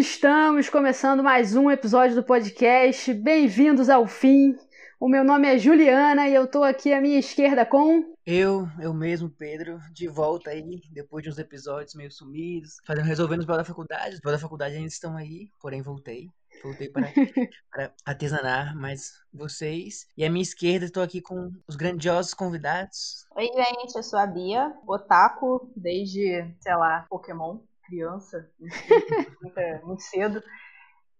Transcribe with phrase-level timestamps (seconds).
[0.00, 3.12] Estamos começando mais um episódio do podcast.
[3.12, 4.56] Bem-vindos ao fim.
[4.98, 8.14] O meu nome é Juliana e eu tô aqui à minha esquerda com.
[8.24, 13.40] Eu, eu mesmo, Pedro, de volta aí, depois de uns episódios meio sumidos, fazendo, resolvendo
[13.40, 14.14] os problemas da faculdade.
[14.14, 16.30] Os problemas da faculdade ainda estão aí, porém voltei.
[16.62, 17.06] Voltei para,
[17.70, 20.06] para artesanar mais vocês.
[20.16, 23.26] E à minha esquerda estou aqui com os grandiosos convidados.
[23.36, 27.58] Oi, gente, eu sou a Bia, otaku desde, sei lá, Pokémon,
[27.90, 28.48] criança,
[29.42, 30.42] muito, muito cedo.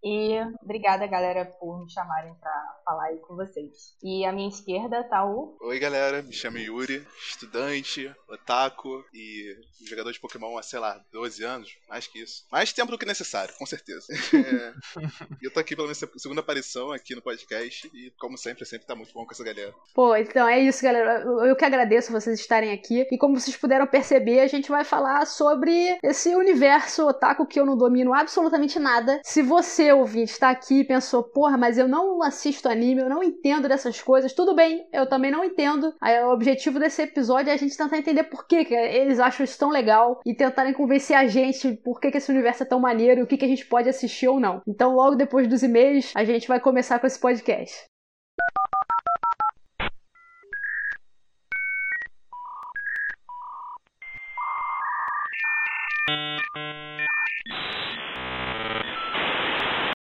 [0.02, 3.95] E obrigada, galera, por me chamarem para falar aí com vocês.
[4.02, 5.56] E à minha esquerda tá o.
[5.60, 9.54] Oi, galera, me chamo Yuri, estudante, otaku e
[9.86, 12.46] jogador de Pokémon há, sei lá, 12 anos, mais que isso.
[12.50, 14.06] Mais tempo do que necessário, com certeza.
[14.12, 14.73] É...
[15.40, 18.87] e eu tô aqui pela minha segunda aparição aqui no podcast e, como sempre, sempre
[18.87, 19.74] tá muito bom com essa galera.
[19.95, 21.20] Pô, então é isso, galera.
[21.46, 23.06] Eu que agradeço vocês estarem aqui.
[23.10, 27.66] E como vocês puderam perceber, a gente vai falar sobre esse universo otaku que eu
[27.66, 29.20] não domino absolutamente nada.
[29.24, 33.23] Se você ouvinte está aqui e pensou, porra, mas eu não assisto anime, eu não
[33.23, 35.95] entendo dessas coisas, tudo bem, eu também não entendo.
[36.27, 39.59] O objetivo desse episódio é a gente tentar entender por que, que eles acham isso
[39.59, 43.21] tão legal e tentarem convencer a gente por que, que esse universo é tão maneiro
[43.21, 44.63] e o que, que a gente pode assistir ou não.
[44.66, 47.91] Então, logo depois dos e-mails, a gente vai começar com esse podcast.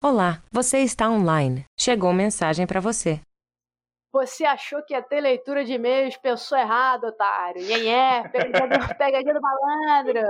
[0.00, 1.64] Olá, você está online.
[1.76, 3.20] Chegou mensagem para você.
[4.12, 7.60] Você achou que ia ter leitura de e-mails, pensou errado, otário.
[7.62, 10.20] Nhenhé, pegadinha do, pegadinha do malandro.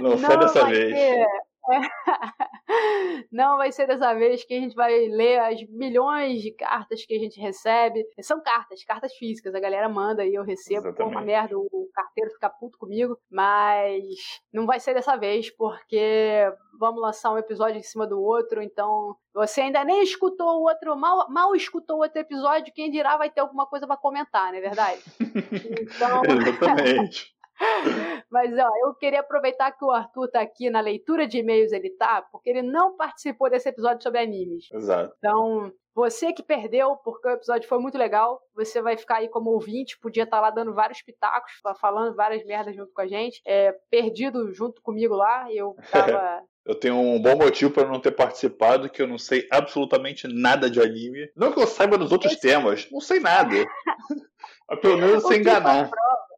[0.00, 0.94] Não, Não foi dessa vez.
[0.94, 1.26] Ter.
[3.32, 7.14] Não vai ser dessa vez que a gente vai ler as milhões de cartas que
[7.14, 8.04] a gente recebe.
[8.20, 9.54] São cartas, cartas físicas.
[9.54, 10.92] A galera manda e eu recebo.
[10.94, 13.18] Por uma merda, o carteiro fica puto comigo.
[13.30, 14.04] Mas
[14.52, 18.62] não vai ser dessa vez, porque vamos lançar um episódio em cima do outro.
[18.62, 22.72] Então, você ainda nem escutou o outro, mal, mal escutou o outro episódio.
[22.72, 25.00] Quem dirá vai ter alguma coisa para comentar, não é verdade?
[25.96, 26.22] Então.
[26.24, 27.35] Exatamente.
[28.30, 31.90] Mas ó, eu queria aproveitar que o Arthur tá aqui na leitura de e-mails, ele
[31.90, 34.68] tá, porque ele não participou desse episódio sobre animes.
[34.72, 35.14] Exato.
[35.18, 39.50] Então, você que perdeu, porque o episódio foi muito legal, você vai ficar aí como
[39.50, 43.40] ouvinte, podia estar tá lá dando vários pitacos, falando várias merdas junto com a gente.
[43.46, 46.42] É, perdido junto comigo lá, eu tava.
[46.66, 50.68] Eu tenho um bom motivo para não ter participado, que eu não sei absolutamente nada
[50.68, 51.30] de anime.
[51.36, 52.40] Não que eu saiba dos outros Esse...
[52.42, 53.54] temas, não sei nada.
[54.68, 55.88] Mas pelo menos sem enganar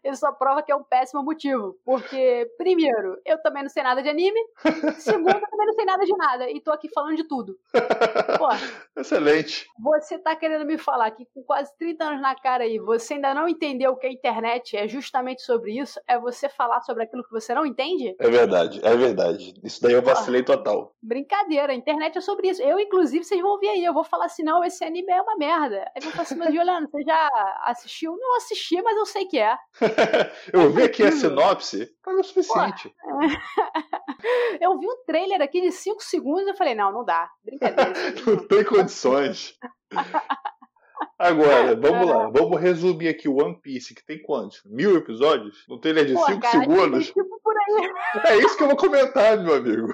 [0.09, 1.79] ele só prova que é um péssimo motivo.
[1.85, 4.41] Porque, primeiro, eu também não sei nada de anime.
[4.99, 6.51] Segundo, eu também não sei nada de nada.
[6.51, 7.59] E tô aqui falando de tudo.
[8.39, 8.49] Pô,
[8.99, 9.69] Excelente.
[9.79, 13.35] Você tá querendo me falar que com quase 30 anos na cara aí, você ainda
[13.35, 16.01] não entendeu que a internet é justamente sobre isso?
[16.07, 18.17] É você falar sobre aquilo que você não entende?
[18.19, 19.55] É verdade, é verdade.
[19.63, 20.93] Isso daí eu vacilei total.
[21.03, 22.63] Brincadeira, a internet é sobre isso.
[22.63, 23.85] Eu, inclusive, vocês vão ver aí.
[23.85, 25.91] Eu vou falar assim: não, esse anime é uma merda.
[25.95, 27.29] Aí vão falar assim, mas Juliana, você já
[27.65, 28.17] assistiu?
[28.17, 29.57] Não assisti, mas eu sei que é.
[30.53, 32.95] eu vi aqui a sinopse, mas é o suficiente.
[34.61, 37.29] eu vi um trailer aqui de 5 segundos e eu falei, não, não dá.
[37.45, 37.93] Brincadeira.
[38.27, 39.59] não tem condições.
[41.19, 44.63] Agora, vamos lá, vamos resumir aqui o One Piece, que tem quantos?
[44.65, 45.65] Mil episódios?
[45.69, 47.07] No trailer de 5 segundos?
[47.07, 47.29] Tipo
[48.25, 49.93] é isso que eu vou comentar, meu amigo.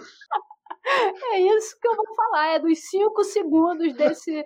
[1.34, 4.44] É isso que eu vou falar, é dos 5 segundos desse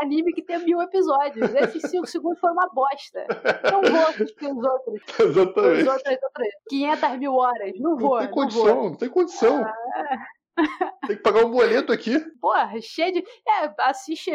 [0.00, 1.52] anime que tem mil episódios.
[1.54, 3.26] Esses 5 segundos foi uma bosta.
[3.70, 5.02] Não vou assistir os outros.
[5.18, 5.82] Exatamente.
[5.82, 7.72] Os outros, outros 500 mil horas.
[7.78, 8.14] Não vou.
[8.14, 9.64] Não tem condição, não, não tem condição.
[9.64, 10.26] Ah,
[11.06, 12.18] tem que pagar um boleto aqui.
[12.40, 13.20] Porra, cheio de.
[13.20, 14.30] É, assiste.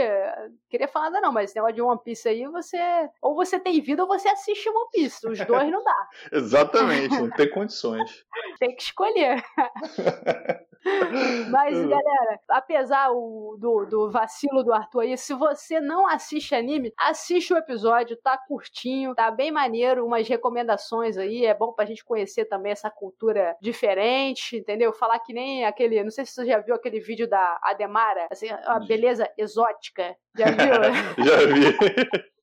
[0.69, 2.77] Queria falar nada não, mas esse negócio de One Piece aí, você.
[3.21, 5.27] Ou você tem vida ou você assiste One Piece.
[5.27, 6.09] Os dois não dá.
[6.31, 8.25] Exatamente, não tem condições.
[8.59, 9.43] tem que escolher.
[11.49, 16.93] Mas, galera, apesar o, do, do vacilo do Arthur aí, se você não assiste anime,
[16.97, 22.03] assiste o episódio, tá curtinho, tá bem maneiro, umas recomendações aí, é bom pra gente
[22.03, 24.93] conhecer também essa cultura diferente, entendeu?
[24.93, 28.49] Falar que nem aquele, não sei se você já viu aquele vídeo da Ademara, assim,
[28.49, 31.25] a beleza exótica, já viu?
[31.25, 32.34] já vi.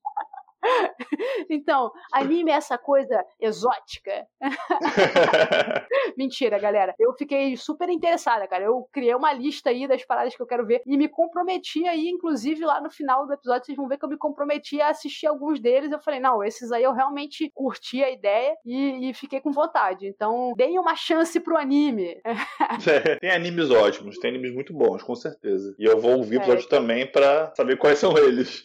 [1.51, 4.27] Então, anime é essa coisa exótica.
[6.17, 6.95] Mentira, galera.
[6.99, 8.65] Eu fiquei super interessada, cara.
[8.65, 12.09] Eu criei uma lista aí das paradas que eu quero ver e me comprometi aí,
[12.09, 15.27] inclusive lá no final do episódio, vocês vão ver que eu me comprometi a assistir
[15.27, 15.93] alguns deles.
[15.93, 20.07] Eu falei, não, esses aí eu realmente curti a ideia e, e fiquei com vontade.
[20.07, 22.21] Então, deem uma chance pro anime.
[22.89, 25.75] é, tem animes ótimos, tem animes muito bons, com certeza.
[25.79, 28.63] E eu vou ouvir o episódio é, também para saber quais são eles.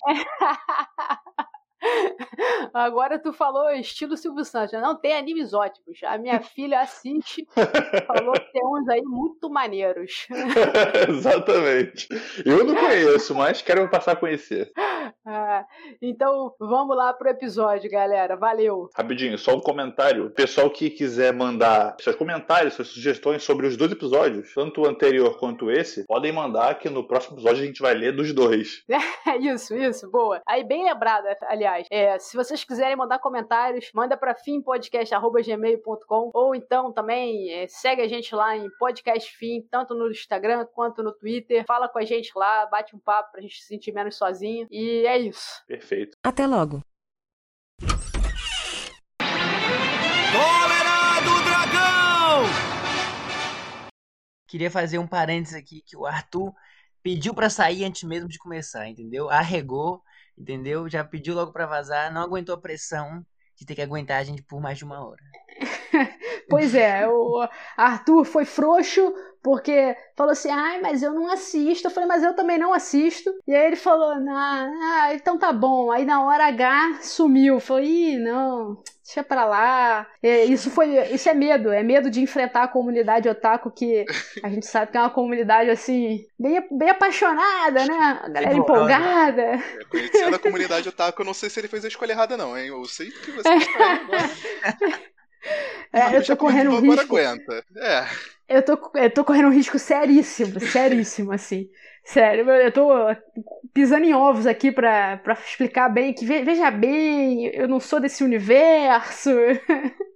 [2.73, 4.73] Agora tu falou estilo Silvio Santos.
[4.73, 4.81] né?
[4.81, 5.99] Não tem animes ótimos.
[6.03, 7.47] A minha filha assiste,
[8.07, 10.27] falou que tem uns aí muito maneiros.
[11.09, 12.07] Exatamente.
[12.45, 14.71] Eu não conheço, mas quero passar a conhecer.
[15.29, 15.65] Ah,
[16.01, 18.37] então vamos lá pro episódio, galera.
[18.37, 18.89] Valeu.
[18.95, 20.29] Rapidinho, só um comentário.
[20.31, 25.37] Pessoal que quiser mandar seus comentários, suas sugestões sobre os dois episódios, tanto o anterior
[25.37, 28.85] quanto esse, podem mandar que no próximo episódio a gente vai ler dos dois.
[29.41, 30.41] isso, isso, boa.
[30.47, 31.85] Aí, bem lembrado, aliás.
[31.91, 38.07] É, se vocês quiserem mandar comentários, manda pra fimpodcast.gmail.com ou então também é, segue a
[38.07, 41.65] gente lá em Podcast Fim, tanto no Instagram quanto no Twitter.
[41.67, 44.67] Fala com a gente lá, bate um papo pra gente se sentir menos sozinho.
[44.71, 45.63] E é isso.
[45.67, 46.17] Perfeito.
[46.23, 46.81] Até logo.
[50.31, 52.43] Cólera do Dragão!
[54.47, 56.53] Queria fazer um parênteses aqui que o Arthur
[57.03, 59.29] pediu pra sair antes mesmo de começar, entendeu?
[59.29, 60.01] Arregou,
[60.37, 60.89] entendeu?
[60.89, 63.25] Já pediu logo pra vazar, não aguentou a pressão
[63.55, 65.23] de ter que aguentar a gente por mais de uma hora.
[66.49, 69.13] Pois é, o Arthur foi frouxo
[69.47, 71.87] porque falou assim: ai, mas eu não assisto.
[71.87, 73.33] Eu falei, mas eu também não assisto.
[73.47, 75.89] E aí ele falou: ah, então tá bom.
[75.89, 77.53] Aí na hora H sumiu.
[77.53, 80.05] Eu falei: ih, não, deixa pra lá.
[80.21, 84.03] É, isso foi, isso é medo, é medo de enfrentar a comunidade otaku que
[84.43, 88.19] a gente sabe que é uma comunidade assim, bem, bem apaixonada, né?
[88.21, 89.41] A galera Empolgada.
[89.43, 89.63] empolgada.
[89.81, 92.57] É, conhecendo a comunidade otaku, eu não sei se ele fez a escolha errada, não,
[92.57, 92.67] hein?
[92.67, 95.07] Eu sei que você está agora.
[95.93, 97.15] É, eu tô correndo um agora risco.
[97.15, 97.63] aguenta.
[97.77, 98.05] É.
[98.47, 101.69] Eu tô, eu tô correndo um risco seríssimo, seríssimo, assim.
[102.03, 102.89] Sério, eu tô
[103.73, 107.99] pisando em ovos aqui pra, pra explicar bem que, ve- veja bem, eu não sou
[107.99, 109.29] desse universo.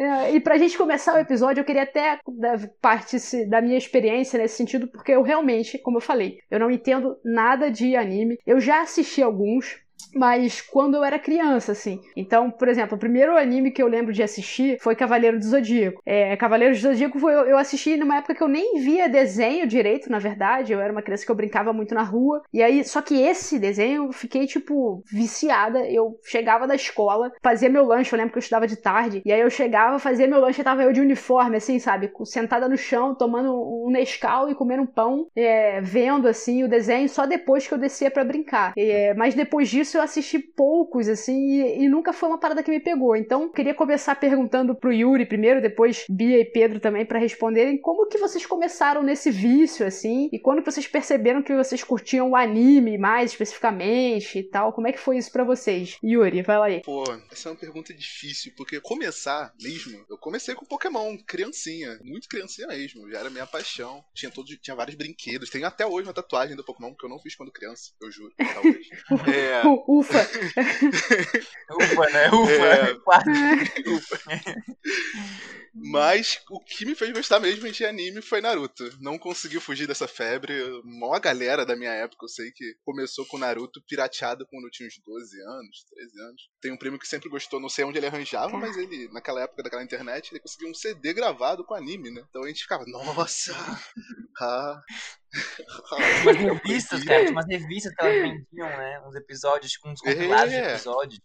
[0.00, 3.16] É, e pra gente começar o episódio, eu queria até dar parte
[3.46, 7.70] da minha experiência nesse sentido, porque eu realmente, como eu falei, eu não entendo nada
[7.70, 8.38] de anime.
[8.46, 9.76] Eu já assisti alguns,
[10.14, 12.00] mas quando eu era criança, assim.
[12.16, 16.02] Então, por exemplo, o primeiro anime que eu lembro de assistir foi Cavaleiro do Zodíaco.
[16.04, 20.10] É, Cavaleiro do Zodíaco foi, eu, assisti numa época que eu nem via desenho direito,
[20.10, 20.72] na verdade.
[20.72, 22.42] Eu era uma criança que eu brincava muito na rua.
[22.52, 25.80] E aí, só que esse desenho eu fiquei, tipo, viciada.
[25.88, 29.22] Eu chegava da escola, fazia meu lanche, eu lembro que eu estudava de tarde.
[29.24, 32.10] E aí eu chegava, fazia meu lanche e tava eu de uniforme, assim, sabe?
[32.24, 37.08] Sentada no chão, tomando um Nescau e comendo um pão, é, vendo, assim, o desenho
[37.08, 38.72] só depois que eu descia pra brincar.
[38.76, 42.70] É, mas depois disso eu assisti poucos, assim, e, e nunca foi uma parada que
[42.70, 43.16] me pegou.
[43.16, 48.06] Então, queria começar perguntando pro Yuri primeiro, depois Bia e Pedro também, pra responderem como
[48.08, 52.36] que vocês começaram nesse vício, assim, e quando que vocês perceberam que vocês curtiam o
[52.36, 54.72] anime mais especificamente e tal.
[54.72, 55.96] Como é que foi isso pra vocês?
[56.02, 56.82] Yuri, vai lá aí.
[56.82, 62.28] Pô, essa é uma pergunta difícil, porque começar mesmo, eu comecei com Pokémon, criancinha, muito
[62.28, 64.04] criancinha mesmo, já era minha paixão.
[64.14, 67.18] Tinha todo, tinha vários brinquedos, tenho até hoje uma tatuagem do Pokémon que eu não
[67.18, 68.86] fiz quando criança, eu juro, talvez.
[69.28, 70.18] é, Ufa!
[71.70, 72.28] Ufa, né?
[72.32, 72.66] Ufa.
[72.66, 72.94] É.
[73.04, 73.30] Quase.
[75.80, 78.84] Mas o que me fez gostar mesmo de anime foi Naruto.
[79.00, 80.52] Não conseguiu fugir dessa febre.
[80.84, 84.86] Mó galera da minha época, eu sei que começou com Naruto pirateado quando eu tinha
[84.88, 86.42] uns 12 anos, 13 anos.
[86.60, 89.62] Tem um primo que sempre gostou, não sei onde ele arranjava, mas ele, naquela época
[89.62, 92.22] daquela internet, ele conseguiu um CD gravado com anime, né?
[92.28, 93.54] Então a gente ficava, nossa!
[94.40, 94.80] Ah,
[96.22, 99.02] Umas revistas, cara, tinha umas revistas que elas vendiam, né?
[99.06, 100.70] Uns episódios, com uns compilados de É.
[100.74, 101.20] episódios.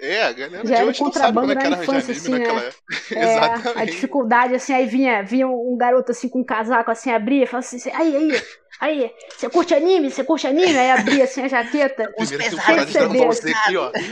[0.00, 2.18] É, a galera Já de hoje não sabe como é que era arranjar infância, anime
[2.18, 2.68] assim, naquela né?
[2.68, 3.14] época.
[3.14, 3.92] É, a Exatamente.
[3.92, 7.66] dificuldade, assim, aí vinha, vinha um garoto assim com um casaco assim, abria e falava
[7.66, 8.42] assim, aí, aí,
[8.80, 10.10] aí, você curte anime?
[10.10, 10.76] Você curte anime?
[10.76, 12.10] Aí abria assim a jaqueta.
[12.18, 13.92] Um pesados de Dragon Ball Z aqui, ó.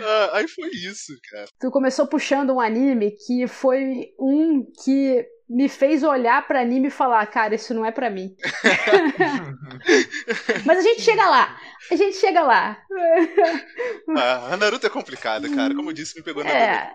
[0.00, 1.46] Ah, aí foi isso, cara.
[1.58, 6.90] Tu começou puxando um anime que foi um que me fez olhar pra anime e
[6.90, 8.34] falar, cara, isso não é pra mim.
[10.64, 11.60] Mas a gente chega lá,
[11.90, 12.78] a gente chega lá.
[14.16, 15.74] Ah, a Naruto é complicada, cara.
[15.74, 16.92] Como eu disse, me pegou na É.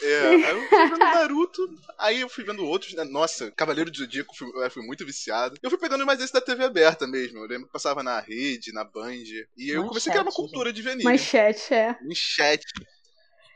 [0.00, 1.68] É, aí eu fui vendo Naruto,
[1.98, 3.04] aí eu fui vendo outros, né?
[3.04, 5.56] Nossa, Cavaleiro do Zodíaco fui, eu fui muito viciado.
[5.60, 7.38] Eu fui pegando mais esse da TV aberta mesmo.
[7.38, 9.24] Eu lembro que passava na rede, na Band.
[9.56, 11.04] E eu comecei a criar uma Manchete, cultura de ver anime.
[11.04, 11.96] Manchete, é.
[12.14, 12.62] Chat.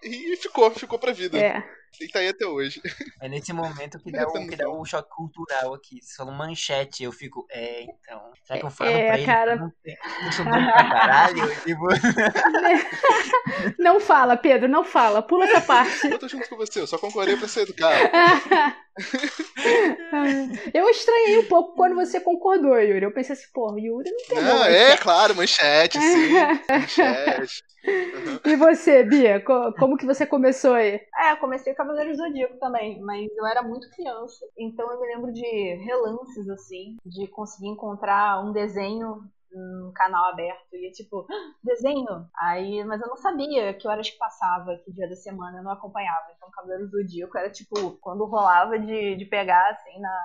[0.03, 1.39] E ficou, ficou pra vida.
[1.39, 1.63] É.
[2.01, 2.81] E tá aí até hoje.
[3.21, 6.01] É nesse momento que dá, o, que dá o choque cultural aqui.
[6.03, 8.33] Você falou manchete, eu fico, é, então.
[8.45, 9.27] Será que eu falo É, pra ele?
[9.27, 9.57] cara.
[9.57, 11.43] não sou bom pra caralho.
[11.63, 11.87] Tipo,
[13.79, 15.23] Não fala, Pedro, não fala.
[15.23, 16.07] Pula essa parte.
[16.09, 18.11] Eu tô junto com você, eu só concordei pra ser educado.
[20.75, 23.05] Eu estranhei um pouco quando você concordou, Yuri.
[23.05, 26.29] Eu pensei assim, pô, Yuri não tem Ah, é, claro, manchete, sim.
[26.69, 27.65] manchete.
[28.45, 31.01] E você, Bia, co- como que você começou aí?
[31.19, 34.45] É, eu comecei Cavaleiros do Zodíaco também, mas eu era muito criança.
[34.57, 39.23] Então eu me lembro de relances, assim, de conseguir encontrar um desenho
[39.55, 40.75] num canal aberto.
[40.75, 42.27] E é tipo, "Ah, desenho!
[42.39, 45.73] Aí, mas eu não sabia que horas que passava, que dia da semana, eu não
[45.73, 46.27] acompanhava.
[46.37, 50.19] Então Cavaleiros do Zodíaco era tipo, quando rolava de, de pegar, assim, na.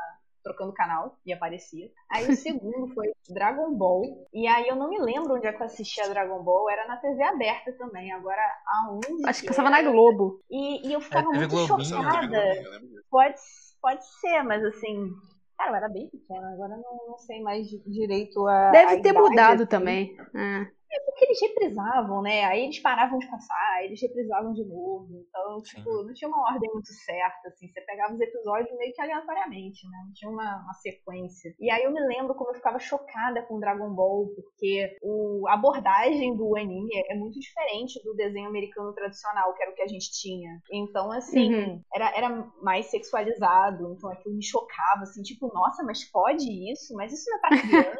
[0.44, 1.92] Trocando canal e aparecia.
[2.10, 4.04] Aí o segundo foi Dragon Ball.
[4.34, 6.70] E aí eu não me lembro onde é que eu assistia Dragon Ball.
[6.70, 8.14] Era na TV aberta também.
[8.14, 9.08] Agora, aonde?
[9.26, 10.40] Acho que passava na Globo.
[10.50, 12.40] E, e eu ficava TV muito Globinho, chocada.
[12.40, 13.04] Lembro disso.
[13.10, 13.36] Pode,
[13.82, 15.10] pode ser, mas assim.
[15.58, 18.72] Cara, eu era bem pequena, agora não, não sei mais di- direito a.
[18.72, 19.68] Deve a ter idade, mudado assim.
[19.68, 20.16] também.
[20.36, 20.72] É.
[20.92, 22.46] É porque eles reprisavam, né?
[22.46, 25.26] Aí eles paravam de passar, aí eles reprisavam de novo.
[25.28, 25.78] Então, Sim.
[25.78, 27.68] tipo, não tinha uma ordem muito certa, assim.
[27.68, 29.98] Você pegava os episódios meio que aleatoriamente, né?
[30.06, 31.54] Não tinha uma, uma sequência.
[31.60, 35.54] E aí eu me lembro como eu ficava chocada com Dragon Ball, porque o, a
[35.56, 39.88] abordagem do anime é muito diferente do desenho americano tradicional, que era o que a
[39.88, 40.62] gente tinha.
[40.72, 41.82] Então, assim, Uhum.
[41.94, 42.30] era, era
[42.62, 46.94] mais sexualizado, então aquilo me chocava, assim, tipo, nossa, mas pode isso?
[46.96, 48.00] Mas isso não é pra criança?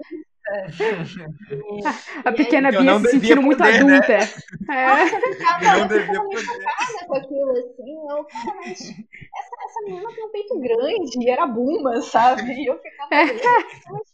[2.26, 3.98] A pequena Bia se sentindo muito poder, né?
[3.98, 4.14] adulta.
[4.14, 5.04] É.
[5.04, 6.38] Eu ficava, Não eu devia poder.
[6.40, 8.10] chocada com aquilo, assim.
[8.10, 12.44] Eu, cara, mas essa, essa menina tem um peito grande e era bumba, sabe?
[12.54, 13.42] E eu ficava, mas,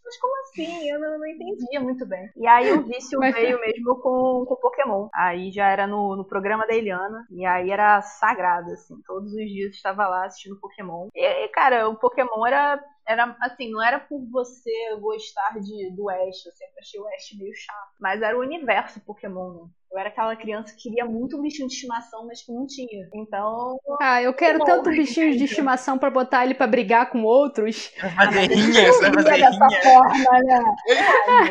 [0.03, 0.89] mas como assim?
[0.89, 2.29] Eu não, não entendia muito bem.
[2.35, 5.07] E aí o vício Mas- veio mesmo com, com Pokémon.
[5.13, 7.25] Aí já era no, no programa da Eliana.
[7.31, 8.95] E aí era sagrado, assim.
[9.05, 11.07] Todos os dias eu estava lá assistindo Pokémon.
[11.15, 12.83] E, aí, cara, o Pokémon era.
[13.07, 17.37] Era assim, não era por você gostar de, do Ash, eu sempre achei o Ash
[17.37, 17.89] meio chato.
[17.99, 19.69] Mas era o universo Pokémon, né?
[19.91, 23.07] Eu era aquela criança que queria muito um bichinho de estimação, mas que não tinha.
[23.13, 27.21] Então, Ah, eu quero Bom, tanto bichinhos de estimação pra botar ele pra brigar com
[27.23, 27.91] outros.
[27.97, 30.75] Rinhas, vai eu fazer via dessa forma, né?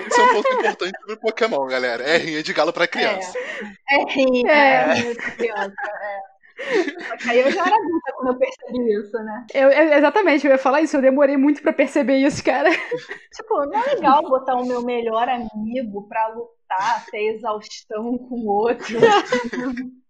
[0.08, 2.02] Isso é um ponto importante sobre Pokémon, galera.
[2.02, 3.38] É rinha de galo pra criança.
[3.88, 4.90] É rinha, É.
[4.90, 6.31] é rinha de criança, é.
[7.28, 9.46] Aí eu já era adulta quando eu percebi isso, né?
[9.54, 10.96] Eu, eu- exatamente, eu ia falar isso.
[10.96, 12.70] Eu demorei muito pra perceber isso, cara.
[13.34, 18.48] Tipo, não é legal botar o meu melhor amigo pra lutar até exaustão com o
[18.48, 18.86] outro.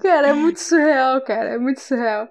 [0.00, 1.50] Cara, é muito surreal, cara.
[1.54, 2.28] É muito surreal.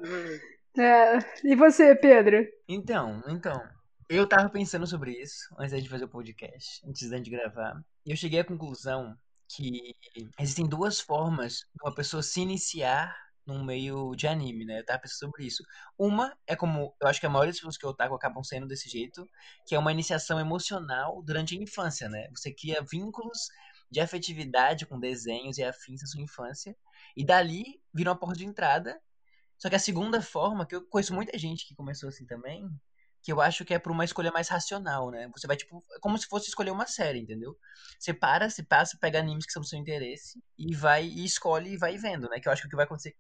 [0.77, 1.19] É.
[1.43, 2.45] E você, Pedro?
[2.67, 3.61] Então, então.
[4.07, 7.79] Eu tava pensando sobre isso antes de fazer o podcast, antes da gente gravar.
[8.03, 9.13] E eu cheguei à conclusão
[9.55, 9.93] que
[10.39, 13.15] existem duas formas de uma pessoa se iniciar
[13.49, 14.79] num meio de anime, né?
[14.79, 15.63] Eu tava pensando sobre isso.
[15.97, 18.67] Uma é como, eu acho que a maioria das pessoas que eu otaku acabam sendo
[18.67, 19.27] desse jeito,
[19.65, 22.27] que é uma iniciação emocional durante a infância, né?
[22.35, 23.49] Você cria vínculos
[23.91, 26.75] de afetividade com desenhos e afins na sua infância,
[27.17, 29.01] e dali vira uma porta de entrada.
[29.57, 32.69] Só que a segunda forma, que eu conheço muita gente que começou assim também,
[33.21, 35.29] que eu acho que é por uma escolha mais racional, né?
[35.35, 37.57] Você vai, tipo, é como se fosse escolher uma série, entendeu?
[37.99, 41.73] Você para, se passa, pega animes que são do seu interesse e vai e escolhe
[41.73, 42.39] e vai vendo, né?
[42.39, 43.17] Que eu acho que o que vai acontecer, que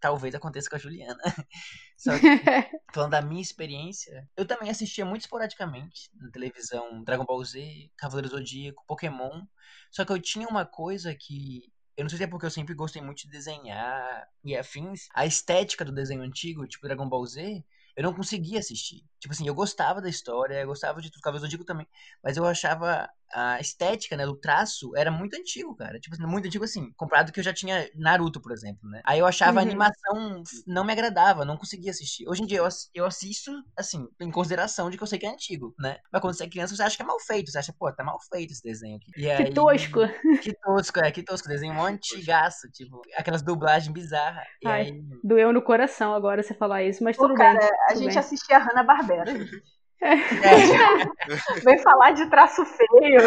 [0.00, 1.18] talvez aconteça com a Juliana.
[1.96, 2.26] Só que,
[2.94, 8.30] falando da minha experiência, eu também assistia muito esporadicamente na televisão Dragon Ball Z, Cavaleiro
[8.30, 9.44] do Zodíaco, Pokémon.
[9.90, 11.72] Só que eu tinha uma coisa que.
[11.96, 15.08] Eu não sei se é porque eu sempre gostei muito de desenhar e afins.
[15.14, 17.64] A estética do desenho antigo, tipo Dragon Ball Z,
[17.96, 19.02] eu não conseguia assistir.
[19.26, 21.84] Tipo assim, eu gostava da história, eu gostava de tudo, Cavaleiro do Zodíaco também.
[22.22, 25.98] Mas eu achava a estética, né, do traço, era muito antigo, cara.
[25.98, 29.00] Tipo assim, muito antigo assim, comparado que eu já tinha Naruto, por exemplo, né?
[29.04, 29.68] Aí eu achava a Uhum.
[29.68, 32.24] animação não me agradava, não conseguia assistir.
[32.28, 35.30] Hoje em dia eu, eu assisto, assim, em consideração de que eu sei que é
[35.30, 35.98] antigo, né?
[36.12, 37.50] Mas quando você é criança, você acha que é mal feito.
[37.50, 39.10] Você acha, pô, tá mal feito esse desenho aqui.
[39.16, 40.00] E aí, Que tosco.
[40.40, 41.48] Que tosco, é, que tosco.
[41.48, 44.44] Desenho mó antigaço, tipo, aquelas dublagens bizarras.
[44.62, 44.82] E Ai.
[44.82, 47.68] aí, Doeu no coração agora você falar isso, mas Pô, tudo cara, bem.
[47.90, 48.18] a gente bem.
[48.18, 49.15] assistia Hanna-Barbera.
[49.16, 49.62] やいる。
[50.02, 53.20] É, Vem falar de traço feio.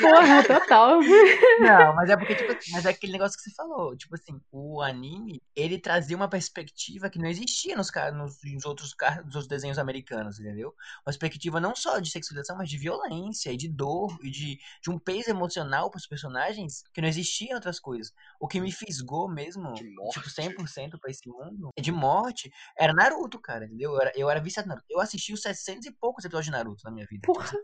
[0.00, 1.00] Porra, total.
[1.60, 3.96] Não, mas é porque, tipo, assim, mas é aquele negócio que você falou.
[3.96, 8.94] Tipo assim, o anime, ele trazia uma perspectiva que não existia nos, nos, nos outros,
[9.24, 10.68] nos outros desenhos americanos, entendeu?
[11.00, 14.90] Uma perspectiva não só de sexualização, mas de violência e de dor e de, de
[14.90, 18.12] um peso emocional pros personagens que não existia em outras coisas.
[18.40, 23.66] O que me fisgou mesmo, tipo, 100% pra esse mundo, de morte, era Naruto, cara,
[23.66, 23.92] entendeu?
[23.92, 24.86] Eu era, eu era viciado Naruto.
[24.88, 25.42] Eu assisti os
[25.72, 27.20] 700 e poucos episódios de Naruto na minha vida.
[27.22, 27.44] Tipo Porra.
[27.46, 27.56] assim,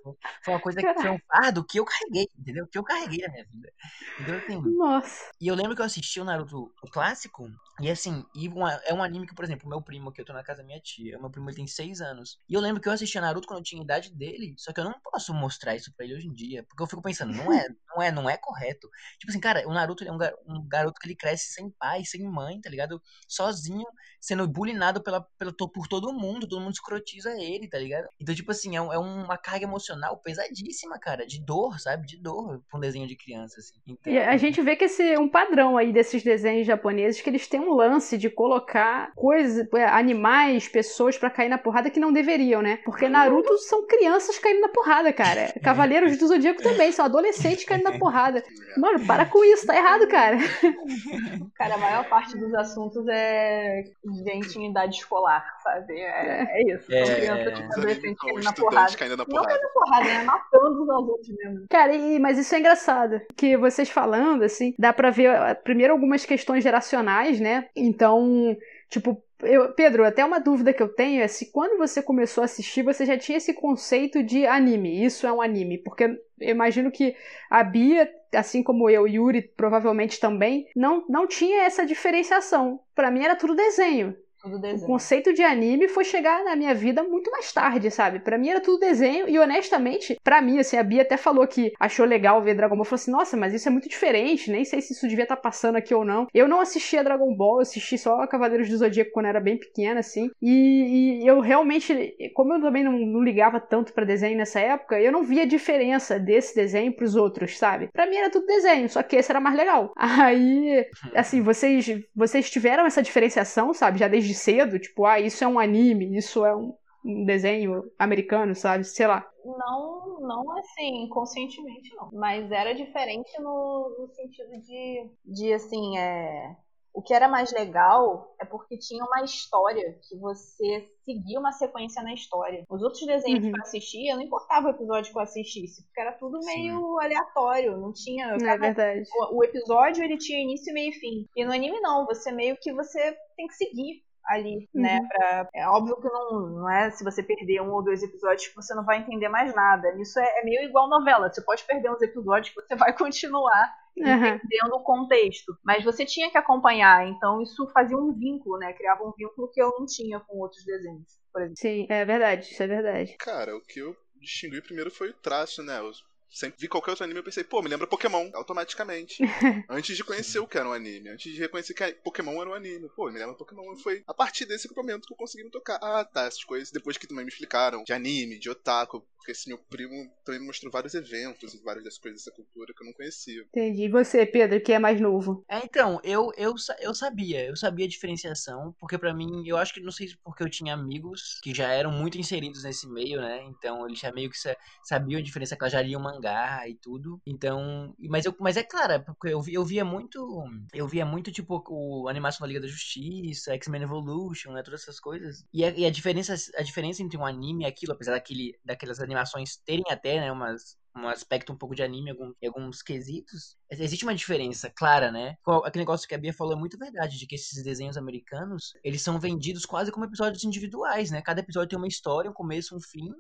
[0.45, 2.67] foi- uma coisa que foi um fardo que eu carreguei, entendeu?
[2.67, 3.73] Que eu carreguei na minha vida.
[4.21, 5.31] Então, assim, Nossa.
[5.41, 7.49] e eu lembro que eu assisti o Naruto o clássico,
[7.81, 10.33] e assim, e uma- é um anime que, por exemplo, meu primo, que eu tô
[10.33, 12.39] na casa da minha tia, meu primo ele tem 6 anos.
[12.49, 14.81] E eu lembro que eu assistia Naruto quando eu tinha a idade dele, só que
[14.81, 17.53] eu não posso mostrar isso pra ele hoje em dia, porque eu fico pensando, não
[17.53, 18.89] é, não é, não é correto.
[19.19, 22.05] Tipo assim, cara, o Naruto é um, gar- um garoto que ele cresce sem pai,
[22.05, 23.01] sem mãe, tá ligado?
[23.29, 23.87] Sozinho,
[24.21, 28.07] sendo bullyingado pela, pela, por todo mundo, todo mundo escrotiza ele, tá ligado?
[28.21, 32.07] Então, tipo assim, é, um- é uma carga emocional pesadíssima, cara, de dor, sabe?
[32.07, 33.75] De dor pra um desenho de criança, assim.
[33.87, 37.31] Então, E a gente vê que esse é um padrão aí desses desenhos japoneses que
[37.31, 42.01] eles têm um lance de colocar coisas, é, animais, pessoas pra cair na porrada que
[42.01, 42.79] não deveriam, né?
[42.85, 45.53] Porque Naruto são crianças caindo na porrada, cara.
[45.63, 48.43] Cavaleiros do Zodíaco também, são adolescentes caindo na porrada.
[48.77, 50.37] Mano, para com isso, tá errado, cara.
[51.55, 53.83] Cara, a maior parte dos assuntos é
[54.15, 55.95] gente em idade escolar, sabe?
[56.01, 56.87] É, é isso.
[56.87, 57.53] São É, crianças é.
[57.53, 58.97] tipo, Os adolescentes com caindo na porrada.
[58.97, 59.49] caindo na Não porrada.
[59.49, 60.23] caindo na porrada, né?
[60.25, 61.67] Matando os outros mesmo.
[61.69, 63.21] Cara, e- mas isso é engraçado.
[63.37, 67.69] Que vocês falando, assim, dá pra ver ah, primeiro algumas questões geracionais, né?
[67.77, 68.57] Então,
[68.89, 72.45] tipo, eu, Pedro, até uma dúvida que eu tenho é se quando você começou a
[72.47, 75.05] assistir, você já tinha esse conceito de anime.
[75.05, 75.79] Isso é um anime.
[75.79, 77.17] Porque eu imagino que
[77.51, 82.81] a Bia, assim como eu, Yuri, provavelmente também, não, não tinha essa diferenciação.
[82.95, 84.17] Pra mim era tudo desenho.
[84.41, 84.87] Tudo O desenho.
[84.87, 88.21] conceito de anime foi chegar na minha vida muito mais tarde, sabe?
[88.21, 91.73] Pra mim era tudo desenho e honestamente, pra mim, assim, a Bia até falou que
[91.79, 92.85] achou legal ver Dragon Ball.
[92.85, 95.77] Falou assim, nossa, mas isso é muito diferente, nem sei se isso devia estar passando
[95.77, 96.27] aqui ou não.
[96.33, 100.01] Eu não assistia Dragon Ball, eu assisti só Cavaleiros do Zodíaco quando era bem pequena,
[100.01, 100.31] assim.
[100.41, 105.01] E, e eu realmente, como eu também não, não ligava tanto pra desenho nessa época,
[105.01, 107.89] eu não via diferença desse desenho pros outros, sabe?
[107.93, 109.93] Pra mim era tudo desenho, só que esse era mais legal.
[109.97, 113.99] Aí, assim, vocês, vocês tiveram essa diferenciação, sabe?
[113.99, 118.55] Já desde cedo, tipo, ah, isso é um anime, isso é um, um desenho americano,
[118.55, 118.85] sabe?
[118.85, 119.29] Sei lá.
[119.45, 122.11] Não, não assim, conscientemente não.
[122.13, 126.57] Mas era diferente no, no sentido de, de assim, é.
[126.93, 132.03] O que era mais legal é porque tinha uma história que você seguia uma sequência
[132.03, 132.65] na história.
[132.69, 133.53] Os outros desenhos Uhum.
[133.53, 136.53] que eu assistia, não importava o episódio que eu assistisse, porque era tudo Sim.
[136.57, 138.27] meio aleatório, não tinha.
[138.35, 139.09] É cada- verdade.
[139.31, 141.27] o, o episódio ele tinha início, meio e fim.
[141.37, 144.83] E no anime não, você meio que você tem que seguir ali, Uhum.
[144.83, 145.01] né?
[145.09, 148.55] Pra, é óbvio que não, não é se você perder um ou dois episódios que
[148.57, 149.95] você não vai entender mais nada.
[150.01, 151.33] Isso é, é meio igual novela.
[151.33, 155.57] Você pode perder uns episódios que você vai continuar entendendo o contexto.
[155.65, 158.73] Mas você tinha que acompanhar, então isso fazia um vínculo, né?
[158.73, 161.57] Criava um vínculo que eu não tinha com outros desenhos, por exemplo.
[161.59, 163.17] Sim, é verdade, isso é verdade.
[163.19, 165.79] Cara, o que eu distingui primeiro foi o traço, né?
[165.79, 165.91] Eu
[166.31, 169.23] sempre vi qualquer outro anime eu pensei, pô, me lembra Pokémon, automaticamente.
[169.69, 172.55] antes de conhecer o que era um anime, antes de reconhecer que Pokémon era um
[172.55, 172.89] anime.
[172.95, 173.75] Pô, me lembra Pokémon.
[173.75, 175.79] E foi a partir desse momento que eu consegui me tocar.
[175.83, 176.71] Ah, tá, essas coisas.
[176.71, 180.47] Depois que também me explicaram de anime, de otaku, porque esse meu primo também me
[180.47, 183.43] mostrou vários eventos e várias das coisas dessa cultura que eu não conhecia.
[183.49, 183.85] Entendi.
[183.85, 185.45] E você, Pedro, que é mais novo?
[185.49, 189.75] É, então, eu, eu, eu sabia, eu sabia a diferenciação, porque pra mim, eu acho
[189.75, 193.21] que não sei se porque eu tinha amigos que já eram muito inseridos nesse meio,
[193.21, 193.43] né?
[193.45, 196.75] Então eles já meio que sa- sabiam a diferença, que elas já liam mangá e
[196.75, 197.21] tudo.
[197.27, 201.31] Então, mas eu, mas é claro, é porque eu, eu via muito, eu via muito
[201.33, 205.45] tipo o animação da Liga da Justiça, X-Men Evolution, né, todas essas coisas.
[205.53, 209.01] E a, e a diferença, a diferença entre um anime e aquilo, apesar daquele, daquelas
[209.01, 214.05] animações terem até, né, umas um aspecto um pouco de anime algum- alguns quesitos, existe
[214.05, 215.37] uma diferença clara, né?
[215.65, 219.01] Aquele negócio que a Bia falou é muito verdade, de que esses desenhos americanos, eles
[219.03, 221.23] são vendidos quase como episódios individuais, né?
[221.23, 223.13] Cada episódio tem uma história, um começo, um fim,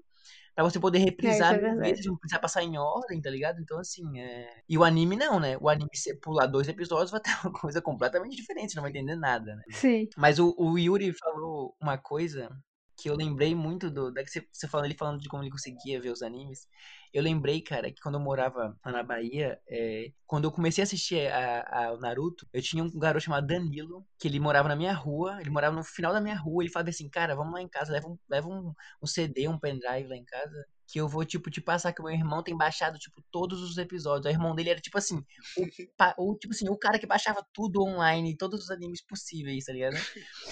[0.62, 1.90] pra você poder reprisar é mil verdade.
[1.90, 3.60] vezes, não precisar passar em ordem, tá ligado?
[3.60, 4.48] Então, assim, é...
[4.68, 5.56] E o anime não, né?
[5.60, 8.90] O anime, você pular dois episódios, vai ter uma coisa completamente diferente, você não vai
[8.90, 9.62] entender nada, né?
[9.70, 10.08] Sim.
[10.16, 12.50] Mas o, o Yuri falou uma coisa
[12.98, 14.12] que eu lembrei muito do.
[14.12, 16.68] Da que você, você falando, ele falando de como ele conseguia ver os animes.
[17.12, 20.86] Eu lembrei, cara, que quando eu morava lá na Bahia, é, quando eu comecei a
[20.86, 24.92] assistir a- o Naruto, eu tinha um garoto chamado Danilo, que ele morava na minha
[24.92, 27.68] rua, ele morava no final da minha rua, ele falava assim, cara, vamos lá em
[27.68, 31.22] casa, leva um, leva um, um CD, um pendrive lá em casa, que eu vou,
[31.22, 34.24] tipo, te passar que o meu irmão tem baixado, tipo, todos os episódios.
[34.24, 35.22] O irmão dele era, tipo assim,
[35.54, 35.62] o,
[36.32, 39.96] o, tipo assim, o cara que baixava tudo online, todos os animes possíveis, tá ligado?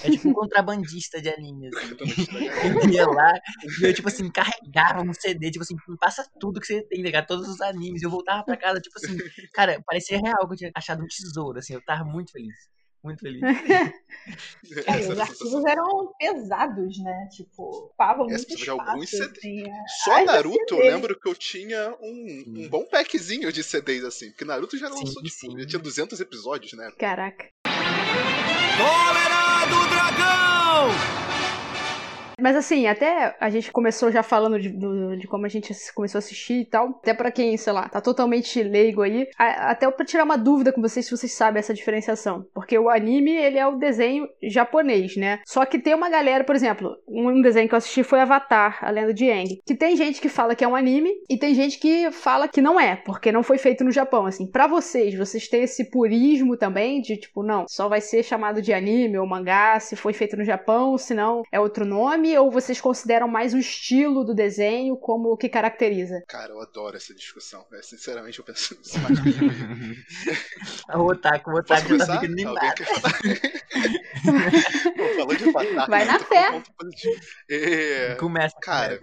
[0.05, 1.97] É tipo um contrabandista de anime, assim.
[2.85, 3.33] Eu ia lá
[3.81, 7.07] e eu, tipo assim, carregava um CD, tipo assim, passa tudo que você tem, tá
[7.07, 7.27] ligado?
[7.27, 8.03] Todos os animes.
[8.03, 9.17] Eu voltava pra casa, tipo assim,
[9.55, 11.73] cara, parecia real que eu tinha achado um tesouro, assim.
[11.73, 12.76] Eu tava muito feliz.
[13.07, 13.41] Muito feliz.
[14.87, 17.29] É, os arquivos eram pesados, né?
[17.31, 18.71] Tipo, ocupava É, muito espaço.
[18.73, 19.39] alguns CD.
[19.39, 19.85] assim, é.
[20.05, 24.31] Só Ai, Naruto, eu lembro que eu tinha um, um bom packzinho de CDs assim.
[24.31, 25.59] Porque Naruto já lançou, Sim, tipo, sim.
[25.61, 26.91] já tinha 200 episódios, né?
[26.99, 27.47] Caraca.
[28.77, 31.26] Cólera do Dragão!
[32.41, 36.19] Mas assim, até a gente começou já falando de, do- de como a gente começou
[36.19, 36.89] a assistir e tal.
[37.03, 39.27] Até pra quem, sei lá, tá totalmente leigo aí.
[39.39, 42.47] a- até pra tirar uma dúvida com vocês, se vocês sabem essa diferenciação.
[42.55, 45.41] Porque o anime, ele é o desenho japonês, né?
[45.47, 48.91] Só que tem uma galera, por exemplo, um, desenho que eu assisti foi Avatar, a
[48.91, 49.61] lenda de Aang.
[49.65, 52.61] Que tem gente que fala que é um anime e tem gente que fala que
[52.61, 54.27] não é, porque não foi feito no Japão.
[54.27, 58.61] Assim, pra vocês, vocês têm esse purismo também de tipo, não, só vai ser chamado
[58.61, 62.51] de anime ou mangá se foi feito no Japão, se não é outro nome, ou
[62.51, 66.23] vocês consideram mais o estilo do desenho como o que caracteriza?
[66.27, 67.65] Cara, eu adoro essa discussão.
[67.71, 67.81] né?
[67.83, 68.99] Sinceramente, eu penso nisso
[70.95, 72.21] o Otaku, o Otaku já tá começar?
[72.21, 72.85] ficando Alguém animado.
[75.17, 75.89] falou de Avatar.
[75.89, 76.63] Vai na tô com fé.
[77.51, 78.57] É, Começa.
[78.63, 78.99] Cara,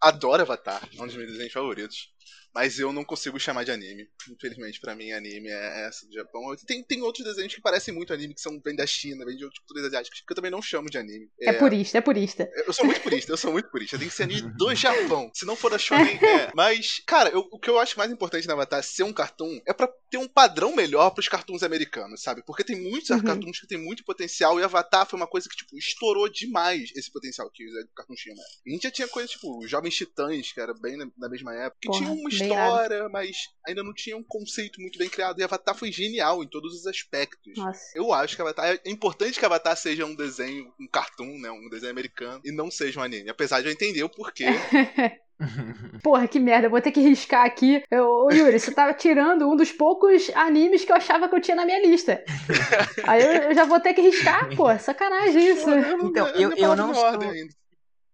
[0.00, 2.08] adoro Avatar, é um dos meus desenhos favoritos.
[2.54, 4.08] Mas eu não consigo chamar de anime.
[4.30, 6.42] Infelizmente, pra mim, anime é essa do Japão.
[6.66, 9.44] Tem, tem outros desenhos que parecem muito anime, que são vêm da China, vêm de
[9.44, 11.28] outras culturas asiáticas, que eu também não chamo de anime.
[11.40, 12.50] É, purista, é purista.
[12.66, 13.98] Eu sou muito purista, eu sou muito purista.
[13.98, 15.30] Tem que ser anime do Japão.
[15.34, 16.50] Se não for da Shonen, é.
[16.54, 19.72] Mas, cara, eu- o que eu acho mais importante na Avatar ser um cartoon é
[19.72, 22.42] pra ter um padrão melhor pros cartoons americanos, sabe?
[22.46, 23.22] Porque tem muitos Uhum.
[23.22, 27.10] cartoons que tem muito potencial e Avatar foi uma coisa que, tipo, estourou demais esse
[27.12, 28.42] potencial que o cartoon tinha, né?
[28.66, 31.54] A gente já tinha coisa, tipo, os Jovens Titãs, que era bem na, na mesma
[31.54, 35.08] época, que Porra, tinha uma bem história, mas ainda não tinha um conceito muito bem
[35.08, 35.38] criado.
[35.40, 37.56] E Avatar foi genial em todos os aspectos.
[37.56, 37.80] Nossa.
[37.94, 38.78] Eu acho que Avatar.
[38.84, 41.50] É importante que Avatar seja um desenho, um cartoon, né?
[41.50, 43.28] Um desenho americano, e não seja um anime.
[43.30, 44.46] Apesar de eu entender o porquê.
[46.02, 47.82] Porra, que merda, eu vou ter que riscar aqui.
[47.90, 51.40] Eu, ô, Yuri, você tava tirando um dos poucos animes que eu achava que eu
[51.40, 52.24] tinha na minha lista.
[53.06, 55.70] Aí eu, eu já vou ter que riscar, pô, sacanagem isso.
[55.70, 57.54] Então, eu- eu não em sou- ordem ainda.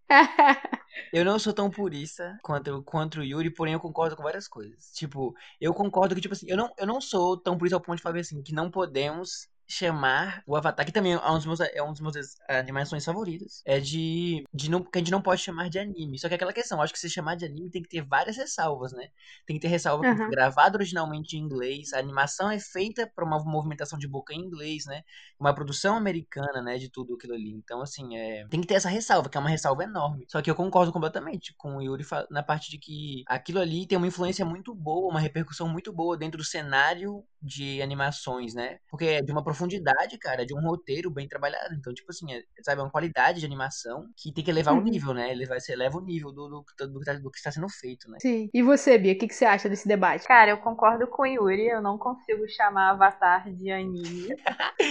[1.13, 2.85] Eu não sou tão purista quanto,
[3.21, 4.93] o Yuri, porém eu concordo com várias coisas.
[4.93, 7.97] Tipo, eu concordo que, tipo assim, eu não, eu não sou tão purista ao ponto
[7.97, 11.61] de falar assim, que não podemos chamar o Avatar, que também é um dos meus,
[11.61, 12.17] é um dos meus
[12.49, 16.19] animações favoritas, é de, de não, que a gente não pode chamar de anime.
[16.19, 18.37] Só que é aquela questão, acho que se chamar de anime tem que ter várias
[18.37, 19.09] ressalvas, né?
[19.47, 20.31] Tem que ter ressalva Aham.
[20.31, 24.85] gravado originalmente em inglês, a animação é feita para uma movimentação de boca em inglês,
[24.87, 25.03] né?
[25.39, 27.51] Uma produção americana, né, de tudo aquilo ali.
[27.53, 30.25] Então, assim, é, tem que ter essa ressalva, que é uma ressalva enorme.
[30.29, 33.99] Só que eu concordo completamente com o Yuri na parte de que aquilo ali tem
[33.99, 38.79] uma influência muito boa, uma repercussão muito boa dentro do cenário de animações, né?
[38.89, 41.75] Porque é de uma profundidade, cara, de um roteiro bem trabalhado.
[41.75, 44.79] Então, tipo assim, é, sabe, é uma qualidade de animação que tem que elevar o
[44.79, 44.85] Uhum.
[44.85, 45.31] nível, né?
[45.31, 48.11] Elevar, você eleva o nível do, do, do, que tá- do que está sendo feito,
[48.11, 48.19] né?
[48.21, 48.51] Sim.
[48.53, 50.27] E você, Bia, o que, que você acha desse debate?
[50.27, 54.29] Cara, eu concordo com o Yuri, eu não consigo chamar Avatar de anime.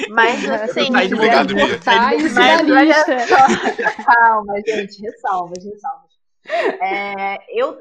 [0.10, 1.67] Mas assim, Tá do nível.
[1.67, 3.28] cortar isso Mas da lista.
[3.28, 6.13] só, calma, gente, ressalvas, ressalvas.
[6.82, 7.80] É, eu,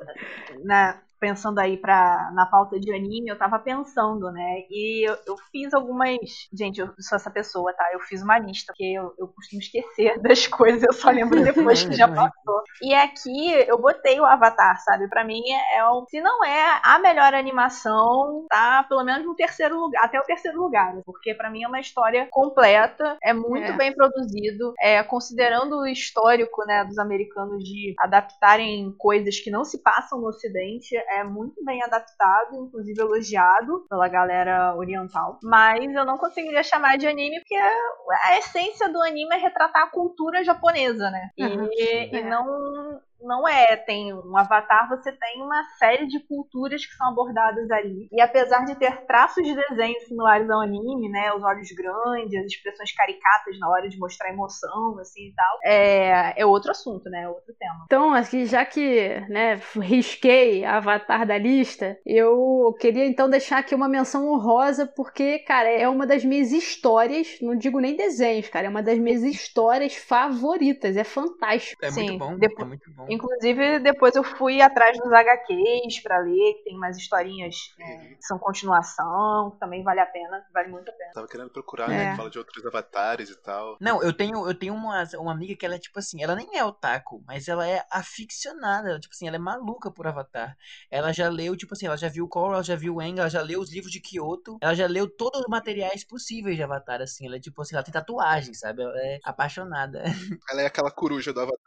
[0.64, 4.64] na- pensando aí pra, na pauta de anime, eu tava pensando, né?
[4.68, 6.18] E eu, eu fiz algumas.
[6.52, 7.88] Gente, eu sou essa pessoa, tá?
[7.92, 11.84] Eu fiz uma lista, porque eu, eu costumo esquecer das coisas, eu só lembro depois
[11.84, 12.62] que já passou.
[12.82, 15.08] E aqui eu botei o Avatar, sabe?
[15.08, 15.40] Pra mim
[15.76, 16.04] é o.
[16.10, 20.58] Se não é a melhor animação, tá pelo menos no terceiro lugar, até o terceiro
[20.60, 20.92] lugar.
[21.06, 23.76] Porque pra mim é uma história completa, é muito É.
[23.76, 29.78] bem produzido, é, considerando o histórico né, dos americanos de adaptarem coisas que não se
[29.82, 35.38] passam no Ocidente, é muito bem adaptado, inclusive elogiado pela galera oriental.
[35.42, 39.90] Mas eu não conseguiria chamar de anime porque a essência do anime é retratar a
[39.90, 41.30] cultura japonesa, né?
[41.36, 41.68] E, Aham.
[41.72, 42.22] e É.
[42.22, 47.70] não não é, tem um avatar, você tem uma série de culturas que são abordadas
[47.70, 48.08] ali.
[48.12, 52.46] E apesar de ter traços de desenho similares ao anime, né, os olhos grandes, as
[52.46, 57.22] expressões caricatas na hora de mostrar emoção, assim e tal, é, é outro assunto, né,
[57.22, 57.82] é outro tema.
[57.86, 63.88] Então, aqui, já que né, risquei Avatar da lista, eu queria então deixar aqui uma
[63.88, 68.70] menção honrosa, porque, cara, é uma das minhas histórias, não digo nem desenhos, cara, é
[68.70, 71.84] uma das minhas histórias favoritas, é fantástico.
[71.84, 73.06] É Sim, muito bom, depois- é muito bom.
[73.12, 78.22] Inclusive, depois eu fui atrás dos HQs pra ler, que tem mais historinhas é, que
[78.22, 81.10] são continuação, que também vale a pena, vale muito a pena.
[81.12, 81.96] Tava querendo procurar, É.
[81.96, 82.10] né?
[82.12, 83.76] que Fala de outros avatares e tal.
[83.80, 86.56] Não, eu tenho, eu tenho uma, uma amiga que ela é tipo assim, ela nem
[86.56, 90.56] é otaku, mas ela é aficionada, ela, tipo assim, ela é maluca por Avatar.
[90.90, 93.42] Ela já leu, tipo assim, ela já viu Korra, ela já viu Aang, ela já
[93.42, 97.26] leu os livros de Kyoto, ela já leu todos os materiais possíveis de Avatar, assim,
[97.26, 98.82] ela é tipo assim, ela tem tatuagem, sabe?
[98.82, 100.02] Ela é apaixonada.
[100.50, 101.58] Ela é aquela coruja do Avatar.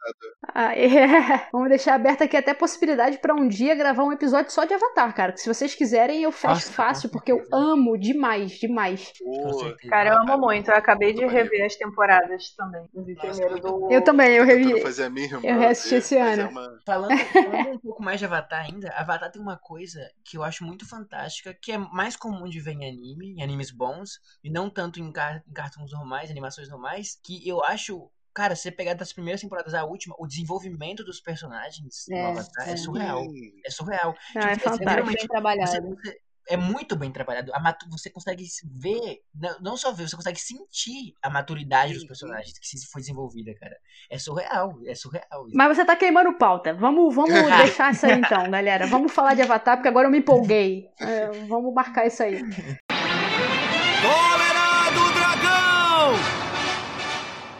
[0.54, 0.86] Ah, é.
[1.52, 4.74] Vamos deixar aberta aqui até a possibilidade pra um dia gravar um episódio só de
[4.74, 9.12] Avatar, cara, que se vocês quiserem eu fecho Nossa, fácil, porque eu amo demais, demais.
[9.18, 9.74] Pô.
[9.88, 12.88] Cara, eu amo muito, eu acabei de rever as temporadas também.
[12.94, 13.92] Eu Nossa, primeiro do.
[13.92, 14.80] Eu também, eu revi.
[14.80, 16.48] fazer a minha eu reassisti esse ano.
[16.48, 16.78] Uma...
[16.84, 20.64] Falando, falando um pouco mais de Avatar ainda, Avatar tem uma coisa que eu acho
[20.64, 24.70] muito fantástica, que é mais comum de ver em anime, em animes bons, e não
[24.70, 28.92] tanto em, car em cartoons normais, animações normais, que eu acho cara, se você pegar
[28.94, 32.76] das primeiras temporadas à última, o desenvolvimento dos personagens É, Avatar é, é.
[32.76, 33.24] surreal.
[33.64, 34.10] É surreal.
[34.10, 34.78] É Tipo, fantástico.
[34.78, 35.88] literalmente, Bem trabalhado.
[35.96, 37.50] você- é muito bem trabalhado.
[37.90, 38.44] Você consegue
[38.78, 43.00] ver, não- não só ver, você consegue sentir a maturidade dos personagens que se foi
[43.00, 43.76] desenvolvida, cara.
[44.08, 45.46] É surreal, é surreal.
[45.52, 46.72] Mas você tá queimando pauta.
[46.72, 47.32] Vamos, vamos
[47.80, 48.86] deixar isso aí então, galera.
[48.86, 50.88] Vamos falar de Avatar, porque agora eu me empolguei.
[51.00, 52.36] É, vamos marcar isso aí.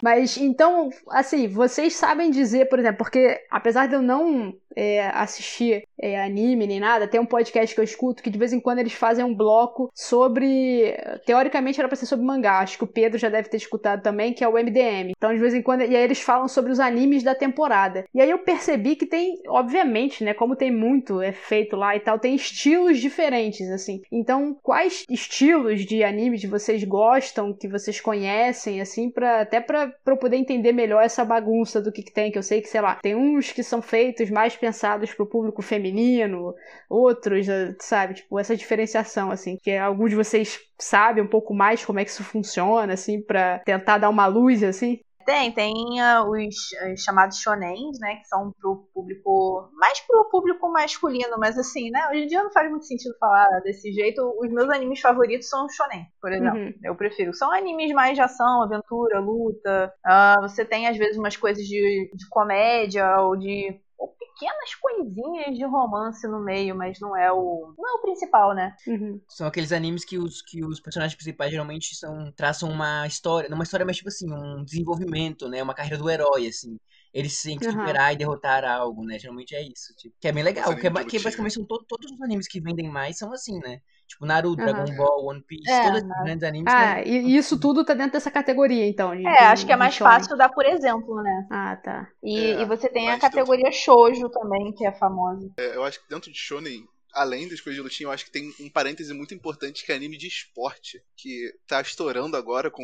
[0.01, 5.83] Mas então, assim, vocês sabem dizer, por exemplo, porque apesar de eu não é, assistir
[5.99, 8.77] é, anime nem nada, tem um podcast que eu escuto que de vez em quando
[8.77, 10.95] eles fazem um bloco sobre.
[11.25, 14.33] Teoricamente era pra ser sobre mangá, acho que o Pedro já deve ter escutado também,
[14.33, 15.13] que é o MDM.
[15.17, 15.81] Então, de vez em quando.
[15.81, 18.05] E aí eles falam sobre os animes da temporada.
[18.13, 21.99] E aí eu percebi que tem, obviamente, né, como tem muito é feito lá e
[21.99, 24.01] tal, tem estilos diferentes, assim.
[24.11, 30.13] Então, quais estilos de animes vocês gostam, que vocês conhecem, assim, pra, até pra, pra
[30.13, 32.81] eu poder entender melhor essa bagunça do que, que tem, que eu sei que, sei
[32.81, 36.53] lá, tem uns que são feitos mais pensados pro público feminino,
[36.89, 41.85] outros, eh, sabe, tipo, essa diferenciação, assim, que alguns de vocês sabem um pouco mais
[41.85, 44.99] como é que isso funciona, assim, pra tentar dar uma luz, assim.
[45.25, 46.55] Tem, tem ah, os,
[46.93, 52.07] os chamados shonens, né, que são pro público, mais pro público masculino, mas assim, né,
[52.09, 54.21] hoje em dia não faz muito sentido falar desse jeito.
[54.39, 56.57] Os meus animes favoritos são shonen, por exemplo.
[56.57, 56.73] Uhum.
[56.81, 57.33] Eu prefiro.
[57.33, 59.93] São animes mais de ação, aventura, luta.
[60.05, 63.81] Ah, você tem às vezes umas coisas de, de comédia ou de
[64.37, 68.75] pequenas coisinhas de romance no meio, mas não é o não é o principal, né?
[68.87, 69.19] Uhum.
[69.27, 73.57] São aqueles animes que os, que os personagens principais geralmente são, traçam uma história, não
[73.57, 75.61] uma história, mas tipo assim, um desenvolvimento, né?
[75.61, 76.77] Uma carreira do herói, assim.
[77.17, 77.73] Eles têm que Aham.
[77.73, 79.17] superar e derrotar algo, né?
[79.19, 79.93] Geralmente é isso.
[79.97, 80.69] Tipo, que é bem legal.
[80.69, 83.59] Os Que, é, que basicamente são to- todos os animes que vendem mais são assim,
[83.59, 83.81] né?
[84.07, 84.73] Tipo Naruto, Aham.
[84.73, 86.23] Dragon Ball, One Piece, É, todos esses Naruto.
[86.25, 86.73] grandes animes.
[86.73, 87.03] Ah, né?
[87.05, 89.15] e, e isso tudo tá dentro dessa categoria, então.
[89.15, 90.13] de- É, acho que é mais shonen.
[90.13, 91.47] fácil dar por exemplo, né?
[91.49, 92.07] Ah, tá.
[92.23, 95.49] E, É, e você tem a categoria shoujo também, que é famosa.
[95.57, 98.31] É, eu acho que dentro de Shonen, além das coisas de lutinha, eu acho que
[98.31, 102.83] tem um parêntese muito importante que é anime de esporte, que tá estourando agora com.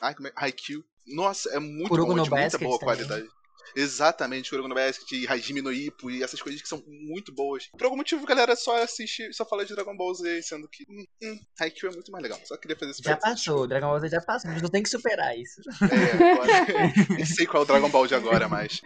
[0.00, 0.32] Ai, como é?
[0.36, 0.82] Haikyuu.
[1.06, 2.94] Nossa, é muito Kuroko bom, no de muita Basket boa também.
[2.96, 3.28] qualidade.
[3.74, 7.68] Exatamente, Kuroko no Basket, e Hajime no Ippo e essas coisas que são muito boas.
[7.76, 10.84] Por algum motivo, a galera só assiste, só fala de Dragon Ball Z, sendo que
[10.88, 12.38] hum, hum, Haikyuu é muito mais legal.
[12.44, 14.88] Só queria fazer esse Já passou, Dragon Ball Z já passou, mas não tem que
[14.88, 15.60] superar isso.
[15.82, 16.52] É, agora,
[17.16, 18.82] nem sei qual é o Dragon Ball de agora, mas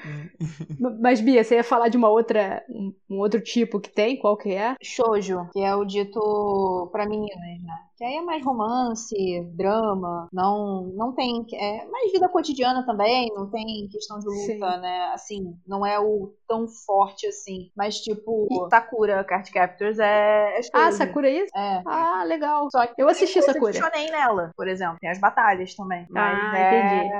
[1.00, 4.18] Mas, Bia, você ia falar de uma outra, um, um outro tipo que tem?
[4.18, 4.74] Qual que é?
[4.82, 7.74] Shoujo, que é o dito pra meninas, né?
[7.96, 9.14] Que aí é mais romance,
[9.54, 14.58] drama, não não tem é mais vida cotidiana também, não tem questão de luta, Sim.
[14.78, 15.10] Né?
[15.14, 20.92] Assim, não é o tão forte assim, mas tipo Sakura Card Captors é, é Ah.
[20.92, 21.56] Sakura é isso?
[21.56, 21.82] É.
[21.86, 22.68] Ah, legal.
[22.70, 23.72] Só que Eu assisti tem de Sakura.
[23.72, 24.98] shonen nela, por exemplo.
[25.00, 26.06] Tem as batalhas também.
[26.10, 27.14] Mas Ah, é, entendi.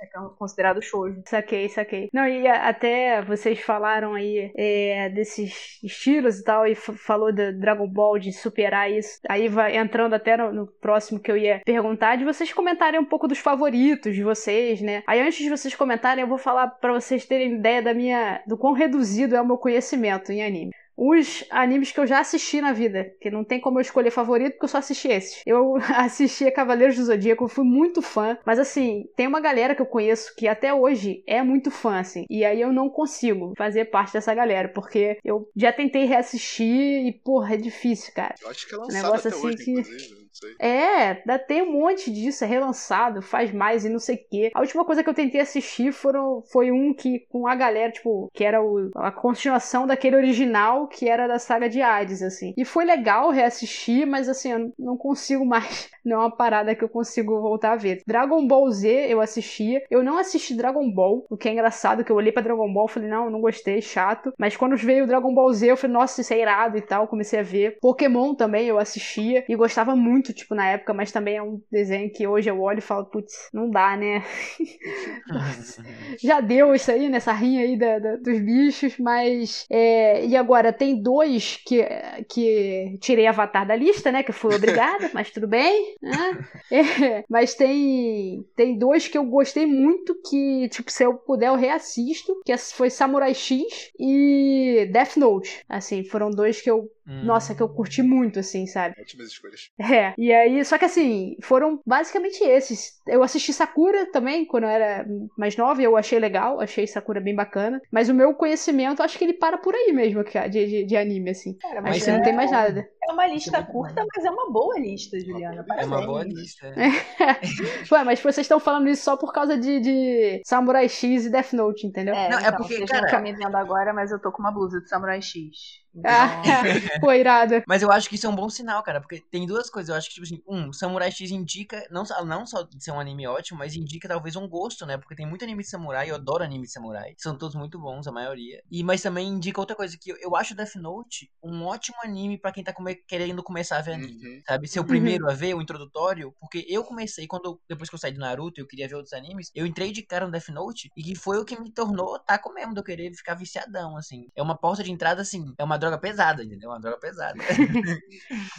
[0.00, 1.22] é considerado shoujo.
[1.26, 2.08] Saquei, saquei.
[2.12, 7.86] Não, e até vocês falaram aí é, desses estilos e tal, e falou do Dragon
[7.88, 9.18] Ball, de superar isso.
[9.28, 13.04] Aí vai entrando até no, no próximo que eu ia perguntar, de vocês comentarem um
[13.04, 15.02] pouco dos favoritos de vocês, né?
[15.06, 18.42] Aí antes de vocês comentarem, eu vou falar pra vocês terem ideia da minha.
[18.46, 20.70] do quão reduzido é o meu conhecimento em anime.
[20.96, 24.52] Os animes que eu já assisti na vida, que não tem como eu escolher favorito,
[24.52, 25.42] porque eu só assisti esses.
[25.44, 29.82] Eu assisti a Cavaleiros do Zodíaco, fui muito fã, mas assim, tem uma galera que
[29.82, 33.86] eu conheço que até hoje é muito fã, assim, e aí eu não consigo fazer
[33.86, 38.34] parte dessa galera, porque eu já tentei reassistir e, porra, é difícil, cara.
[38.40, 40.23] eu acho que é lançado Negócio até assim hoje, que- inclusive.
[40.58, 44.50] É, dá- tem um monte disso, é relançado, faz mais e não sei o quê.
[44.54, 48.30] A última coisa que eu tentei assistir foram, foi um que com a galera, tipo,
[48.32, 52.52] que era o- a continuação daquele original que era da saga de Hades, assim.
[52.56, 55.64] E foi legal reassistir, mas assim, eu não consigo mais.
[56.04, 58.02] Não é uma parada que eu consigo voltar a ver.
[58.06, 59.82] Dragon Ball Z eu assistia.
[59.90, 62.84] Eu não assisti Dragon Ball, o que é engraçado, que eu olhei pra Dragon Ball
[62.86, 64.30] e falei, não, não gostei, chato.
[64.38, 67.08] Mas quando veio o Dragon Ball Z, eu falei, nossa, isso é irado e tal.
[67.08, 67.78] Comecei a ver.
[67.80, 72.10] Pokémon também eu assistia e gostava muito, tipo, na época, mas também é um desenho
[72.12, 74.22] que hoje eu olho e falo, putz, não dá, né?
[76.22, 79.66] Já deu isso aí, nessa rinha aí da- da- dos bichos, mas.
[79.70, 81.82] é, e agora, tem dois que,
[82.28, 84.22] que tirei Avatar da lista, né?
[84.22, 85.96] Que eu fui obrigada, mas tudo bem.
[86.02, 86.38] né?
[86.70, 91.56] É, mas tem, tem dois que eu gostei muito, que, tipo, se eu puder, eu
[91.56, 95.64] reassisto, que foi Samurai X e Death Note.
[95.68, 96.90] Assim, foram dois que eu.
[97.06, 97.24] Hum.
[97.24, 98.94] Nossa, que eu curti muito, assim, sabe?
[99.00, 99.68] Ótimas escolhas.
[99.78, 103.00] É, e aí, só que assim, foram basicamente esses.
[103.06, 107.34] Eu assisti Sakura também, quando eu era mais nova, eu achei legal, achei Sakura bem
[107.34, 107.80] bacana.
[107.90, 110.96] Mas o meu conhecimento, acho que ele para por aí mesmo, cara, de, de, de
[110.96, 111.54] anime, assim.
[111.58, 112.88] Cara, Acho Mas que não é- tem mais nada.
[113.06, 115.64] É uma lista muito curta, mas é uma boa lista, Juliana.
[115.78, 116.72] É É uma boa lista.
[117.92, 121.52] Ué, mas vocês estão falando isso só por causa de, de Samurai X e Death
[121.52, 122.14] Note, entendeu?
[122.14, 124.32] É, Não, é então, porque, vocês cara- não estão me vendo agora, mas eu tô
[124.32, 125.83] com uma blusa de Samurai X.
[126.04, 126.40] Ah,
[127.00, 127.62] pô, irado.
[127.68, 129.88] Mas eu acho que isso é um bom sinal, cara, porque tem duas coisas.
[129.90, 132.90] Eu acho que, tipo assim, um, Samurai X indica, não, só- não só de ser
[132.90, 134.96] um anime ótimo, mas indica talvez um gosto, né?
[134.98, 137.14] Porque tem muito anime de samurai, eu adoro anime de samurai.
[137.18, 138.62] São todos muito bons, a maioria.
[138.70, 142.38] E, mas também indica outra coisa, que eu, eu acho Death Note um ótimo anime
[142.38, 144.14] pra quem tá come- querendo começar a ver anime.
[144.26, 144.40] Uhum.
[144.46, 144.68] Sabe?
[144.68, 148.12] Ser o primeiro a ver, o introdutório, porque eu comecei, quando depois que eu saí
[148.12, 150.90] do Naruto e eu queria ver outros animes, eu entrei de cara no Death Note
[150.96, 154.28] e que foi o que me tornou taco mesmo, de eu querer ficar viciadão, assim.
[154.34, 156.70] É uma porta de entrada, assim, é uma droga pesada, entendeu?
[156.70, 157.36] Uma droga pesada.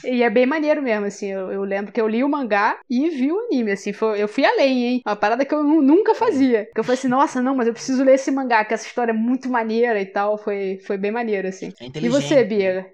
[0.03, 1.27] E é bem maneiro mesmo, assim.
[1.27, 3.91] Eu, eu lembro que eu li o mangá e vi o anime, assim.
[3.93, 5.01] Foi, eu fui além, hein?
[5.05, 6.65] Uma parada que eu nu- nunca fazia.
[6.73, 9.11] Que eu falei assim, nossa, não, mas eu preciso ler esse mangá, que essa história
[9.11, 10.37] é muito maneira e tal.
[10.37, 11.73] Foi, foi bem maneiro, assim.
[11.81, 12.85] É E você, Bia?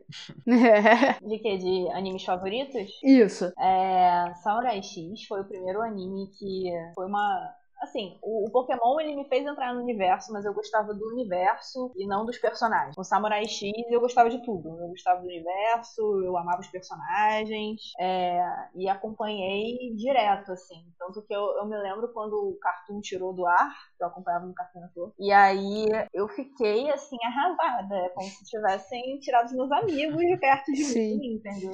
[1.22, 1.58] de quê?
[1.58, 2.90] De animes favoritos?
[3.04, 3.52] Isso.
[3.60, 7.54] É, Samurai X foi o primeiro anime que foi uma.
[7.82, 11.92] Assim, o, o Pokémon ele me fez entrar no universo, mas eu gostava do universo
[11.96, 12.96] e não dos personagens.
[12.96, 14.70] O Samurai X eu gostava de tudo.
[14.80, 18.40] Eu gostava do universo, eu amava os personagens é,
[18.76, 20.86] e acompanhei direto, assim.
[21.00, 24.46] Tanto que eu, eu me lembro quando o Cartoon tirou do ar, que eu acompanhava
[24.46, 27.96] no Cartoon Network, e aí eu fiquei, assim, arrasada.
[27.96, 31.18] É como se tivessem tirado os meus amigos de perto de Sim.
[31.18, 31.72] mim, entendeu?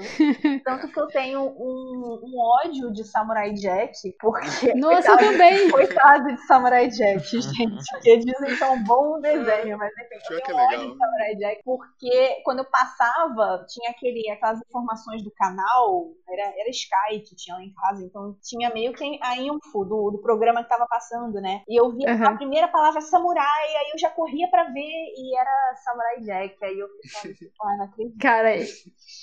[0.63, 4.74] Tanto que eu tenho um, um ódio de Samurai Jack, porque.
[4.76, 5.70] Nossa, eu também.
[5.98, 7.92] Coitado de Samurai Jack, gente.
[7.92, 10.78] Porque dizem que é um bom desenho, mas enfim, Pior eu que é tenho ódio
[10.80, 10.92] legal.
[10.92, 16.70] de Samurai Jack, porque quando eu passava, tinha aquele, aquelas informações do canal, era, era
[16.70, 20.64] Sky que tinha lá em casa, então tinha meio que a info do, do programa
[20.64, 21.62] que tava passando, né?
[21.68, 22.28] E eu via Aham.
[22.28, 26.64] a primeira palavra samurai, aí eu já corria pra ver e era Samurai Jack.
[26.64, 28.18] Aí eu ficava assim, ah, não acredito.
[28.20, 28.56] Cara,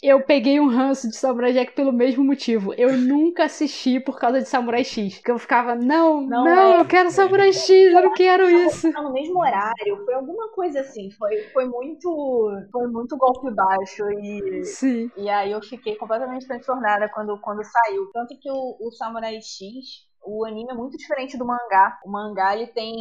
[0.02, 2.72] eu peguei um ranço de Samurai Jack pelo mesmo motivo.
[2.74, 5.16] Eu nunca assisti por causa de Samurai X.
[5.16, 6.80] Porque eu ficava, não, não, Não é.
[6.80, 8.90] eu quero Samurai X, eu não quero isso.
[8.92, 14.64] No mesmo horário, foi alguma coisa assim, foi, foi muito foi muito golpe baixo e,
[14.64, 15.10] Sim.
[15.16, 18.10] e aí eu fiquei completamente transtornada quando, quando saiu.
[18.12, 21.98] Tanto que o, o Samurai X, o anime é muito diferente do mangá.
[22.04, 22.94] O mangá ele tem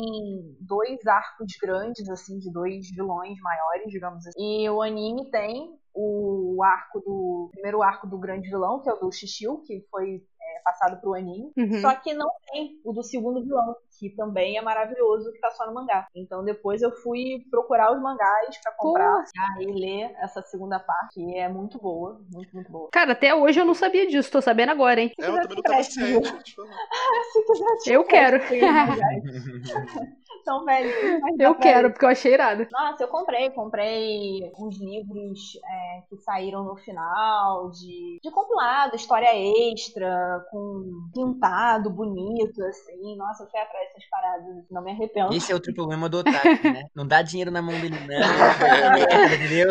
[0.60, 4.64] dois arcos grandes, assim, de dois vilões maiores, digamos assim.
[4.64, 7.46] E o anime tem o arco do.
[7.46, 10.24] o primeiro arco do grande vilão, que é o do Shishio, que foi
[10.64, 11.52] passado pro anime.
[11.58, 11.82] Uhum.
[11.82, 15.66] Só que não tem o do segundo vilão, que também é maravilhoso, que tá só
[15.68, 16.08] no mangá.
[16.16, 19.24] Então depois eu fui procurar os mangás pra comprar
[19.60, 22.90] e aí ler essa segunda parte, que é muito boa, muito, muito boa.
[22.92, 25.12] Cara, até hoje eu não sabia disso, tô sabendo agora, hein?
[25.20, 26.34] É, eu também não tava ciente.
[27.34, 28.40] Se quiser te Eu quero.
[30.34, 30.42] conhecer, mangás.
[30.42, 32.68] Então, velho, mas Eu quero, porque eu achei irado.
[32.72, 39.30] Nossa, eu comprei, comprei uns livros é, que saíram no final, de, de compilado, história
[39.72, 43.16] extra, com pintado, bonito, assim.
[43.16, 45.34] Nossa, eu fui atrás dessas paradas, não me arrependo.
[45.34, 46.84] Esse é outro problema do otaku, né?
[46.96, 49.26] Não dá dinheiro na mão dele, não.
[49.26, 49.70] Entendeu?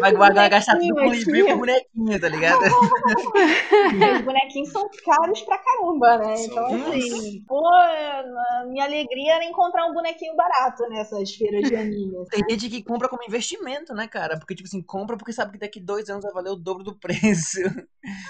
[0.00, 2.60] Vai, vai gastar tudo com livrinho e com bonequinho, tá ligado?
[2.60, 6.34] Os bonequinhos são caros pra caramba, né?
[6.40, 6.88] Então, São.
[6.88, 7.62] assim, pô,
[8.60, 12.24] a minha alegria era encontrar um bonequinho barato nessas feiras de anime.
[12.30, 14.38] Tem gente que compra como investimento, né, cara?
[14.38, 16.94] Porque, tipo assim, compra porque sabe que daqui dois anos vai valer o dobro do
[16.98, 17.58] preço.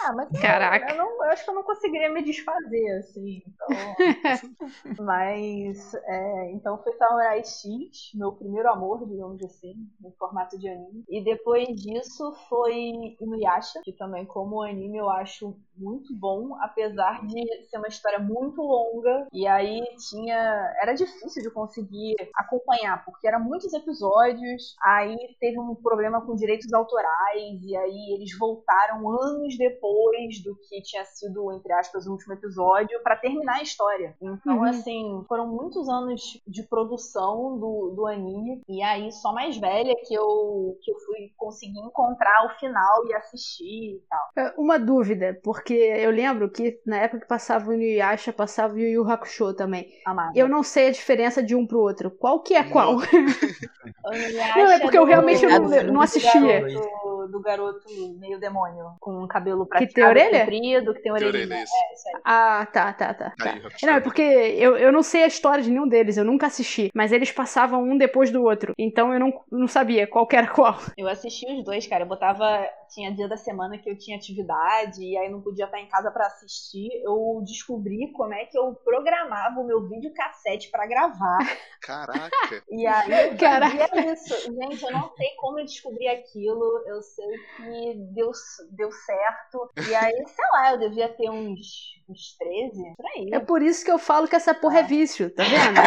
[0.03, 0.93] Ah, mas eu- Caraca.
[0.93, 3.43] Eu, não, eu acho que eu não conseguiria me desfazer, assim.
[3.47, 3.69] Então...
[5.05, 11.05] mas, é, então foi Samurai X, meu primeiro amor, digamos assim, no formato de anime.
[11.09, 17.43] E depois disso foi Inuyasha, que também, como anime, eu acho muito bom, apesar de
[17.69, 19.27] ser uma história muito longa.
[19.33, 20.20] E aí tinha.
[20.29, 24.75] Era difícil de conseguir acompanhar, porque eram muitos episódios.
[24.83, 30.83] Aí teve um problema com direitos autorais, e aí eles voltaram anos depois do que
[30.83, 34.15] tinha sido, entre aspas, o último episódio, pra terminar a história.
[34.21, 34.65] Então, Uhum.
[34.65, 40.15] assim, foram muitos anos de produção do, do anime, e aí só mais velha que
[40.15, 44.45] eu, que eu fui conseguir encontrar o final e assistir e tal.
[44.45, 48.79] É, Uma dúvida, porque eu lembro que na época que passava o Inuyasha, passava o
[48.79, 49.89] Yu Yu Hakusho também.
[50.35, 52.11] Eu não sei a diferença de um pro outro.
[52.11, 52.97] Qual que é qual?
[52.97, 56.61] Não, é porque eu do- realmente não- do não assistia.
[56.61, 60.41] garoto- Do garoto meio demônio, com um cabelo prateado tem orelha?
[60.41, 61.55] comprido, que tem orelha.
[61.55, 62.21] É, isso aí.
[62.25, 63.31] Ah, tá, tá, tá.
[63.39, 63.53] tá.
[63.53, 66.47] Aí, Não, é porque eu, eu não sei a história de nenhum deles, eu nunca
[66.47, 66.91] assisti.
[66.95, 68.73] Mas eles passavam um depois do outro.
[68.79, 70.77] Então eu não, não sabia qual que era qual.
[70.97, 72.05] Eu assisti os dois, cara.
[72.05, 72.67] Eu botava.
[72.91, 76.11] Tinha dia da semana que eu tinha atividade e aí não podia estar em casa
[76.11, 81.39] para assistir, eu descobri como é que eu programava o meu videocassete para gravar.
[81.81, 82.63] Caraca.
[82.71, 84.01] E aí eu Caraca.
[84.13, 84.35] isso.
[84.53, 86.83] Gente, eu não sei como eu descobri aquilo.
[86.87, 87.27] Eu sei
[87.57, 88.31] que deu,
[88.73, 89.71] deu certo.
[89.89, 93.31] E aí, sei lá, eu devia ter uns, uns 13, por aí.
[93.33, 95.81] É por isso que eu falo que essa porra é vício, tá vendo?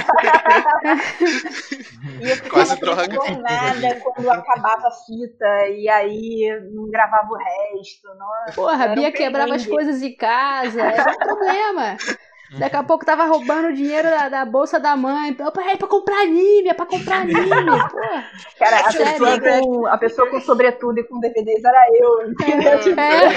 [2.21, 3.07] E eu ficava Quase droga.
[3.07, 8.07] transtornada quando acabava a fita e aí não gravava o resto.
[8.15, 11.97] Nossa, Porra, a Bia um quebrava as coisas em casa, era um problema.
[12.59, 15.35] Daqui a pouco tava roubando o dinheiro da, da bolsa da mãe.
[15.71, 17.49] É pra comprar anime, é pra comprar anime.
[17.89, 18.29] Porra.
[18.59, 19.59] Cara, a Sério, pessoa, né?
[19.59, 22.79] com, a pessoa com sobretudo e com DVDs era eu, entendeu?
[22.79, 23.29] Tipo, É.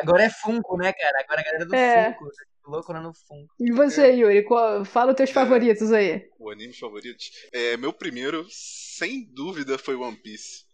[0.00, 1.24] Agora é Funko, né, cara?
[1.24, 2.12] Agora a galera do É.
[2.12, 2.30] Funko.
[2.68, 3.54] Louco lá no Funko.
[3.58, 5.32] E você, Yuri, qual- fala os teus É.
[5.32, 6.28] favoritos aí.
[6.38, 7.18] O anime favorito.
[7.52, 10.67] É, meu primeiro, sem dúvida, foi One Piece.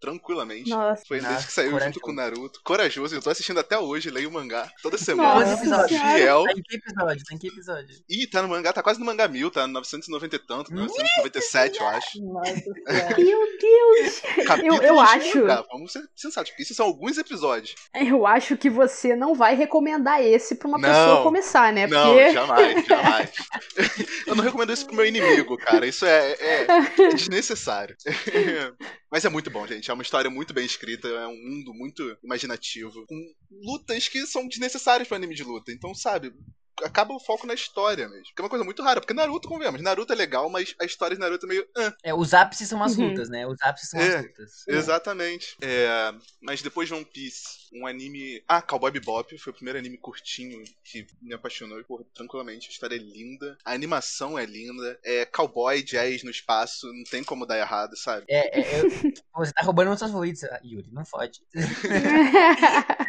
[0.00, 0.70] Tranquilamente.
[0.70, 1.02] Nossa.
[1.06, 1.94] Foi desde que saiu corajoso.
[1.94, 2.60] junto com o Naruto.
[2.64, 5.40] Corajoso, eu tô assistindo até hoje, leio o mangá toda semana.
[5.46, 5.56] Nossa?
[5.64, 5.88] Senhora.
[5.88, 6.44] Fiel.
[6.44, 7.24] Tá em que episódio?
[7.24, 7.96] Tá em que episódio?
[8.08, 11.80] Ih, tá no mangá, tá quase no mangá mil, tá no 990 e tanto, 997,
[11.80, 12.22] eu acho.
[12.24, 13.16] Nossa senhora.
[13.18, 14.20] Meu Deus!
[14.46, 15.38] Capítulos eu de acho.
[15.40, 17.74] mangá, vamos ser sensatos, isso são alguns episódios.
[17.94, 20.88] Eu acho que você não vai recomendar esse pra uma Não.
[20.88, 21.86] pessoa começar, né?
[21.86, 22.32] Não, Porque.
[22.32, 23.30] jamais, jamais.
[24.26, 25.86] eu não recomendo isso pro meu inimigo, cara.
[25.86, 26.66] Isso é, é-
[26.98, 27.96] é desnecessário.
[29.10, 29.90] Mas é muito bom, gente.
[29.90, 34.46] É uma história muito bem escrita, é um mundo muito imaginativo, com lutas que são
[34.46, 35.72] desnecessárias para anime de luta.
[35.72, 36.32] Então, sabe,
[36.84, 38.24] acaba o foco na história mesmo.
[38.34, 41.14] Que é uma coisa muito rara, porque Naruto, convenhamos, Naruto é legal, mas a história
[41.16, 41.66] de Naruto é meio.
[41.76, 41.94] "Ah".
[42.04, 43.08] É, os ápices são as Uhum.
[43.08, 43.46] lutas, né?
[43.46, 44.64] Os ápices são É, as lutas.
[44.68, 45.56] Exatamente.
[45.62, 48.42] É, mas depois de One Piece, um anime.
[48.48, 51.82] Ah, Cowboy Bebop foi o primeiro anime curtinho que me apaixonou.
[51.84, 52.68] Porra, tranquilamente.
[52.68, 53.56] A história é linda.
[53.64, 54.98] A animação é linda.
[55.04, 56.86] É cowboy, jazz no espaço.
[56.92, 58.24] Não tem como dar errado, sabe?
[58.28, 58.90] É, é, eu-
[59.34, 60.88] você tá roubando meus favoritos, ah, Yuri.
[60.92, 61.40] Não fode.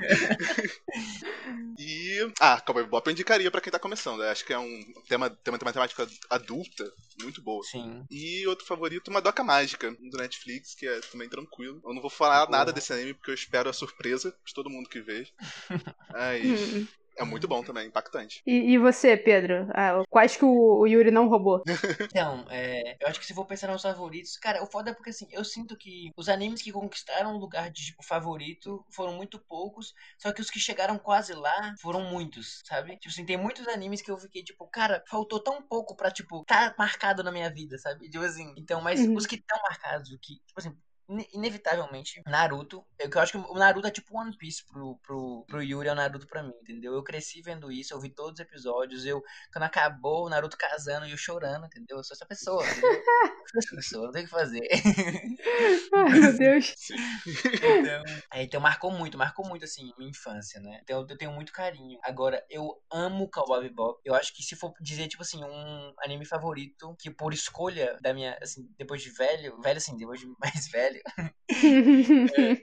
[1.80, 2.18] E.
[2.40, 4.24] Ah, Cowboy Bebop eu indicaria pra quem tá começando.
[4.24, 6.92] Eu acho que é um tema, tema de matemática adulta
[7.22, 7.64] muito boa.
[7.64, 8.06] Sim.
[8.10, 11.82] E outro favorito, Madoka Mágica, do Netflix, que é também tranquilo.
[11.84, 12.58] Eu não vou falar Boa.
[12.58, 15.32] nada desse anime porque eu espero a surpresa de todo mundo que veja.
[16.12, 16.88] Mas.
[17.18, 18.44] É muito bom também, impactante.
[18.46, 19.68] e, e você, Pedro?
[19.74, 21.62] Ah, quais que o, o Yuri não roubou?
[22.10, 25.10] Então, é, eu acho que se for pensar nos favoritos, cara, o foda é porque
[25.10, 29.40] assim, eu sinto que os animes que conquistaram o lugar de tipo, favorito foram muito
[29.48, 32.98] poucos, só que os que chegaram quase lá foram muitos, sabe?
[32.98, 36.44] Tipo assim, tem muitos animes que eu fiquei tipo, cara, faltou tão pouco pra, tipo,
[36.46, 38.10] tá marcado na minha vida, sabe?
[38.10, 39.16] Tipo assim, então, mas Uhum.
[39.16, 40.76] os que estão marcados, o que, tipo assim,
[41.34, 42.86] inevitavelmente, Naruto.
[43.00, 45.90] Eu, que eu acho que o Naruto é tipo One Piece pro, pro, pro Yuri,
[45.90, 46.94] é o Naruto pra mim, entendeu?
[46.94, 51.06] Eu cresci vendo isso, eu vi todos os episódios, eu, quando acabou o Naruto casando
[51.06, 51.98] e eu chorando, entendeu?
[51.98, 52.64] Eu sou essa pessoa?
[53.48, 54.68] Eu sou essa pessoa, não tem o que fazer.
[55.96, 56.76] Ai, meu Deus.
[57.26, 58.04] Então,
[58.34, 60.80] é, então marcou muito, marcou muito, assim, minha infância, né?
[60.84, 61.98] Então eu tenho muito carinho.
[62.04, 64.02] Agora, eu amo Cowboy Bebop.
[64.04, 68.14] Eu acho que se for dizer, tipo assim, um anime favorito, que por escolha da
[68.14, 70.97] minha, assim, depois de velho, velho assim, depois de mais velho,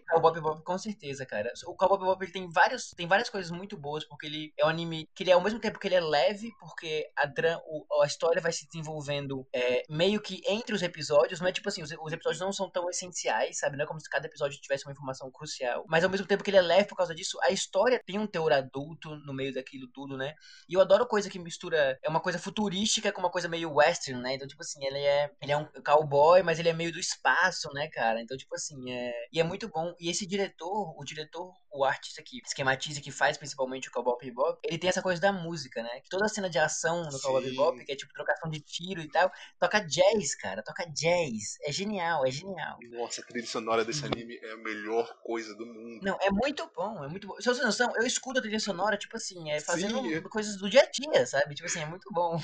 [0.09, 1.53] Cowboy Bebop com certeza, cara.
[1.67, 4.69] O Cowboy Bebop ele tem vários, tem várias coisas muito boas porque ele é um
[4.69, 8.03] anime que ele é ao mesmo tempo que ele é leve, porque a dra- o-
[8.03, 11.83] a história vai se desenvolvendo é, meio que entre os episódios, não é tipo assim,
[11.83, 13.77] os, os episódios não são tão essenciais, sabe?
[13.77, 16.51] Não é como se cada episódio tivesse uma informação crucial, mas ao mesmo tempo que
[16.51, 19.89] ele é leve por causa disso, a história tem um teor adulto no meio daquilo
[19.93, 20.35] tudo, né?
[20.69, 24.21] E eu adoro coisa que mistura é uma coisa futurística com uma coisa meio western,
[24.23, 24.35] né?
[24.35, 27.69] Então tipo assim, ele é ele é um cowboy, mas ele é meio do espaço,
[27.73, 28.21] né, cara?
[28.25, 29.95] Então tipo assim, é e é muito bom.
[29.99, 34.59] E esse diretor, o diretor, o artista que esquematiza, que faz principalmente o Cowboy Bebop,
[34.65, 36.01] ele tem essa coisa da música, né?
[36.01, 37.45] Que toda a cena de ação no Cowboy.
[37.45, 41.59] Bebop, que é tipo trocação de tiro e tal, toca jazz, cara, toca jazz.
[41.63, 42.79] É genial, é genial.
[42.91, 46.01] Nossa, a trilha sonora desse anime é a melhor coisa do mundo.
[46.03, 47.37] Não, é muito bom, é muito bom.
[47.41, 50.21] Se você tem noção, eu escuto a trilha sonora, tipo assim, é fazendo Sim, é.
[50.23, 51.55] coisas do dia a dia, sabe?
[51.55, 52.39] Tipo assim, é muito bom.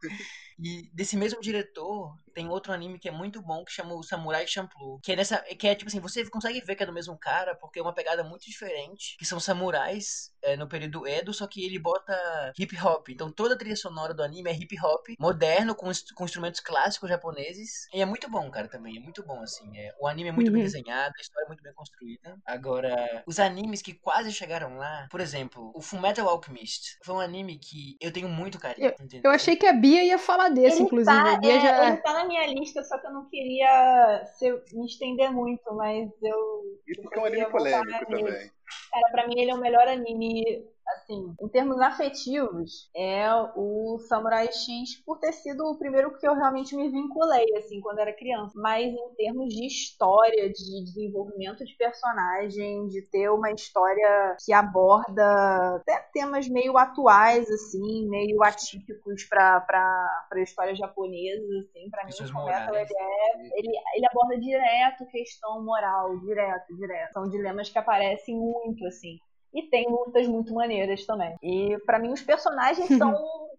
[0.58, 4.46] E desse mesmo diretor, tem outro anime que é muito bom que chama o Samurai
[4.46, 5.00] Champloo.
[5.02, 5.38] Que é nessa.
[5.56, 7.94] Que é tipo assim, você consegue ver que é do mesmo cara, porque é uma
[7.94, 9.16] pegada muito diferente.
[9.18, 13.08] Que são samurais é, no período Edo, só que ele bota hip hop.
[13.08, 17.08] Então toda a trilha sonora do anime é hip hop, moderno, com, com instrumentos clássicos
[17.08, 17.86] japoneses.
[17.92, 18.96] E é muito bom, cara, também.
[18.96, 19.64] É muito bom, assim.
[19.76, 20.66] É, o anime é muito bem Uhum.
[20.66, 22.36] desenhado, a história é muito bem construída.
[22.46, 27.58] Agora, os animes que quase chegaram lá, por exemplo, o Fullmetal Alchemist foi um anime
[27.58, 28.88] que eu tenho muito carinho.
[28.88, 29.22] entendeu?
[29.24, 31.04] Eu achei que a Bia ia falar desse, inclusive.
[31.16, 31.88] Tá, a Bia é, já.
[31.88, 36.08] ele tá na minha lista, só que eu não queria ser- me estender muito, mas
[36.22, 36.80] eu.
[36.86, 38.50] E porque é um anime polêmico também.
[38.90, 43.26] Cara, pra mim ele é o melhor anime assim, em termos afetivos, é
[43.56, 47.98] o Samurai X por ter sido o primeiro que eu realmente me vinculei, assim, quando
[47.98, 48.52] era criança.
[48.56, 55.76] Mas em termos de história, de desenvolvimento de personagem, de ter uma história que aborda
[55.76, 60.06] até temas meio atuais, assim, meio atípicos para
[60.36, 66.18] histórias japonesas, assim, para mim, o Metal, ele, é, ele, ele aborda direto questão moral,
[66.20, 67.12] direto, direto.
[67.12, 69.18] São dilemas que aparecem muito, assim.
[69.54, 71.36] E tem lutas muito maneiras também.
[71.42, 73.14] E para mim os personagens são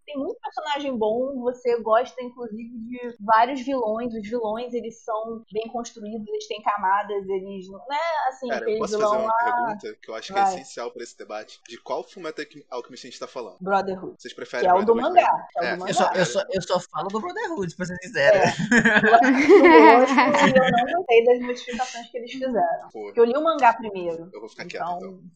[0.06, 4.14] tem muito personagem bom, você gosta inclusive de vários vilões.
[4.14, 8.78] Os vilões, eles são bem construídos, eles têm camadas, eles não é assim, Cara, eu
[8.78, 9.34] posso fazer uma lá...
[9.44, 10.52] pergunta que eu acho que é Vai.
[10.52, 11.60] é essencial para esse debate.
[11.68, 13.58] De qual Fullmetal Alchemist a gente tá falando?
[13.60, 14.16] Brotherhood.
[14.20, 15.48] Vocês preferem que é o do mangá.
[15.58, 15.90] É, é, do mangá.
[15.90, 18.38] Eu, só, eu, só, eu só falo do Brotherhood, pra ser sincero.
[18.38, 18.46] É.
[19.66, 22.90] Eu, eu não gostei das modificações que eles fizeram.
[22.92, 24.30] Porque eu li o mangá primeiro.
[24.34, 25.00] Eu vou ficar então...
[25.00, 25.32] quieto, então.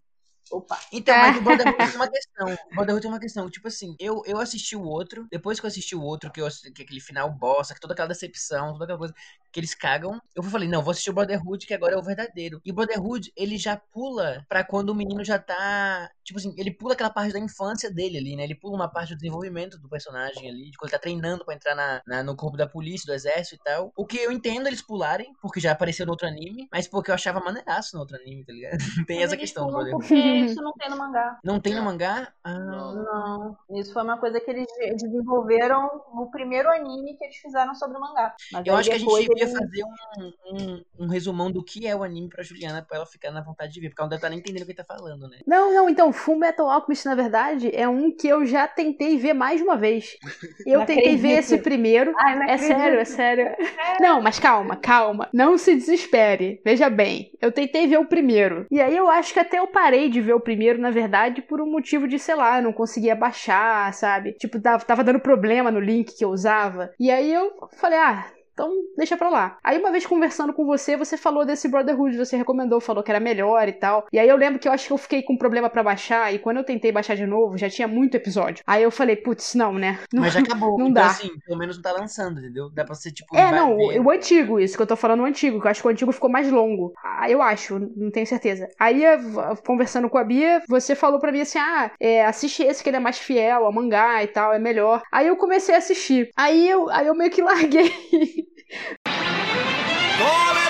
[0.51, 0.79] Opa.
[0.91, 2.53] Então, mas o Brotherhood tem uma questão.
[2.71, 3.49] O Brotherhood tem uma questão.
[3.49, 6.47] Tipo assim, eu, eu assisti o outro, depois que eu assisti o outro, que, eu,
[6.73, 9.13] que aquele final bosta, que toda aquela decepção, toda aquela coisa
[9.51, 12.61] que eles cagam, eu falei, não, vou assistir o Brotherhood, que agora é o verdadeiro.
[12.65, 16.09] E o Brotherhood, ele já pula pra quando o menino já tá.
[16.23, 18.43] Tipo assim, ele pula aquela parte da infância dele ali, né?
[18.43, 21.55] Ele pula uma parte do desenvolvimento do personagem ali, de quando ele tá treinando pra
[21.55, 23.91] entrar na, na, no corpo da polícia, do exército e tal.
[23.95, 27.15] O que eu entendo eles pularem, porque já apareceu no outro anime, mas porque eu
[27.15, 28.77] achava maneiraço no outro anime, tá ligado?
[29.07, 30.07] tem mas essa questão do Brotherhood.
[30.07, 31.39] Porque isso não tem no mangá.
[31.43, 32.31] Não tem no mangá?
[32.43, 32.59] Ah.
[32.59, 33.57] Não.
[33.79, 38.01] Isso foi uma coisa que eles desenvolveram no primeiro anime que eles fizeram sobre o
[38.01, 38.35] mangá.
[38.51, 39.53] Mas eu acho que a gente devia eles...
[39.53, 43.31] fazer um, um, um, resumão do que é o anime pra Juliana, pra ela ficar
[43.31, 44.85] na vontade de ver, porque ela não deve estar nem entendendo o que ele tá
[44.85, 45.39] falando, né?
[45.45, 49.33] Não, não, então, Full Metal Alchemist, na verdade, é um que eu já tentei ver
[49.33, 50.17] mais de uma vez.
[50.65, 51.21] Eu tentei acredito.
[51.21, 52.13] ver esse primeiro.
[52.17, 52.67] Ai, é acredito.
[52.67, 53.43] sério, é sério.
[53.43, 53.57] É.
[53.99, 55.29] Não, mas calma, calma.
[55.33, 56.61] Não se desespere.
[56.63, 58.67] Veja bem, eu tentei ver o primeiro.
[58.69, 61.41] E aí eu acho que até eu parei de ver o primeiro, na verdade verdade,
[61.41, 64.33] por um motivo de, sei lá, não conseguia baixar, sabe?
[64.33, 66.91] Tipo, tava, tava dando problema no link que eu usava.
[66.99, 68.25] E aí eu falei, ah,
[68.59, 69.57] então, deixa pra lá.
[69.63, 73.19] Aí, uma vez conversando com você, você falou desse Brotherhood, você recomendou, falou que era
[73.19, 74.05] melhor e tal.
[74.11, 76.39] E aí eu lembro que eu acho que eu fiquei com problema para baixar, e
[76.39, 78.61] quando eu tentei baixar de novo, já tinha muito episódio.
[78.67, 79.99] Aí eu falei, putz, não, né?
[80.11, 80.69] Não, Mas já acabou.
[80.77, 81.07] Não então, dá.
[81.07, 82.69] assim, pelo menos não tá lançando, entendeu?
[82.69, 83.35] Dá pra ser tipo.
[83.35, 85.81] É, não, o, o, antigo, isso que eu tô falando, o antigo, que eu acho
[85.81, 86.93] que o antigo ficou mais longo.
[87.03, 88.67] Ah, eu acho, não tenho certeza.
[88.77, 89.03] Aí,
[89.65, 92.97] conversando com a Bia, você falou pra mim assim: ah, é, assiste esse que ele
[92.97, 95.01] é mais fiel ao mangá e tal, é melhor.
[95.11, 96.29] Aí eu comecei a assistir.
[96.35, 97.91] Aí eu, aí eu meio que larguei.
[98.69, 100.68] Cólera do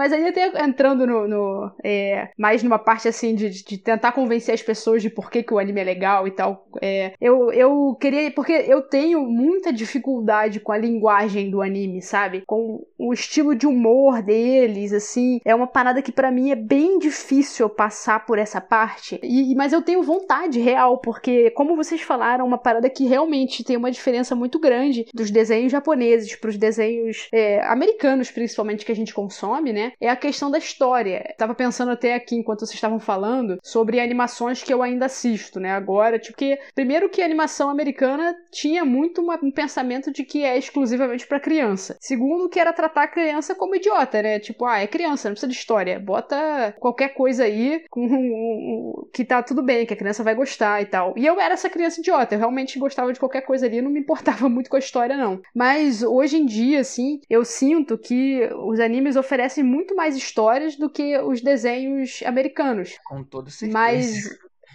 [0.00, 4.54] Mas aí até entrando no, no é, mais numa parte assim de, de, tentar convencer
[4.54, 6.66] as pessoas de por que, que o anime é legal e tal.
[6.80, 8.30] É, eu, eu queria.
[8.30, 12.42] Porque eu tenho muita dificuldade com a linguagem do anime, sabe?
[12.46, 15.38] Com o estilo de humor deles, assim.
[15.44, 19.20] É uma parada que para mim é bem difícil passar por essa parte.
[19.22, 23.76] E, mas eu tenho vontade real, porque, como vocês falaram, uma parada que realmente tem
[23.76, 28.96] uma diferença muito grande dos desenhos japoneses para os desenhos é, americanos, principalmente, que a
[28.96, 29.89] gente consome, né?
[30.00, 31.34] É a questão da história.
[31.36, 35.72] tava pensando até aqui, enquanto vocês estavam falando, sobre animações que eu ainda assisto, né?
[35.72, 40.44] Agora, tipo, que, primeiro que a animação americana tinha muito uma, um pensamento de que
[40.44, 41.96] é exclusivamente para criança.
[42.00, 44.38] Segundo, que era tratar a criança como idiota, né?
[44.38, 45.98] Tipo, ah, é criança, não precisa de história.
[45.98, 50.86] Bota qualquer coisa aí com que tá tudo bem, que a criança vai gostar e
[50.86, 51.14] tal.
[51.16, 54.00] E eu era essa criança idiota, eu realmente gostava de qualquer coisa ali, não me
[54.00, 55.40] importava muito com a história, não.
[55.54, 60.90] Mas hoje em dia, assim, eu sinto que os animes oferecem muito mais histórias do
[60.90, 62.98] que os desenhos americanos.
[63.04, 63.72] Com toda certeza.
[63.78, 64.24] Mas.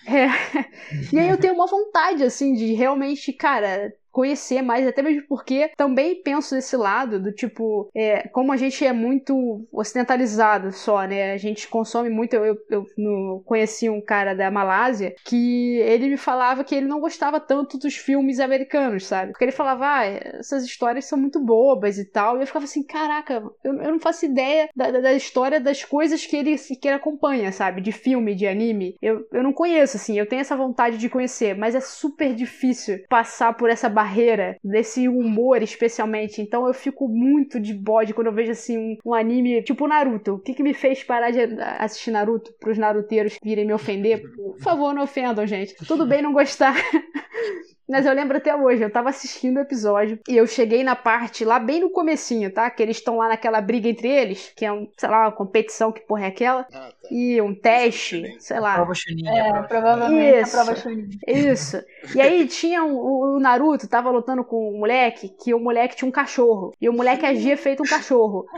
[0.07, 0.27] É.
[1.11, 5.71] E aí eu tenho uma vontade, assim, de realmente, cara, conhecer mais, até mesmo porque
[5.75, 11.33] também penso nesse lado do tipo, é, como a gente é muito ocidentalizado só, né?
[11.33, 12.33] A gente consome muito.
[12.33, 16.87] Eu, eu, eu no, conheci um cara da Malásia que ele me falava que ele
[16.87, 19.33] não gostava tanto dos filmes americanos, sabe?
[19.33, 22.37] Porque ele falava, ah, essas histórias são muito bobas e tal.
[22.37, 25.83] E eu ficava assim, caraca, eu, eu não faço ideia da, da, da, história das
[25.83, 27.81] coisas que ele, que ele acompanha, sabe?
[27.81, 28.95] De filme, de anime.
[29.01, 33.03] Eu, eu não conheço, assim, eu tenho essa vontade de conhecer, mas é super difícil
[33.09, 36.41] passar por essa barreira barreira desse humor, especialmente.
[36.41, 40.35] Então eu fico muito de bode quando eu vejo assim um, um anime tipo Naruto.
[40.35, 41.39] O que, que me fez parar de
[41.79, 44.21] assistir Naruto pros naruteiros virem me ofender?
[44.35, 45.75] Por favor, não ofendam, gente.
[45.87, 46.75] Tudo bem não gostar.
[47.87, 51.45] Mas eu lembro até hoje, eu tava assistindo o episódio e eu cheguei na parte
[51.45, 52.69] lá bem no comecinho, tá?
[52.69, 55.91] Que eles estão lá naquela briga entre eles, que é um, sei lá, uma competição,
[55.91, 56.61] que porra é aquela?
[56.73, 57.07] Ah, tá.
[57.11, 58.75] E um teste, sei lá.
[58.75, 59.31] Prova chuninha.
[59.31, 61.09] É, prova provavelmente isso, a prova chuninha.
[61.27, 61.83] Isso.
[62.15, 66.09] E aí tinha um, o, Naruto, tava lutando com um moleque, que o moleque tinha
[66.09, 66.73] um cachorro.
[66.81, 68.47] E o moleque agia feito um cachorro.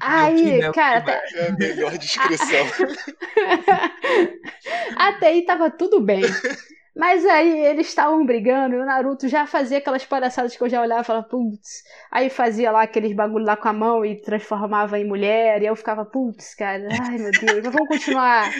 [0.00, 1.12] Aí, Kiba, cara, Kiba.
[1.12, 2.66] até, É a melhor descrição.
[4.96, 6.22] até aí tava tudo bem.
[6.94, 10.80] Mas aí eles estavam brigando e o Naruto já fazia aquelas palhaçadas que eu já
[10.80, 11.82] olhava e falava, putz.
[12.10, 15.62] Aí fazia lá aqueles bagulho lá com a mão e transformava em mulher.
[15.62, 18.50] E eu ficava, putz, cara, ai meu Deus, mas vamos continuar.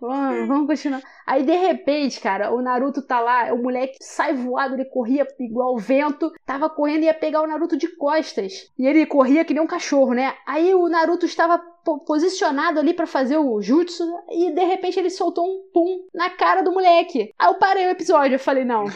[0.00, 1.02] Vamos, vamos continuar.
[1.24, 5.74] Aí de repente, cara, o Naruto tá lá, o moleque sai voado, ele corria igual
[5.74, 8.72] o vento, tava correndo e ia pegar o Naruto de costas.
[8.76, 10.34] E ele corria que nem um cachorro, né?
[10.46, 11.62] Aí o Naruto estava
[11.96, 16.60] posicionado ali pra fazer o jutsu e de repente ele soltou um pum na cara
[16.62, 17.32] do moleque.
[17.38, 18.86] Aí eu parei o episódio, eu falei, não.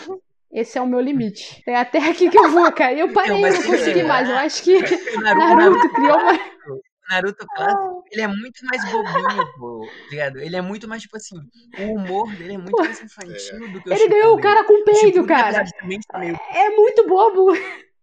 [0.52, 1.62] Esse é o meu limite.
[1.66, 2.92] É até aqui que eu vou, cara.
[2.92, 4.28] E eu parei, Não, eu não consegui é, mais.
[4.28, 6.32] Eu acho que O Naruto, Naruto criou uma.
[6.34, 10.38] o Naruto clássico, ele é muito mais bobinho, pô, ligado?
[10.40, 11.36] Ele é muito mais, tipo assim,
[11.78, 14.74] o humor dele é muito mais infantil do que o Ele ganhou o cara com
[14.74, 15.64] O peito, Shippuden, cara.
[16.54, 17.52] É muito bobo.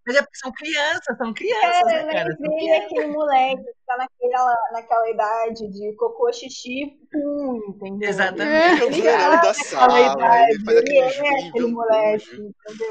[0.08, 2.38] Mas é porque são crianças, são crianças, É, né, cara?
[2.42, 8.08] ele é aquele moleque que tá naquela, naquela idade de cocô, xixi, pum, entendeu?
[8.08, 8.84] Exatamente.
[8.84, 12.90] Ele é o verão da sala, idade, ele faz ele é aquele moleque, entendeu?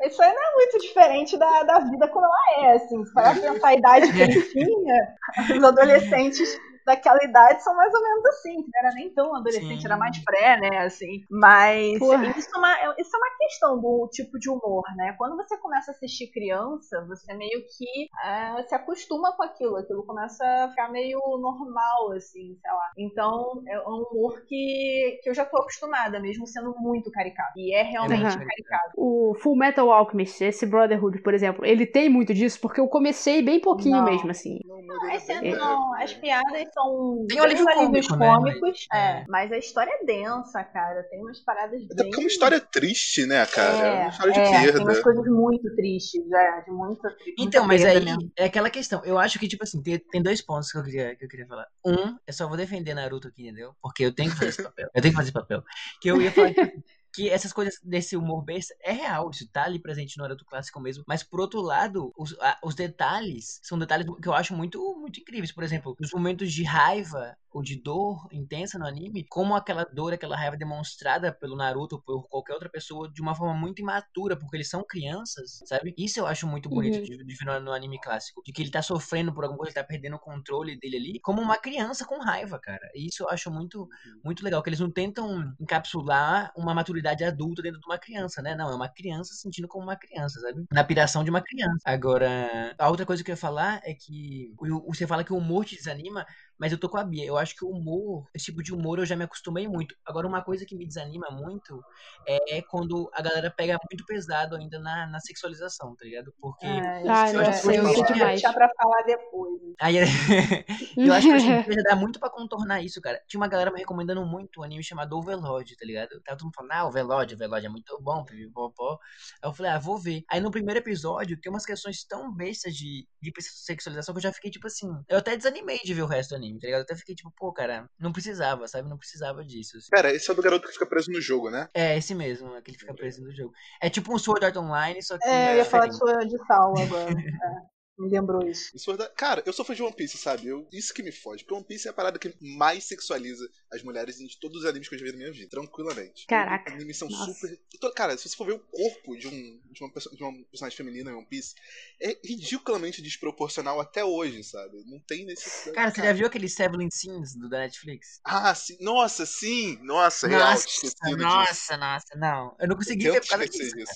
[0.00, 0.06] É.
[0.06, 3.04] Isso aí não é muito diferente da, da vida como ela é, assim.
[3.04, 5.16] Se parar pensar a idade que ele tinha,
[5.56, 9.80] os adolescentes daquela idade são mais ou menos assim, que não era nem tão adolescente,
[9.80, 9.86] Sim.
[9.86, 11.24] era mais pré, né, assim.
[11.30, 12.26] Mas Porra.
[12.36, 15.14] isso é, uma, isso é uma questão do tipo de humor, né?
[15.18, 20.04] Quando você começa a assistir criança, você meio que é, se acostuma com aquilo, aquilo
[20.04, 22.90] começa a ficar meio normal, assim, sei lá.
[22.98, 27.52] Então, é um humor que, que eu já tô acostumada, mesmo sendo muito caricato.
[27.56, 28.92] E é realmente caricato.
[28.96, 33.42] O Full Metal Alchemist, esse Brotherhood, por exemplo, ele tem muito disso porque eu comecei
[33.42, 34.04] bem pouquinho Não.
[34.04, 34.58] mesmo, assim.
[34.64, 38.18] Não, mas ele é leve, não, as piadas são Tem um alívio bem alívios né,
[38.18, 39.24] cômicos, mas- é, é.
[39.28, 41.02] mas a história é densa, cara.
[41.10, 42.04] Tem umas paradas Até bem...
[42.04, 43.76] porque é uma história triste, né, cara?
[43.86, 45.02] É, É, uma história de é, tem umas perda.
[45.02, 48.32] coisas muito tristes, é, de muita, muita Então, mas perda aí mesmo.
[48.36, 49.02] é aquela questão.
[49.04, 51.46] Eu acho que, tipo assim, tem, tem dois pontos que eu, queria, que eu queria
[51.46, 51.66] falar.
[51.84, 53.74] Um, eu só vou defender Naruto aqui, entendeu?
[53.82, 54.88] Porque eu tenho que fazer esse papel.
[54.94, 55.62] Eu tenho que fazer esse papel.
[56.00, 56.72] Que eu ia falar que,
[57.12, 60.80] que essas coisas desse humor besta é real, isso tá ali presente no Naruto clássico
[60.80, 61.04] mesmo.
[61.06, 65.20] Mas, por outro lado, os, a- os detalhes são detalhes que eu acho muito, muito
[65.20, 65.52] incríveis.
[65.52, 70.12] Por exemplo, os momentos de raiva ou de dor intensa no anime, como aquela dor,
[70.12, 74.36] aquela raiva demonstrada pelo Naruto ou por qualquer outra pessoa de uma forma muito imatura,
[74.38, 75.94] porque eles são crianças, sabe?
[75.98, 77.02] Isso eu acho muito bonito Uhum.
[77.02, 78.42] de, de ver no, no anime clássico.
[78.44, 81.20] De que ele tá sofrendo por alguma coisa, ele tá perdendo o controle dele ali,
[81.20, 82.88] como uma criança com raiva, cara.
[82.94, 83.88] E isso eu acho muito,
[84.22, 88.54] muito legal, que eles não tentam encapsular uma maturidade adulta dentro de uma criança, né?
[88.54, 90.64] Não, é uma criança se sentindo como uma criança, sabe?
[90.72, 91.80] Na piração de uma criança.
[91.84, 94.52] Agora, a outra coisa que eu ia falar é que
[94.86, 96.26] você fala que o humor te desanima,
[96.60, 97.24] mas eu tô com a Bia.
[97.24, 99.96] Eu acho que o humor, esse tipo de humor eu já me acostumei muito.
[100.04, 101.82] Agora, uma coisa que me desanima muito
[102.28, 106.34] é quando a galera pega muito pesado ainda na, na sexualização, tá ligado?
[106.38, 106.66] Porque.
[106.66, 108.16] É, é- eu isso é ia demais.
[108.16, 109.58] deixar pra falar depois.
[109.80, 109.96] Aí,
[110.96, 113.20] eu acho que dia já dá muito pra contornar isso, cara.
[113.26, 116.20] Tinha uma galera me recomendando muito um anime chamado Overlord, tá ligado?
[116.20, 118.98] Tava todo mundo falando, ah, Overlord, Overlord é muito bom, pipipopó.
[119.42, 120.24] Aí eu falei, ah, vou ver.
[120.28, 124.32] Aí no primeiro episódio tem umas questões tão bestas de, de sexualização que eu já
[124.32, 124.90] fiquei tipo assim.
[125.08, 126.80] Eu até desanimei de ver o resto do anime, tá ligado?
[126.80, 128.88] Eu até fiquei tipo, pô, cara, não precisava, sabe?
[128.88, 129.76] Não precisava disso.
[129.76, 129.88] assim.
[129.90, 131.68] Pera, esse é o do garoto que fica preso no jogo, né?
[131.74, 133.52] É, esse mesmo, aquele que fica preso no jogo.
[133.80, 135.28] É tipo um Sword Art Online, só que.
[135.28, 137.10] É, eu ia falar de sua de sal agora.
[137.10, 137.69] É,
[138.00, 138.74] me lembrou isso.
[138.74, 140.48] Isso foi da- Cara, eu sou fã de One Piece, sabe?
[140.48, 140.66] Eu...
[140.72, 141.44] Isso que me fode.
[141.44, 144.88] Porque One Piece é a parada que mais sexualiza as mulheres de todos os animes
[144.88, 145.48] que eu já vi na minha vida.
[145.50, 146.26] Tranquilamente.
[146.26, 146.72] Caraca.
[146.72, 147.32] Animes são Nossa.
[147.32, 147.60] super.
[147.94, 150.76] Cara, se você for ver o corpo de, um, de, uma, perso- de uma personagem
[150.76, 151.54] feminina em One Piece,
[152.00, 154.82] é ridiculamente desproporcional até hoje, sabe?
[154.86, 155.74] Não tem necessidade.
[155.76, 158.20] Cara, você já viu aquele Seven Sins do da Netflix?
[158.24, 158.76] Ah, sim.
[158.80, 159.78] Nossa, sim.
[159.82, 160.40] Nossa, real.
[160.50, 161.18] Nossa, esquecido disso.
[161.28, 162.56] nossa, nossa, não.
[162.58, 163.76] Eu não consegui Eu ver por causa disso.
[163.76, 163.92] disso.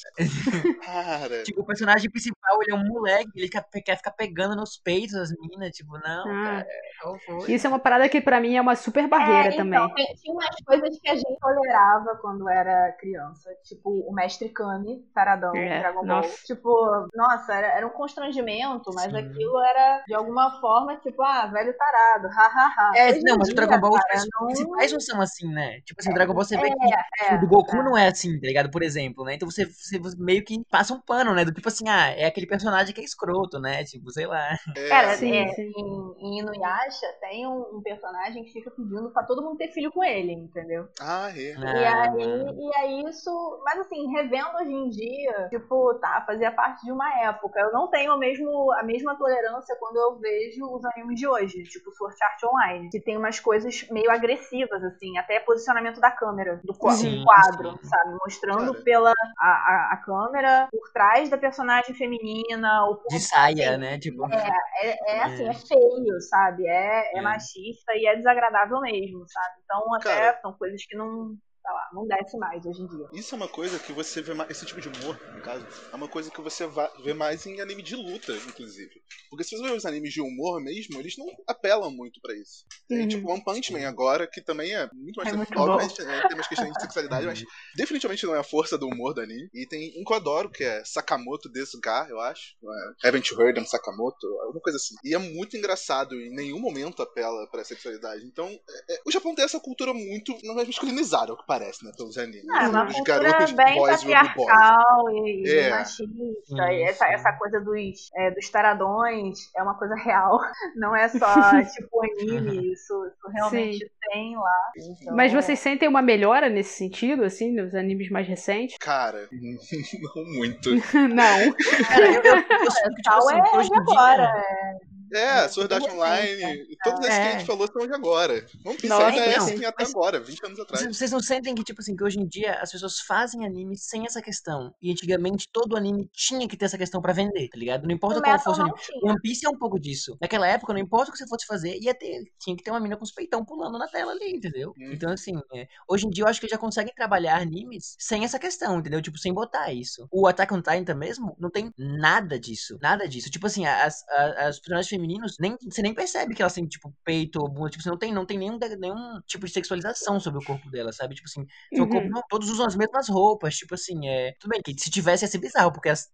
[0.83, 1.43] Cara.
[1.45, 3.65] Tipo, o personagem principal, ele é um moleque, ele quer,
[3.95, 6.45] quer ficar pegando nos peitos das meninas, tipo, não, Ah.
[6.45, 7.53] cara, foi?
[7.53, 9.79] Isso é uma parada que pra mim é uma super barreira É, também.
[9.79, 13.51] então, tem- tinha umas coisas que a gente tolerava quando era criança.
[13.65, 16.07] Tipo, o Mestre Kami, Taradão, É, Dragon Ball.
[16.07, 16.39] nossa.
[16.45, 19.17] Tipo, nossa, era, era um constrangimento, mas Sim.
[19.19, 22.93] aquilo era, de alguma forma, tipo, ah, velho tarado, hahaha.
[22.97, 25.49] É, Hoje não, mas o Dragon Ball, os cara, personagens não- principais não são assim,
[25.53, 25.81] né?
[25.83, 27.83] Tipo assim, o Dragon Ball você vê que É, o do Goku é.
[27.83, 28.71] não é assim, tá ligado?
[28.71, 29.35] Por exemplo, né?
[29.35, 31.45] Então você, você meio que passa um pano, né?
[31.45, 33.84] Do tipo assim, ah, é aquele personagem que é escroto, né?
[33.85, 34.51] Tipo, sei lá.
[34.77, 35.73] É, Cara, Sim, é, sim.
[35.77, 39.91] Em, em Inuyasha tem um, um personagem que fica pedindo pra todo mundo ter filho
[39.93, 40.89] com ele, entendeu?
[41.01, 41.55] Ah, é.
[41.55, 46.51] E Ah, aí, e aí isso, mas assim, revendo hoje em dia, tipo, tá, fazia
[46.53, 47.61] parte de uma época.
[47.61, 51.63] Eu não tenho o mesmo, a mesma tolerância quando eu vejo os animes de hoje,
[51.65, 56.61] tipo Sword Art Online, que tem umas coisas meio agressivas, assim, até posicionamento da câmera,
[56.65, 57.89] do qua- Sim, quadro, sim.
[57.89, 58.17] sabe?
[58.25, 58.85] Mostrando Cara.
[58.85, 63.79] pela a, a, a câmera por trás da personagem feminina, ou por De saia, cara,
[63.79, 63.99] né?
[63.99, 65.49] Tipo, É, é assim, É.
[65.49, 66.67] é feio, sabe?
[66.67, 67.23] É, é É.
[67.23, 69.55] machista e é desagradável mesmo, sabe?
[69.65, 70.41] Então, até Cara.
[70.43, 73.07] são coisas que não, sei lá, não desce mais hoje em dia.
[73.15, 74.51] Isso é uma coisa que você vê mais.
[74.51, 76.69] Esse tipo de humor, no caso, é uma coisa que você
[77.03, 78.91] vê mais em anime de luta, inclusive.
[79.31, 82.67] Porque se você vê os animes de humor mesmo, eles não apelam muito pra isso.
[82.87, 83.09] Tem Uhum.
[83.09, 85.33] tipo One Punch Man agora, que também é muito mais.
[85.33, 87.43] É muito obviamente, é, tem umas questões de sexualidade, mas
[87.75, 89.49] definitivamente não é a força do humor do anime.
[89.55, 92.55] E tem um que eu adoro, que é Sakamoto Desuga, eu acho.
[93.03, 94.27] É, Haven't You Heard of Sakamoto?
[94.43, 94.95] Alguma coisa assim.
[95.03, 98.25] E é muito engraçado, e em nenhum momento apela pra sexualidade.
[98.27, 100.37] Então, é- é- o Japão tem essa cultura muito.
[100.43, 101.93] Não é masculinizada, é o que parece, né?
[101.97, 102.45] Pelos animes.
[102.49, 105.71] É uma Os garotos bem boys patriarcal e, e É.
[105.71, 106.05] machista.
[106.45, 107.13] Sim, e essa, sim.
[107.13, 110.39] essa coisa dos, é, dos taradões é uma coisa real.
[110.77, 111.35] Não é só
[111.75, 112.73] tipo anime.
[112.73, 114.73] Isso, isso realmente tem lá.
[114.77, 118.77] Então, Mas vocês sentem uma melhora nesse sentido, assim, nos animes mais recentes?
[118.79, 120.71] Cara, não muito.
[120.75, 121.53] Não.
[121.89, 124.27] cara, eu, eu, eu tipo assim, é agora.
[124.27, 124.94] dia.
[125.15, 127.39] É, Sword Art Tudo Online, todos esses que a É.
[127.39, 128.47] gente falou são de agora.
[128.65, 130.83] One Piece Nossa, ainda é não, assim até mas- agora, 20 anos atrás.
[130.83, 133.77] Vocês vocês não sentem que, tipo assim, que hoje em dia as pessoas fazem anime
[133.77, 134.75] sem essa questão.
[134.83, 137.85] E antigamente todo anime tinha que ter essa questão pra vender, tá ligado?
[137.87, 138.79] Não importa qual fosse o anime.
[138.81, 139.11] tinha.
[139.13, 140.17] One Piece é um pouco disso.
[140.21, 142.25] Naquela época, não importa o que você fosse fazer, ia ter.
[142.41, 144.73] Tinha que ter uma mina com os peitão pulando na tela ali, entendeu?
[144.79, 144.93] Uhum.
[144.93, 148.39] Então, assim, é, hoje em dia eu acho que já conseguem trabalhar animes sem essa
[148.39, 149.01] questão, entendeu?
[149.03, 150.07] Tipo, sem botar isso.
[150.11, 152.79] O Attack on Titan mesmo não tem nada disso.
[152.81, 153.31] Nada disso.
[153.31, 156.93] Tipo assim, as, as, as personagens femininos, nem, você nem percebe que elas têm, tipo,
[157.05, 157.71] peito ou bunda.
[157.71, 160.97] Tipo, você não tem, não tem nenhum, nenhum tipo de sexualização sobre o corpo delas,
[160.97, 161.15] sabe?
[161.15, 161.89] Tipo assim, Uhum.
[161.89, 164.33] corpo, não, todos usam as mesmas roupas, tipo assim, é.
[164.41, 166.09] Tudo bem, que se tivesse ia ser bizarro, porque as,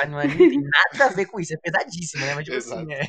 [0.00, 2.34] a- não, é- não tem nada a ver com isso, é pesadíssimo, né?
[2.34, 3.00] Mas, tipo assim, é.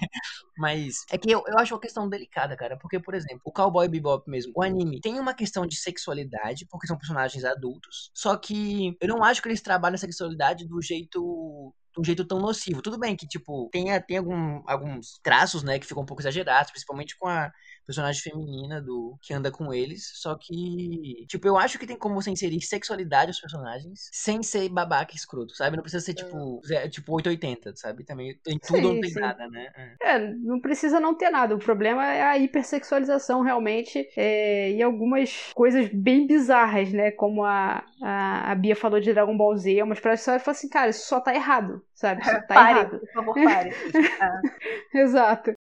[0.58, 3.88] Mas é que eu, eu acho uma questão delicada, cara, porque, por exemplo, o Cowboy
[3.88, 8.96] Bebop mesmo, o anime, tem uma questão de sexualidade, porque são personagens adultos, só que
[9.00, 12.82] eu não acho que eles trabalham essa sexualidade do jeito de um jeito tão nocivo.
[12.82, 16.72] Tudo bem que, tipo, tem, tem algum, alguns traços, né, que ficam um pouco exagerados,
[16.72, 17.52] principalmente com a
[17.88, 20.12] personagem feminina do que anda com eles.
[20.16, 24.70] Só que, tipo, eu acho que tem como você inserir sexualidade aos personagens sem ser
[24.70, 25.78] babaca escroto, sabe?
[25.78, 28.04] Não precisa ser, tipo, zé- tipo 880, sabe?
[28.06, 29.20] Também tem tudo ou não Sim, tem sim.
[29.20, 29.72] nada, né?
[29.76, 29.98] É.
[30.02, 31.56] É, não precisa não ter nada.
[31.56, 37.12] O problema é a hipersexualização, realmente, é, e algumas coisas bem bizarras, né?
[37.12, 40.90] Como a, a, a Bia falou de Dragon Ball Z, umas pessoas falam assim, cara,
[40.92, 42.22] isso só tá errado, sabe?
[42.24, 43.02] Isso tá pare, errado.
[43.02, 43.76] por favor, pare.
[44.94, 45.57] Exato.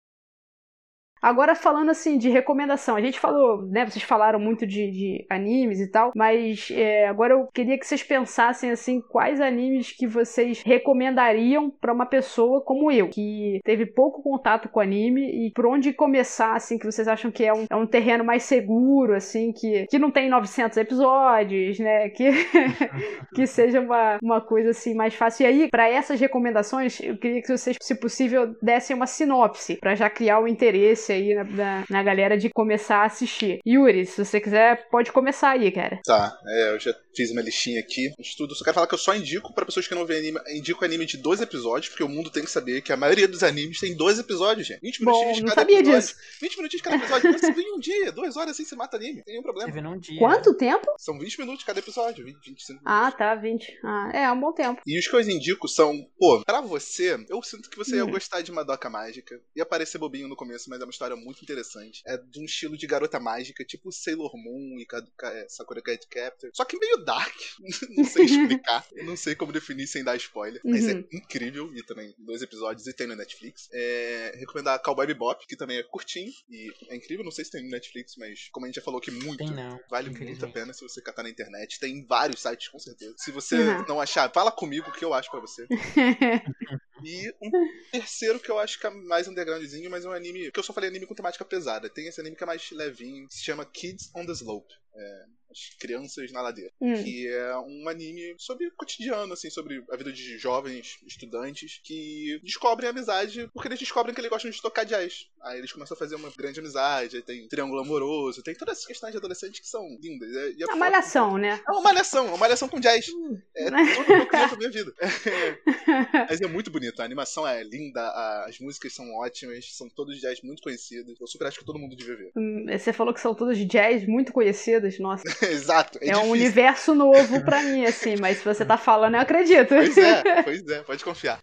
[1.20, 3.84] Agora falando assim de recomendação, a gente falou, né?
[3.84, 8.02] Vocês falaram muito de, de animes e tal, mas é, agora eu queria que vocês
[8.02, 14.22] pensassem assim quais animes que vocês recomendariam pra uma pessoa como eu, que teve pouco
[14.22, 17.76] contato com anime e por onde começar, assim, que vocês acham que é um, é
[17.76, 22.10] um terreno mais seguro, assim, que, que não tem 900 episódios, né?
[22.10, 22.30] Que,
[23.34, 25.44] que seja uma, uma coisa assim mais fácil.
[25.44, 29.94] E aí, pra essas recomendações, eu queria que vocês, se possível, dessem uma sinopse pra
[29.94, 33.61] já criar o interesse aí na, na, na galera de começar a assistir.
[33.66, 36.00] Yuri, se você quiser, pode começar aí, cara.
[36.04, 38.12] Tá, é, eu já fiz uma listinha aqui.
[38.18, 40.40] Estudo, só quero falar que eu só indico pra pessoas que não veem anime.
[40.58, 43.42] Indico anime de 12 episódios, porque o mundo tem que saber que a maioria dos
[43.42, 44.80] animes tem 12 episóos, gente.
[44.80, 46.00] 20 Bom, minutinhos de não cada sabia episódio.
[46.00, 46.14] disso.
[46.40, 47.32] 20 minutinhos de cada episódio.
[47.32, 49.22] Você vê em um dia, duas horas assim você mata anime.
[49.22, 49.72] Tem nenhum Você problema.
[49.72, 50.18] vê num dia.
[50.18, 50.86] Quanto tempo?
[50.98, 53.18] São 20 minutos cada episódio, 20, 25 Ah, minutos.
[53.18, 53.78] tá, 20.
[53.84, 54.80] Ah, é, é um bom tempo.
[54.86, 58.10] E os que eu indico são, pô, pra você, eu sinto que você ia Hum.
[58.10, 59.40] gostar de Madoka Mágica.
[59.54, 62.02] Ia parecer bobinho no começo, mas é uma história muito interessante.
[62.06, 64.86] É de um estilo de garota mágica, tipo Sailor Moon e
[65.22, 66.50] é, Sakura Card Captor.
[66.54, 67.34] Só que meio dark.
[67.96, 68.84] não sei explicar.
[69.07, 70.61] Não sei como definir sem dar spoiler.
[70.64, 70.90] Mas Uhum.
[71.12, 71.72] é incrível.
[71.74, 73.68] E também dois episódios e tem no Netflix.
[73.72, 76.30] É, recomendar Cowboy Bebop, que também é curtinho.
[76.50, 77.24] E é incrível.
[77.24, 79.38] Não sei se tem no Netflix, mas como a gente já falou que muito.
[79.38, 79.78] Tem não.
[79.88, 81.78] Vale muito a pena se você catar na internet.
[81.80, 83.14] Tem vários sites, com certeza.
[83.16, 83.84] Se você Uhum.
[83.88, 85.66] não achar, fala comigo que eu acho pra você.
[87.04, 87.50] E um
[87.92, 90.50] terceiro que eu acho que é mais undergroundzinho, mas é um anime.
[90.50, 91.90] Que eu só falei anime com temática pesada.
[91.90, 94.72] Tem esse anime que é mais levinho, se chama Kids on the Slope.
[94.96, 96.70] É, as crianças na ladeira.
[96.80, 96.94] Hum.
[97.03, 102.88] Que é um anime sobre cotidiano, assim, sobre a vida de jovens estudantes que descobrem
[102.90, 105.26] amizade porque eles descobrem que eles gostam de tocar jazz.
[105.42, 108.86] Aí eles começam a fazer uma grande amizade, aí tem triângulo amoroso, tem todas essas
[108.86, 110.34] questões de adolescente que são lindas.
[110.34, 110.76] É, e é A foda.
[110.76, 111.61] malhação, né?
[111.66, 113.07] É uma malhação, uma malhação com jazz.
[113.55, 114.92] É tudo que eu queria pra minha vida.
[116.28, 118.01] Mas é muito bonito, a animação é linda,
[118.47, 121.16] as músicas são ótimas, são todos jazz muito conhecidos.
[121.20, 122.32] Eu super acho que todo mundo devia ver.
[122.36, 125.24] Hum, Você falou que são todos jazz muito conhecidas, nossa.
[125.43, 129.20] Exato, é, É, um universo novo pra mim, assim, mas se você tá falando, eu
[129.20, 129.68] acredito.
[129.68, 131.39] Pois é, pois é, pode confiar.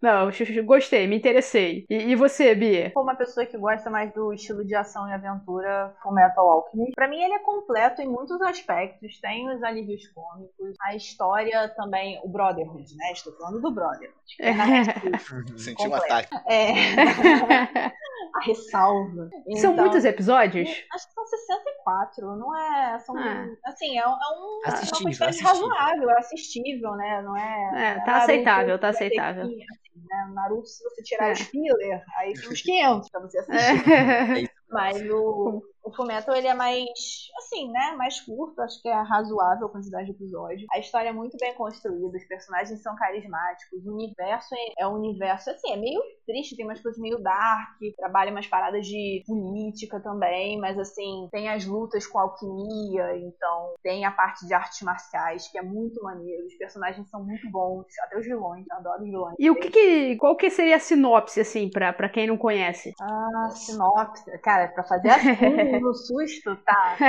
[0.00, 0.30] Não,
[0.64, 1.84] gostei, me interessei.
[1.88, 2.90] E, e você, Bia?
[2.94, 6.92] Pô, uma pessoa que gosta mais do estilo de ação e aventura Fullmetal Alchemist.
[6.94, 9.18] Pra mim ele é completo em muitos aspectos.
[9.20, 13.12] Tem os alívios cômicos, a história também, o Brotherhood, né?
[13.12, 14.14] Estou falando do Brotherhood.
[14.40, 16.34] é Netflix, Senti um ataque.
[16.46, 17.92] É.
[18.34, 19.28] a ressalva.
[19.56, 20.68] São Então, muitos episódios?
[20.92, 22.98] Acho que são 64, não é.
[23.00, 23.46] São, Ah.
[23.66, 25.68] Assim, é, um- é um, é Assistível, uma quantidade assistível.
[25.68, 27.22] razoável, é assistível, né?
[27.22, 27.70] Não é.
[27.74, 29.42] É, tá Naruto, aceitável, tá aceitável.
[29.44, 30.32] assim, né?
[30.34, 31.32] Naruto, se você tirar É.
[31.32, 33.90] os filler, aí tem uns 500 pra você assistir.
[33.92, 34.48] É.
[34.70, 36.84] Mas o, o Fullmetal, ele é mais,
[37.36, 37.92] assim, né?
[37.96, 40.64] Mais curto, acho que é razoável a quantidade de episódios.
[40.72, 44.94] A história é muito bem construída, os personagens são carismáticos, o universo é, é um
[44.94, 50.00] universo, assim, é meio triste, tem umas coisas meio dark, trabalha umas paradas de política
[50.00, 55.48] também, mas, assim, tem as lutas com alquimia, então tem a parte de artes marciais,
[55.48, 59.08] que é muito maneiro, os personagens são muito bons, até os vilões, eu adoro os
[59.08, 59.34] vilões.
[59.38, 62.94] E o que que, qual que seria a sinopse, assim, pra, pra quem não conhece?
[63.00, 64.24] Ah, sinopse.
[64.38, 67.02] Cara, pra fazer assim no susto, tá?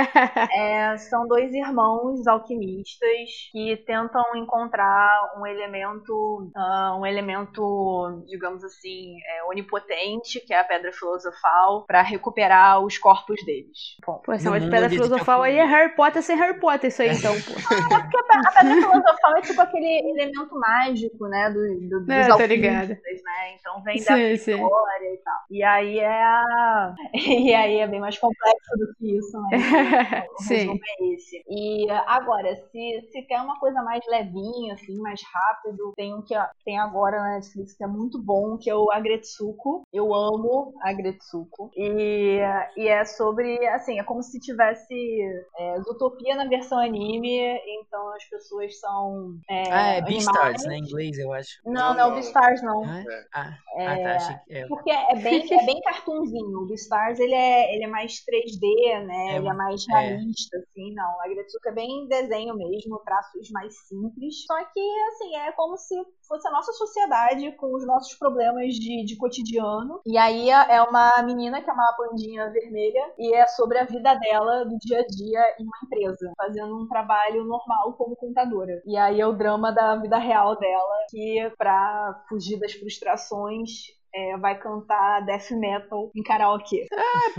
[0.50, 9.16] É, são dois irmãos alquimistas que tentam encontrar um elemento, ah, um elemento, digamos assim,
[9.26, 13.96] é, onipotente, que é a pedra filosofal, pra recuperar os corpos deles.
[14.06, 17.10] Bom, Pô, essa de pedra filosofal aí é Harry Potter sem Harry Potter, isso aí,
[17.10, 17.52] então, pô.
[18.46, 23.22] a pedra filosofal é tipo aquele elemento mágico, né, do, do, dos É, tô alquimistas,
[23.22, 23.54] né?
[23.58, 24.52] Então vem da Sim, sim.
[24.52, 25.38] história e tal.
[25.50, 26.94] E aí é a...
[27.46, 29.48] E aí é bem mais complexo do que isso, né?
[30.36, 30.78] O Sim.
[31.00, 31.42] é esse.
[31.48, 36.34] E agora, se, se quer uma coisa mais levinha, assim, mais rápido, tem um que
[36.64, 39.82] tem agora na Netflix que é muito bom, que é o Agretsuko.
[39.92, 41.70] Eu amo Agretsuko.
[41.76, 42.40] E,
[42.76, 44.94] e é sobre, assim, é como se tivesse
[45.58, 47.38] é, Zootopia na versão anime,
[47.80, 49.36] então as pessoas são.
[49.48, 50.02] É, Ah, é.
[50.02, 50.76] Beastars, né?
[50.76, 51.60] Em inglês, eu acho.
[51.64, 52.14] Não, Não, não, é o.
[52.14, 52.84] Beastars não.
[52.84, 53.24] Ah, É.
[53.34, 54.16] ah, É, ah, tá.
[54.16, 54.54] Achei que.
[54.54, 56.58] É, porque é bem, é bem cartoonzinho.
[56.58, 59.34] O Beastars ele é, ele é mais 3D, né?
[59.34, 59.92] É, ele é mais é.
[59.92, 61.20] realista, assim, não.
[61.20, 64.44] A Gretsuko é bem desenho mesmo, traços mais simples.
[64.46, 65.94] Só que, assim, é como se
[66.28, 70.00] fosse a nossa sociedade com os nossos problemas de, de cotidiano.
[70.06, 74.14] E aí é uma menina que é uma pandinha vermelha e é sobre a vida
[74.14, 78.82] dela do dia a dia em uma empresa, fazendo um trabalho normal como contadora.
[78.86, 84.36] E aí é o drama da vida real dela, que pra fugir das frustrações é,
[84.38, 86.86] vai cantar death metal em karaokê.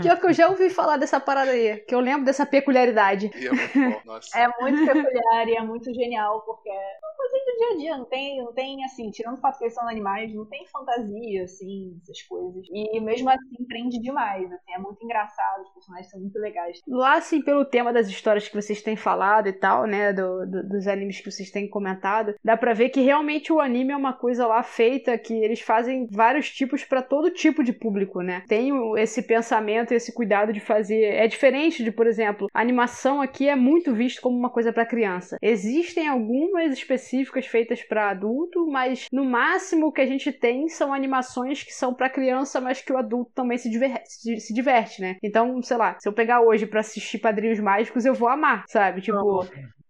[0.00, 3.30] Pior que eu já ouvi falar dessa parada aí, que eu lembro dessa peculiaridade.
[3.34, 4.38] E é muito bom, nossa.
[4.38, 8.04] É muito peculiar e é muito genial, porque é uma coisa dia a dia, não
[8.06, 11.96] tem, não tem assim, tirando o fato que eles são animais, não tem fantasia, assim,
[12.02, 12.64] essas coisas.
[12.72, 16.80] E mesmo assim prende demais, assim, é muito engraçado, os personagens são muito legais.
[16.86, 20.68] Lá, assim, pelo tema das histórias que vocês têm falado e tal, né, do, do-
[20.68, 24.12] dos animes que vocês têm comentado, dá pra ver que realmente o anime é uma
[24.12, 28.42] coisa lá feita que eles fazem vários tipos pra todo tipo de público, né?
[28.48, 31.02] Tem esse pensamento, esse cuidado de fazer.
[31.02, 34.86] É diferente de, por exemplo, a animação aqui é muito visto como uma coisa pra
[34.86, 35.36] criança.
[35.42, 40.92] Existem algumas específicas feitas pra adulto, mas no máximo o que a gente tem são
[40.92, 45.16] animações que são pra criança, mas que o adulto também se diverte, se, diverte, né?
[45.22, 49.00] Então, sei lá, se eu pegar hoje pra assistir Padrinhos Mágicos, eu vou amar, sabe?
[49.00, 49.46] Tipo,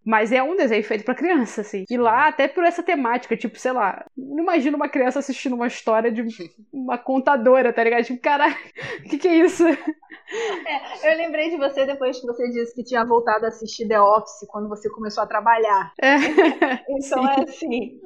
[0.08, 1.84] mas é um desenho feito pra criança, assim.
[1.86, 5.66] E lá, até por essa temática, tipo, sei lá, não imagino uma criança assistindo uma
[5.66, 6.24] história de
[6.72, 8.04] uma contadora, tá ligado?
[8.04, 8.56] Tipo, caralho,
[9.00, 9.64] o que que é isso?
[9.66, 14.46] Eu lembrei de você depois que você disse que tinha voltado a assistir The Office
[14.48, 15.92] quando você começou a trabalhar.
[16.00, 16.16] É.
[16.88, 18.00] Então é assim,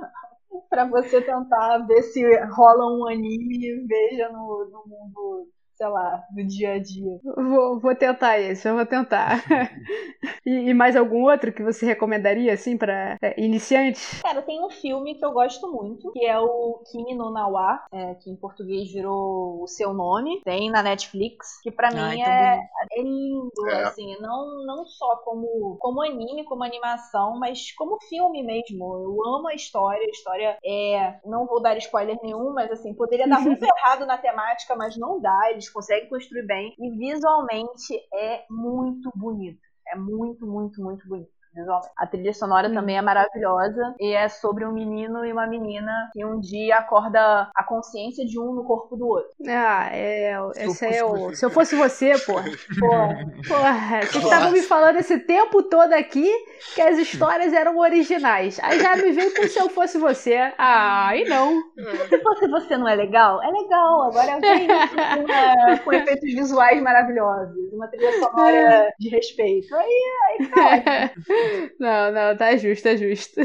[0.69, 2.21] pra você tentar ver se
[2.57, 5.49] rola um anime, veja no, no mundo,
[5.83, 7.19] sei lá, do dia a dia.
[7.25, 9.43] Vou, vou tentar esse, eu vou tentar.
[10.47, 14.23] e, e mais algum outro que você recomendaria, assim, pra é, iniciantes?
[14.23, 18.15] Cara, tem um filme que eu gosto muito, que é o Kimi no Nawa, é,
[18.15, 20.41] que em português virou o seu nome.
[20.45, 22.61] Tem na Netflix, que pra Ai, mim é,
[22.93, 23.83] é lindo, É.
[23.83, 28.85] assim, não, não só como, como anime, como animação, mas como filme mesmo.
[28.85, 31.19] Eu amo a história, a história é.
[31.25, 35.21] Não vou dar spoiler nenhum, mas assim, poderia dar muito errado na temática, mas não
[35.21, 36.75] dá, eles conseguem construir bem.
[36.79, 39.61] E visualmente é muito bonito.
[39.89, 41.32] É muito, muito, muito bonito.
[41.55, 41.93] Visualmente.
[41.97, 46.25] A trilha sonora também é maravilhosa e é sobre um menino e uma menina que
[46.25, 49.31] um dia acorda a consciência de um no corpo do outro.
[49.47, 50.35] Ah, é.
[50.57, 51.35] Esse é o.
[51.35, 52.43] Se eu fosse você, porra.
[52.79, 53.17] Porra,
[53.49, 56.29] Porra, vocês estavam me falando esse tempo todo aqui
[56.75, 58.59] que as histórias eram originais.
[58.63, 60.53] Aí já me veio com se eu fosse você.
[60.59, 61.63] Ah, aí não.
[62.09, 63.43] se fosse você não é legal?
[63.43, 64.03] É legal.
[64.05, 67.73] Agora vem com, é, com efeitos visuais maravilhosos.
[67.73, 69.75] uma trilha sonora de respeito.
[69.75, 71.13] Aí, aí cara.
[71.79, 73.41] não, não, tá justo, é justo.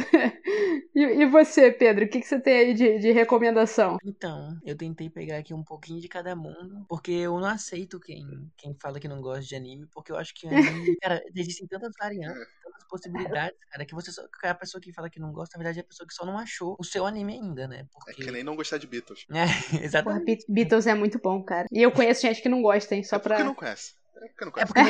[0.96, 3.98] E, e você, Pedro, o que, que você tem aí de, de recomendação?
[4.04, 8.26] Então, eu tentei pegar aqui um pouquinho de cada mundo, porque eu não aceito quem,
[8.58, 11.94] quem fala que não gosta de anime, porque eu acho que anime, cara, existem tantas
[12.00, 15.58] variantes, tantas possibilidades, cara, que você só, que a pessoa que fala que não gosta,
[15.58, 17.82] na verdade é a pessoa que só não achou o seu anime ainda, né?
[17.82, 18.24] É Porque...
[18.24, 19.26] que nem não gostar de Beatles.
[19.30, 20.46] É, Porra, exatamente.
[20.48, 21.68] Be- Beatles é muito bom, cara.
[21.72, 23.04] E eu conheço gente que não gosta, hein?
[23.04, 23.44] Só É pra.
[23.44, 23.97] não conhece.
[24.22, 24.82] É porque não É porque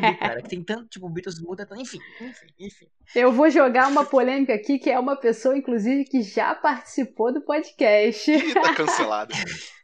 [0.00, 2.86] não cara, que tem tanto, tipo, Beatles muda enfim, enfim, enfim.
[3.14, 7.40] Eu vou jogar uma polêmica aqui, que é uma pessoa, inclusive, que já participou do
[7.42, 8.30] podcast.
[8.30, 9.34] Ih, tá cancelado.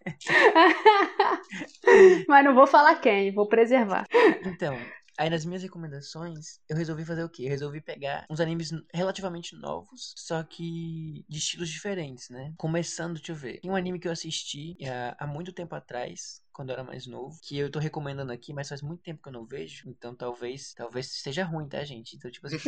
[2.29, 4.05] Mas não vou falar quem, vou preservar.
[4.45, 4.77] Então,
[5.21, 7.45] aí nas minhas recomendações, eu resolvi fazer o quê?
[7.45, 12.55] Eu resolvi pegar uns animes relativamente novos, só que de estilos diferentes, né?
[12.57, 13.61] Começando, deixa eu ver.
[13.61, 17.07] Tem um anime que eu assisti há, há muito tempo atrás, quando eu era mais
[17.07, 20.15] novo, que eu tô recomendando aqui, mas faz muito tempo que eu não vejo, então
[20.15, 22.17] talvez, talvez seja ruim, tá, gente?
[22.17, 22.59] Então, tipo assim,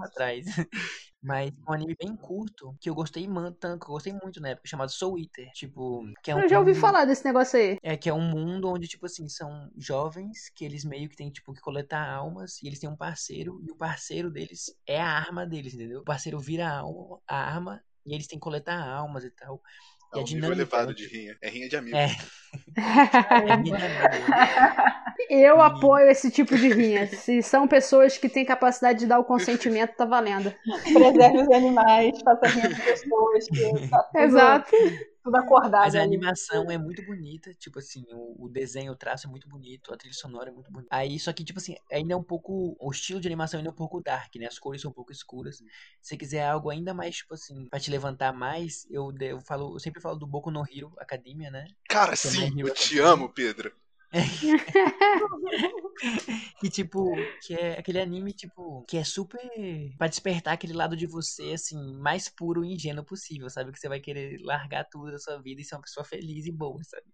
[0.00, 0.46] atrás.
[1.22, 4.68] Mas um anime bem curto, que eu gostei tanto, que eu gostei muito na época,
[4.68, 5.50] chamado Soul Eater.
[5.52, 7.76] Tipo, que é um Eu já ouvi falar desse negócio aí.
[7.82, 11.30] é que é um mundo onde, tipo assim, são jovens que eles meio que têm,
[11.30, 15.10] tipo, que coletar almas e eles têm um parceiro e o parceiro deles é a
[15.10, 16.00] arma deles, entendeu?
[16.00, 19.60] O parceiro vira a, alma, a arma e eles têm que coletar almas e tal.
[20.12, 21.36] É um nível dinâmica elevado é, de rinha.
[21.40, 21.96] É rinha de amigo.
[21.96, 22.16] É, é.
[25.30, 27.06] Eu apoio esse tipo de rinha.
[27.06, 30.52] Se são pessoas que têm capacidade de dar o consentimento, tá valendo.
[30.92, 34.76] Preserve os animais, faça rir as pessoas, que tá Exato.
[35.22, 35.84] Tudo acordado.
[35.84, 39.48] Mas a animação é muito bonita, tipo assim, o, o desenho, o traço é muito
[39.48, 40.88] bonito, a trilha sonora é muito bonita.
[40.94, 42.76] Aí, só que, tipo assim, ainda é um pouco.
[42.80, 44.46] O estilo de animação ainda é um pouco dark, né?
[44.46, 45.56] As cores são um pouco escuras.
[45.58, 45.64] Se
[46.00, 49.80] você quiser algo ainda mais, tipo assim, pra te levantar mais, eu, eu falo, eu
[49.80, 51.66] sempre falo do Boku no Hero Academia, né?
[51.88, 53.72] Cara, Que é sim, eu te amo, Pedro.
[56.60, 57.14] Que, tipo,
[57.46, 59.40] que é aquele anime, tipo, que é super
[59.98, 63.72] pra despertar aquele lado de você, assim, mais puro e ingênuo possível, sabe?
[63.72, 66.52] Que você vai querer largar tudo da sua vida e ser uma pessoa feliz e
[66.52, 67.06] boa, sabe?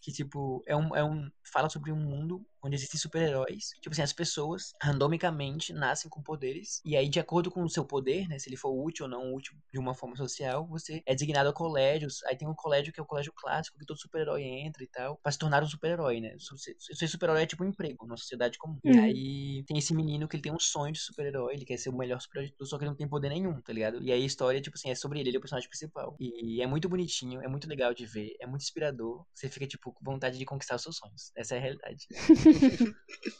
[0.00, 1.30] Que, tipo, é um, é um.
[1.52, 3.70] Fala sobre um mundo onde existem super-heróis.
[3.80, 6.80] Tipo assim, as pessoas, randomicamente, nascem com poderes.
[6.84, 8.38] E aí, de acordo com o seu poder, né?
[8.38, 11.52] Se ele for útil ou não útil de uma forma social, você é designado a
[11.52, 12.22] colégios.
[12.24, 15.18] Aí tem um colégio que é o colégio clássico, que todo super-herói entra e tal.
[15.22, 16.36] Pra se tornar um super-herói, né?
[16.38, 18.78] Ser super-herói é tipo um emprego numa sociedade comum.
[18.84, 19.04] E Uhum.
[19.04, 21.96] aí tem esse menino que ele tem um sonho de super-herói, ele quer ser o
[21.96, 24.02] melhor super-herói de tudo, só que ele não tem poder nenhum, tá ligado?
[24.02, 26.16] E aí a história, tipo assim, é sobre ele, ele é o personagem principal.
[26.20, 29.24] E é muito bonitinho, é muito legal de ver, é muito inspirador.
[29.34, 31.32] Você fica, tipo, com vontade de conquistar os seus sonhos.
[31.36, 32.06] Essa é a realidade.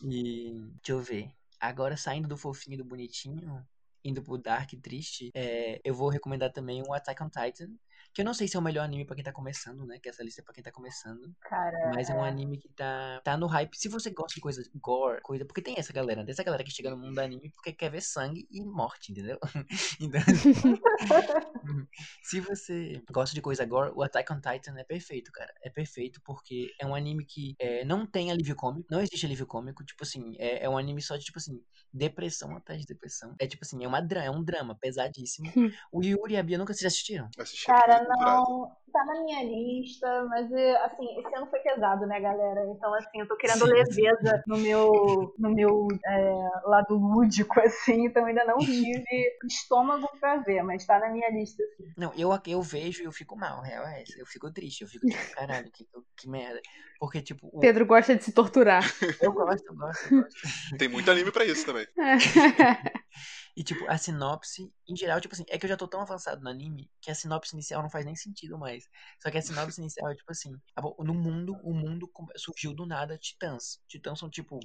[0.03, 0.61] e.
[0.83, 1.31] Deixa eu ver.
[1.61, 3.65] Agora saindo do fofinho e do bonitinho,
[4.05, 7.71] indo pro dark e triste, é, eu vou recomendar também o Attack on Titan.
[8.15, 9.99] Que eu não sei se é o melhor anime pra quem tá começando, né?
[9.99, 11.35] Que essa lista é pra quem tá começando.
[11.41, 13.75] Cara, Mas é um anime que tá, tá no hype.
[13.77, 15.45] Se você gosta de coisa gore, coisa.
[15.45, 17.91] Porque tem essa galera, tem essa galera que chega no mundo do anime porque quer
[17.91, 19.39] ver sangue e morte, entendeu?
[20.01, 20.21] Então,
[22.23, 25.53] se você gosta de coisa gore, o Attack on Titan é perfeito, cara.
[25.63, 29.47] É perfeito porque é um anime que é, não tem alívio cômico, não existe alívio
[29.47, 29.85] cômico.
[29.85, 33.35] Tipo assim, é, é um anime só de, tipo assim, depressão atrás de depressão.
[33.39, 35.51] É tipo assim, é, uma, é um drama pesadíssimo.
[35.93, 37.29] o Yuri e a Bia nunca vocês assistiram?
[37.39, 38.02] Assisti Cara.
[38.09, 38.73] Não.
[38.93, 42.67] Tá na minha lista, mas é, assim, esse ano foi pesado, né, galera?
[42.67, 43.73] Então, assim, eu tô querendo Sim.
[43.73, 50.37] leveza no meu, no meu é, lado lúdico, assim, então ainda não tive estômago pra
[50.39, 51.91] ver, mas tá na minha lista, assim.
[51.97, 54.19] Não, eu, eu vejo e eu fico mal, real é essa.
[54.19, 56.61] Eu fico triste, eu fico tipo, caralho, que, que merda.
[57.01, 58.85] Porque, tipo, o- Pedro gosta de se torturar.
[59.23, 60.77] eu gosto, eu gosto, eu gosto.
[60.77, 61.87] Tem muito anime pra isso também.
[63.57, 66.43] E, tipo, a sinopse, em geral, tipo assim, é que eu já tô tão avançado
[66.43, 68.89] no anime que a sinopse inicial não faz nem sentido mais.
[69.23, 70.53] Só que a sinopse inicial é, tipo assim,
[71.01, 73.79] no mundo, o mundo surgiu do nada titãs.
[73.87, 74.59] Titãs são, tipo,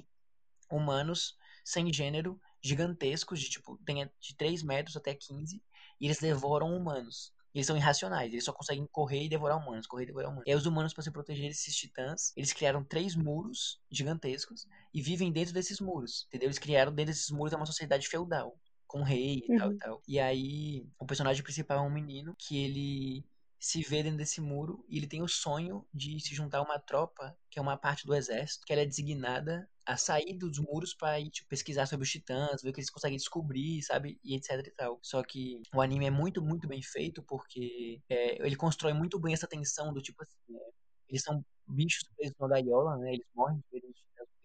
[0.70, 5.62] humanos sem gênero, gigantescos, de, tipo, tem de 3 metros até 15,
[6.00, 7.32] e eles devoram humanos.
[7.54, 10.46] Eles são irracionais, eles só conseguem correr e devorar humanos, correr e devorar humanos.
[10.46, 15.02] E aí os humanos, para se proteger desses titãs, eles criaram três muros gigantescos e
[15.02, 16.46] vivem dentro desses muros, entendeu?
[16.46, 18.58] Eles criaram dentro desses muros uma sociedade feudal,
[18.88, 19.78] com rei e tal e Uhum.
[19.78, 20.02] tal.
[20.08, 23.26] E aí o personagem principal é um menino que ele
[23.60, 26.78] se vê dentro desse muro e ele tem o sonho de se juntar a uma
[26.80, 30.94] tropa, que é uma parte do exército, que ela é designada a sair dos muros
[30.94, 34.18] pra ir tipo, pesquisar sobre os titãs, ver o que eles conseguem descobrir, sabe?
[34.24, 35.00] E etc e tal.
[35.02, 39.32] Só que o anime é muito, muito bem feito porque é, ele constrói muito bem
[39.34, 40.70] essa tensão do tipo assim, é,
[41.08, 43.12] eles são bichos presos na gaiola, né?
[43.14, 43.94] Eles morrem de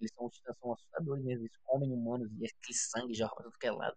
[0.03, 0.29] Eles são,
[0.59, 1.43] são assustadores mesmo.
[1.45, 3.95] Eles comem humanos e aquele sangue jorra pra todo que é lado.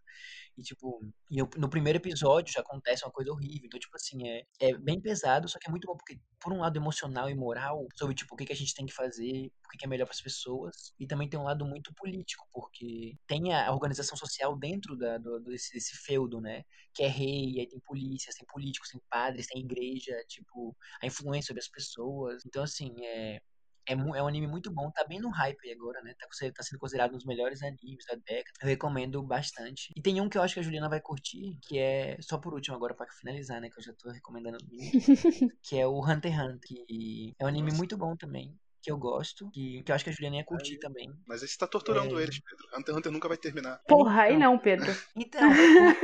[0.56, 1.00] E, tipo,
[1.30, 3.66] e eu, no primeiro episódio já acontece uma coisa horrível.
[3.66, 6.60] Então, tipo assim, é, é bem pesado, só que é muito bom porque, por um
[6.60, 9.68] lado emocional e moral, sobre, tipo, o que, que a gente tem que fazer, o
[9.68, 10.94] que, que é melhor para as pessoas.
[10.98, 15.40] E também tem um lado muito político, porque tem a organização social dentro da, do,
[15.40, 16.64] desse, desse feudo, né?
[16.94, 21.48] Que é rei, aí tem polícias, tem políticos, tem padres, tem igreja, tipo, a influência
[21.48, 22.42] sobre as pessoas.
[22.46, 23.40] Então, assim, é,
[23.86, 26.14] é, é, um anime muito bom, tá bem no hype aí agora, né?
[26.18, 28.58] Tá, tá sendo considerado um dos melhores animes da década.
[28.62, 29.92] Eu recomendo bastante.
[29.96, 32.54] E tem um que eu acho que a Juliana vai curtir, que é, só por
[32.54, 33.70] último agora para finalizar, né?
[33.70, 34.58] Que eu já tô recomendando,
[35.62, 38.96] que é o Hunter x Hunter, que é um anime muito bom também que eu
[38.96, 41.12] gosto, que, que eu acho que a Juliana ia curtir Aí, também.
[41.26, 42.22] Mas aí você tá torturando é...
[42.22, 42.68] eles, Pedro.
[42.68, 43.80] Hunter x Hunter nunca vai terminar.
[43.88, 44.86] Porra, aí não, Pedro.
[45.16, 45.40] Então,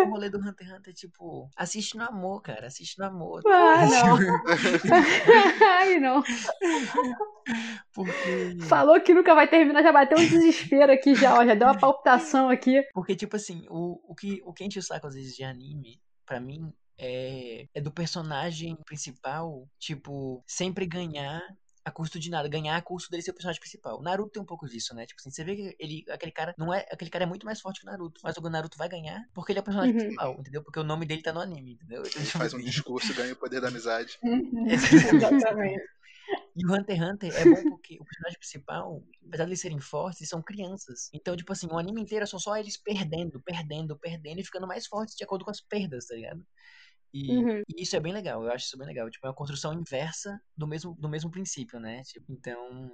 [0.00, 3.40] o, rolê do Hunter x Hunter é tipo, assiste no amor, cara, assiste no amor.
[3.46, 4.18] Ah, não.
[5.78, 6.24] aí não.
[7.94, 8.58] Porque...
[8.68, 11.78] Falou que nunca vai terminar, já bateu um desespero aqui já, ó, já deu uma
[11.78, 12.82] palpitação aqui.
[12.92, 16.00] Porque, tipo assim, o, o, que, o que enche o saco às vezes de anime,
[16.26, 21.42] pra mim, é, é do personagem principal, tipo, sempre ganhar
[21.84, 23.98] a custo de nada, ganhar a custo dele ser o personagem principal.
[23.98, 25.06] O Naruto tem um pouco disso, né?
[25.06, 27.60] Tipo assim, você vê que ele, aquele cara não é, aquele cara é muito mais
[27.60, 30.00] forte que o Naruto, mas o Naruto vai ganhar porque ele é o personagem uhum.
[30.00, 30.62] principal, entendeu?
[30.62, 32.02] Porque o nome dele tá no anime, entendeu?
[32.02, 34.18] Ele faz um assim discurso e ganha o poder da amizade.
[34.22, 35.82] Exatamente.
[36.56, 39.80] E o Hunter x Hunter é bom porque o personagem principal, apesar de eles serem
[39.80, 41.10] fortes, são crianças.
[41.12, 44.86] Então, tipo assim, o anime inteiro são só eles perdendo, perdendo, perdendo e ficando mais
[44.86, 46.44] fortes de acordo com as perdas, tá ligado?
[47.12, 47.62] E, uhum.
[47.68, 49.10] e, isso é bem legal, eu acho isso bem legal.
[49.10, 52.02] Tipo, é uma construção inversa do mesmo, do mesmo princípio, né?
[52.04, 52.90] Tipo, então,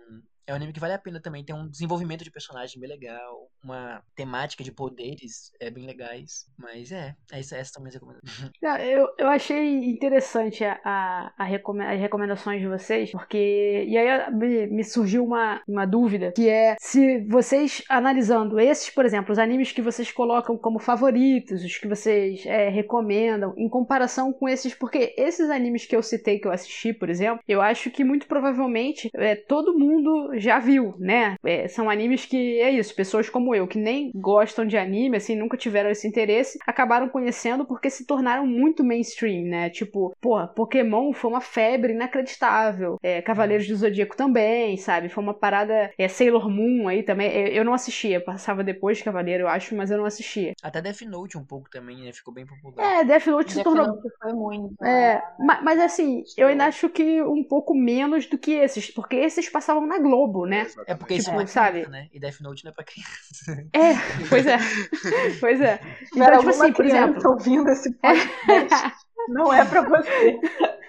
[0.48, 1.44] é um anime que vale a pena também.
[1.44, 6.46] Tem um desenvolvimento de personagem bem legal, uma temática de poderes é bem legais.
[6.56, 8.50] Mas é, essa, essa também é recomendação.
[8.88, 13.84] Eu, eu achei interessante a, a, a as recomendações de vocês, porque.
[13.86, 19.04] E aí me, me surgiu uma, uma dúvida, que é se vocês analisando esses, por
[19.04, 24.32] exemplo, os animes que vocês colocam como favoritos, os que vocês é, recomendam, em comparação
[24.32, 27.90] com esses, porque esses animes que eu citei, que eu assisti, por exemplo, eu acho
[27.90, 31.36] que muito provavelmente é, todo mundo já viu, né?
[31.44, 35.36] É, são animes que é isso, pessoas como eu, que nem gostam de anime, assim,
[35.36, 39.70] nunca tiveram esse interesse, acabaram conhecendo porque se tornaram muito mainstream, né?
[39.70, 42.98] Tipo, porra, Pokémon foi uma febre inacreditável.
[43.02, 45.08] É, Cavaleiros do Zodíaco também, sabe?
[45.08, 45.90] Foi uma parada.
[45.98, 47.30] É, Sailor Moon aí também.
[47.30, 50.54] Eu, eu não assistia, passava depois de Cavaleiro, eu acho, mas eu não assistia.
[50.62, 52.12] Até Death Note um pouco também, né?
[52.12, 53.00] Ficou bem popular.
[53.00, 53.86] É, Death Note se tornou.
[53.86, 54.84] Note foi muito.
[54.84, 55.22] É, né?
[55.38, 59.48] mas, mas assim, eu ainda acho que um pouco menos do que esses, porque esses
[59.48, 60.66] passavam na Globo, né?
[60.86, 61.86] É porque tipo, isso é, sabe?
[61.88, 62.08] né?
[62.12, 63.68] E Death Note não é pra criança.
[63.72, 64.58] É, pois é.
[65.40, 65.80] pois é.
[66.12, 67.30] Então, tipo assim, por exemplo.
[67.30, 68.96] ouvindo esse podcast,
[69.28, 70.38] não é pra você.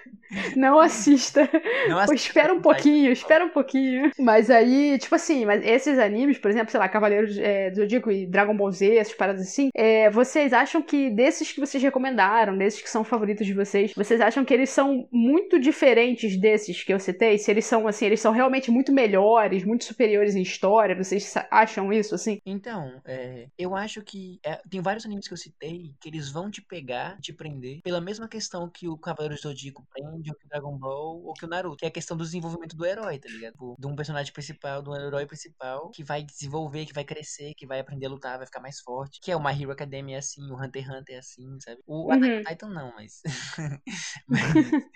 [0.56, 1.48] Não assista.
[1.88, 2.14] Não assista.
[2.14, 4.10] espera um pouquinho, espera um pouquinho.
[4.18, 8.10] Mas aí, tipo assim, mas esses animes, por exemplo, sei lá, Cavaleiros é, do Zodíaco
[8.10, 12.56] e Dragon Ball Z, essas paradas assim, é, vocês acham que desses que vocês recomendaram,
[12.56, 16.92] desses que são favoritos de vocês, vocês acham que eles são muito diferentes desses que
[16.92, 17.38] eu citei?
[17.38, 20.94] Se eles são, assim, eles são realmente muito melhores, muito superiores em história?
[20.94, 22.40] Vocês acham isso, assim?
[22.44, 26.50] Então, é, eu acho que é, tem vários animes que eu citei que eles vão
[26.50, 30.44] te pegar, te prender, pela mesma questão que o Cavaleiros do Zodíaco prende ou que
[30.44, 33.18] o Dragon Ball ou que o Naruto, que é a questão do desenvolvimento do herói,
[33.18, 33.52] tá ligado?
[33.52, 37.54] Tipo, de um personagem principal, de um herói principal que vai desenvolver, que vai crescer,
[37.54, 39.20] que vai aprender a lutar, vai ficar mais forte.
[39.22, 41.80] Que é o My Hero Academia é assim, o Hunter x Hunter é assim, sabe?
[41.86, 42.42] O uhum.
[42.44, 43.22] Titan não, mas...
[44.28, 44.92] mas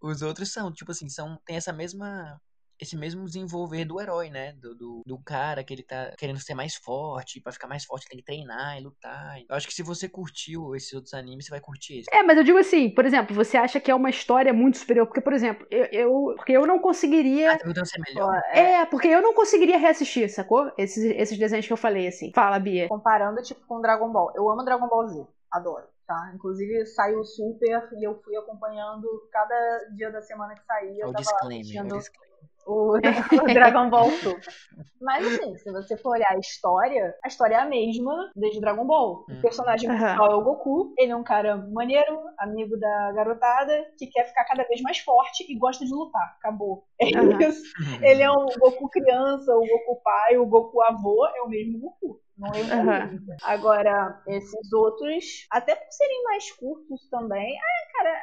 [0.00, 2.40] os outros são, tipo assim, são tem essa mesma
[2.78, 4.52] esse mesmo desenvolver do herói, né?
[4.52, 8.08] Do, do, do, cara que ele tá querendo ser mais forte, para ficar mais forte
[8.08, 9.38] tem que treinar e lutar.
[9.48, 12.08] Eu acho que se você curtiu esses outros animes, você vai curtir esse.
[12.12, 15.06] É, mas eu digo assim, por exemplo, você acha que é uma história muito superior?
[15.06, 15.84] Porque, por exemplo, eu.
[15.86, 17.52] eu porque eu não conseguiria.
[17.52, 18.40] Ah, tá ser melhor.
[18.52, 20.70] É, porque eu não conseguiria reassistir, sacou?
[20.76, 22.32] Esses, esses desenhos que eu falei, assim.
[22.34, 22.88] Fala, Bia.
[22.88, 24.32] Comparando, tipo, com Dragon Ball.
[24.34, 25.26] Eu amo Dragon Ball Z.
[25.50, 25.86] Adoro.
[26.06, 26.30] Tá?
[26.34, 31.02] Inclusive saiu super e eu fui acompanhando cada dia da semana que saía.
[31.02, 32.25] Eu o tava disclaimer, assistindo...
[32.66, 32.92] o o,
[33.42, 34.54] o Dragon Ball Super.
[35.00, 38.86] Mas assim, se você for olhar a história, a história é a mesma desde Dragon
[38.86, 39.24] Ball.
[39.28, 39.40] O hum.
[39.40, 40.94] personagem principal é o Goku.
[40.98, 45.44] Ele é um cara maneiro, amigo da garotada, que quer ficar cada vez mais forte
[45.48, 46.36] e gosta de lutar.
[46.38, 46.84] Acabou.
[47.00, 47.38] É uhum.
[47.40, 47.62] isso.
[48.02, 52.20] Ele é um Goku criança, o Goku pai, o Goku avô, é o mesmo Goku.
[52.36, 53.26] Não é uhum.
[53.44, 58.20] Agora, esses outros, até por serem mais curtos também, ah, cara,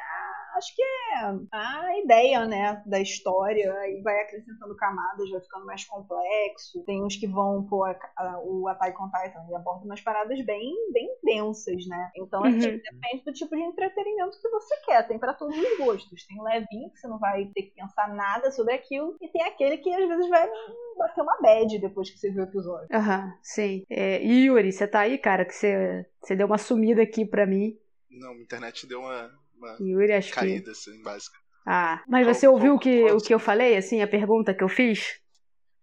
[0.56, 1.16] acho que é
[1.52, 6.82] a ideia, né, da história, aí vai acrescentando camadas, vai ficando mais complexo.
[6.84, 10.40] Tem uns que vão, pô, a, a, o Attack on Titan e aborda umas paradas
[10.44, 12.10] bem, bem densas, né?
[12.16, 12.80] Então, assim, Uhum.
[12.82, 15.06] depende do tipo de entretenimento que você quer.
[15.06, 16.26] Tem pra todos os gostos.
[16.26, 19.42] Tem o levinho, que você não vai ter que pensar nada sobre aquilo, e tem
[19.42, 20.48] aquele que às vezes vai
[20.96, 22.88] bater uma bad depois que você viu o episódio.
[22.92, 23.84] Aham, sim.
[23.90, 25.44] É, e Yuri, você tá aí, cara?
[25.44, 27.76] Que você, você deu uma sumida aqui pra mim.
[28.10, 30.34] Não, a internet deu uma, uma Yuri, acho que.
[30.34, 31.36] caída, assim, básica.
[31.66, 34.06] Ah, mas Qual- você ouviu qual- o que, qual- o que eu falei, assim, a
[34.06, 35.18] pergunta que eu fiz?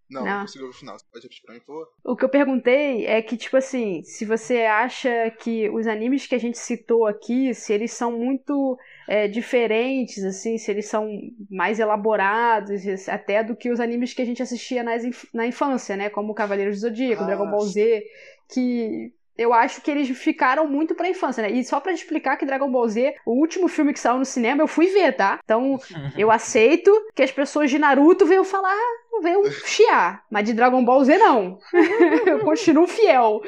[0.09, 0.33] Não, Não.
[0.35, 0.99] não consegui ouvir o final.
[0.99, 1.87] Você pode repetir pra mim, por favor?
[2.03, 6.35] O que eu perguntei é que, tipo assim, se você acha que os animes que
[6.35, 11.09] a gente citou aqui, se eles são muito é, diferentes, assim, se eles são
[11.49, 16.09] mais elaborados, até do que os animes que a gente assistia nas na infância, né?
[16.09, 18.03] Como Cavaleiros do Zodíaco, Ah, Dragon Ball Z,
[18.53, 21.51] que eu acho que eles ficaram muito pra infância, né?
[21.51, 24.61] E só pra explicar que Dragon Ball Z, o último filme que saiu no cinema,
[24.61, 25.39] eu fui ver, tá?
[25.43, 25.79] Então,
[26.17, 28.77] eu aceito que as pessoas de Naruto venham falar,
[29.21, 31.59] venham chiar, mas de Dragon Ball Z não.
[32.25, 33.41] eu continuo fiel.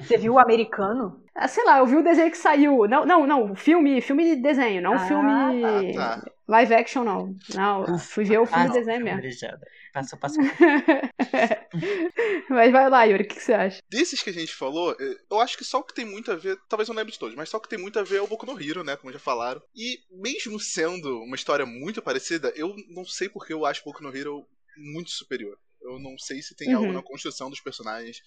[0.00, 1.22] Você viu o americano?
[1.34, 2.88] Ah, sei lá, eu vi o desenho que saiu.
[2.88, 6.22] Não, não, não, filme, filme de desenho, não Ah, filme Ah, tá.
[6.48, 7.34] live action, não.
[7.54, 9.20] Não, eu fui ver o filme Ah, de desenho mesmo.
[9.92, 10.42] Passou, passou.
[12.48, 13.80] mas vai lá, Yuri, o que, que você acha?
[13.88, 16.36] Desses que a gente falou, eh, eu acho que só o que tem muito a
[16.36, 18.16] ver, talvez eu não lembre de todos, mas só o que tem muito a ver
[18.16, 18.96] é o Boku no Hero, né?
[18.96, 19.60] Como já falaram.
[19.74, 24.14] E mesmo sendo uma história muito parecida, eu não sei porque eu acho Boku no
[24.14, 25.58] Hero muito superior.
[25.80, 26.94] Eu não sei se tem algo Uhum.
[26.94, 28.22] na construção dos personagens.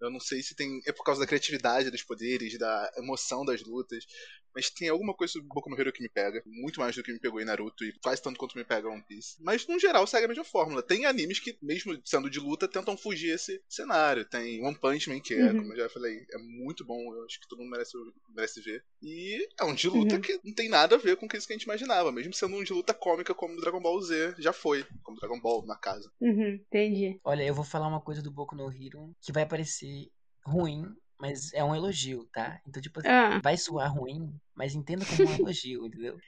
[0.00, 0.80] Eu não sei se tem.
[0.86, 4.04] É por causa da criatividade dos poderes, da emoção das lutas.
[4.52, 6.42] Mas tem alguma coisa sobre Boku no Hero que me pega.
[6.44, 9.04] Muito mais do que me pegou em Naruto e quase tanto quanto me pega One
[9.06, 9.36] Piece.
[9.40, 10.82] Mas no geral segue a mesma fórmula.
[10.82, 14.24] Tem animes que, mesmo sendo de luta, tentam fugir esse cenário.
[14.24, 15.56] Tem One Punch Man, que é, Uhum.
[15.58, 16.98] como eu já falei, é muito bom.
[17.14, 17.92] Eu acho que todo mundo merece,
[18.34, 18.84] merece ver.
[19.00, 20.20] E é um de luta Uhum.
[20.20, 22.10] que não tem nada a ver com isso que a gente imaginava.
[22.10, 24.84] Mesmo sendo um de luta cômica como o Dragon Ball Z já foi.
[25.04, 26.10] Como Dragon Ball na casa.
[26.20, 27.20] Uhum, entendi.
[27.22, 29.46] Olha, eu vou falar uma coisa do Boku no Hero que vai
[30.44, 32.60] ruim, mas é um elogio, tá?
[32.66, 36.18] Então, tipo assim, Ah, vai soar ruim, mas entenda como um elogio, entendeu?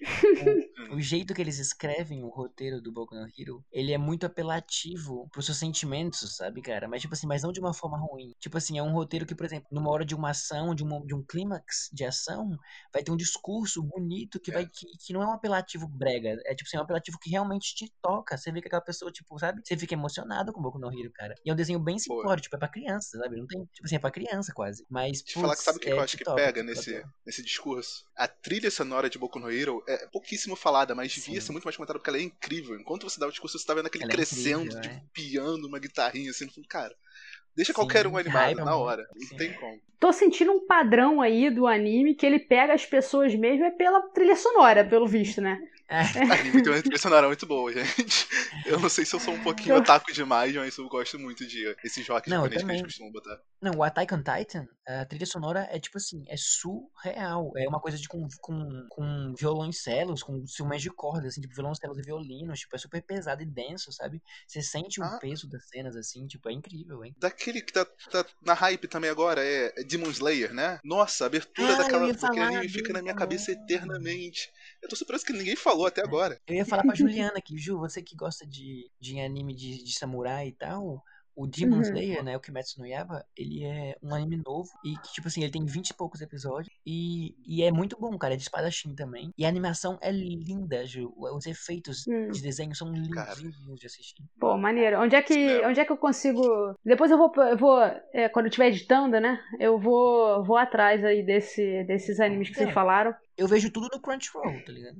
[0.90, 4.24] O, o jeito que eles escrevem o roteiro do Boku no Hero, ele é muito
[4.24, 6.88] apelativo pros seus sentimentos, sabe, cara?
[6.88, 8.34] Mas, tipo assim, mas não de uma forma ruim.
[8.40, 11.04] Tipo assim, é um roteiro que, por exemplo, numa hora de uma ação, de, uma,
[11.04, 12.56] de um clímax de ação,
[12.90, 16.40] vai ter um discurso bonito que vai que, que não é um apelativo brega.
[16.46, 18.38] É tipo assim, é um apelativo que realmente te toca.
[18.38, 19.60] Você vê que aquela pessoa, tipo, sabe?
[19.62, 21.34] Você fica emocionado com o Boku no Hero, cara.
[21.44, 23.36] E é um desenho bem simplório, tipo, é pra criança, sabe?
[23.36, 23.62] Não tem.
[23.74, 24.86] Tipo assim, é pra criança quase.
[24.88, 25.20] Mas.
[25.20, 27.04] Te falar que sabe o que, putz, que eu é, acho que toca, pega nesse,
[27.26, 28.06] nesse discurso?
[28.22, 31.74] A trilha sonora de Boku no Hero é pouquíssimo falada, mas devia ser muito mais
[31.76, 32.78] comentada porque ela é incrível.
[32.78, 35.02] Enquanto você dá o discurso, você tá vendo aquele Ela é crescendo incrível, de é.
[35.12, 36.44] piano, uma guitarrinha assim.
[36.44, 36.68] no fundo.
[36.68, 36.94] Cara,
[37.56, 39.04] deixa Sim, qualquer um animado na hora.
[39.12, 39.36] Não sim.
[39.36, 39.80] tem como.
[39.98, 44.00] tô sentindo um padrão aí do anime que ele pega as pessoas mesmo é pela
[44.10, 45.58] trilha sonora, pelo visto, né?
[45.88, 46.02] A
[46.38, 48.28] anime tem uma trilha sonora muito boa, gente.
[48.64, 51.74] Eu não sei se eu sou um pouquinho otaku demais, mas eu gosto muito de
[51.82, 52.76] esses rock Não, eu japoneses que também.
[52.76, 53.40] eles costumam botar.
[53.62, 57.52] Não, o Attack on Titan, a trilha sonora é tipo assim, é surreal.
[57.56, 61.97] É uma coisa de com, com, com violoncelos, com instrumentos de cordas, assim, tipo violoncelos
[61.98, 64.20] e violinos, tipo, é super pesado e denso, sabe?
[64.48, 65.18] Você sente o Ah.
[65.18, 67.16] peso das cenas, assim, tipo, é incrível, hein?
[67.16, 70.80] Daquele que tá, tá na hype também agora é é Demon Slayer, né?
[70.82, 74.51] Nossa, a abertura Ah, daquela, daquele anime fica na minha cabeça eternamente.
[74.82, 76.40] Eu tô surpreso que ninguém falou até agora.
[76.47, 79.93] Eu ia falar pra Juliana aqui, Ju, você que gosta de, de anime de, de
[79.97, 81.02] samurai e tal,
[81.34, 81.82] o Demon Uhum.
[81.82, 85.42] Slayer, né, o Kimetsu no Yaiba, ele é um anime novo e que, tipo assim,
[85.42, 88.94] ele tem 20 e poucos episódios e, e é muito bom, cara, é de espadachim
[88.94, 89.32] também.
[89.36, 92.30] E a animação é linda, Ju, os efeitos Hum.
[92.30, 94.22] de desenho são lindinhos de assistir.
[94.38, 95.00] Pô, maneiro.
[95.00, 95.66] Onde é que, É.
[95.66, 96.42] onde é que eu consigo.
[96.84, 97.80] Depois eu vou, eu vou
[98.12, 99.40] é, quando eu estiver editando, né?
[99.59, 102.72] Eu vou, vou atrás aí desse, desses animes que vocês É.
[102.72, 103.14] falaram.
[103.36, 104.96] Eu vejo tudo no Crunchyroll, tá ligado?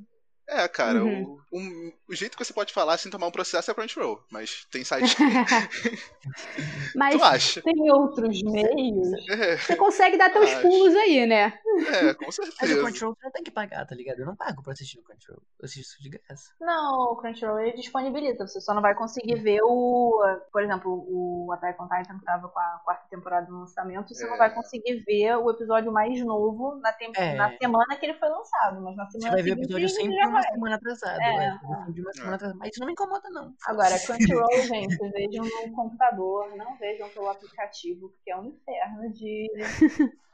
[0.49, 1.39] É, cara, Uhum.
[1.51, 4.67] o, um- o jeito que você pode falar sem tomar um processo é Crunchyroll, mas
[4.71, 5.17] tem site.
[6.95, 7.63] Mas tu acha?
[7.63, 9.29] Tem outros meios.
[9.31, 10.63] É, você consegue dar teus Acho.
[10.63, 11.59] pulos aí, né?
[11.89, 12.81] é, com Mas o certeza.
[12.81, 14.21] Crunchyroll você não tem que pagar, tá ligado?
[14.21, 15.43] Eu não pago pra assistir no Crunchyroll.
[15.59, 16.51] Eu assisto de graça.
[16.61, 18.47] Não, o Crunchyroll ele disponibiliza.
[18.47, 20.23] Você só não vai conseguir ver o.
[20.53, 24.15] Por exemplo, o Attack on Titan que tava com a quarta temporada no lançamento.
[24.15, 24.39] Você não É.
[24.39, 27.35] vai conseguir ver o episódio mais novo na, tem- É.
[27.35, 28.81] na semana que ele foi lançado.
[28.83, 31.21] Mas na Você semana vai ver o seguinte episódio sempre já uma semana atrasado.
[31.21, 32.59] É, É, sempre uma semana atrasado.
[32.59, 33.55] Mas isso não me incomoda, não.
[33.67, 39.51] Agora, Crunchyroll, gente, vejam no computador, não vejam pelo aplicativo, porque é um inferno de,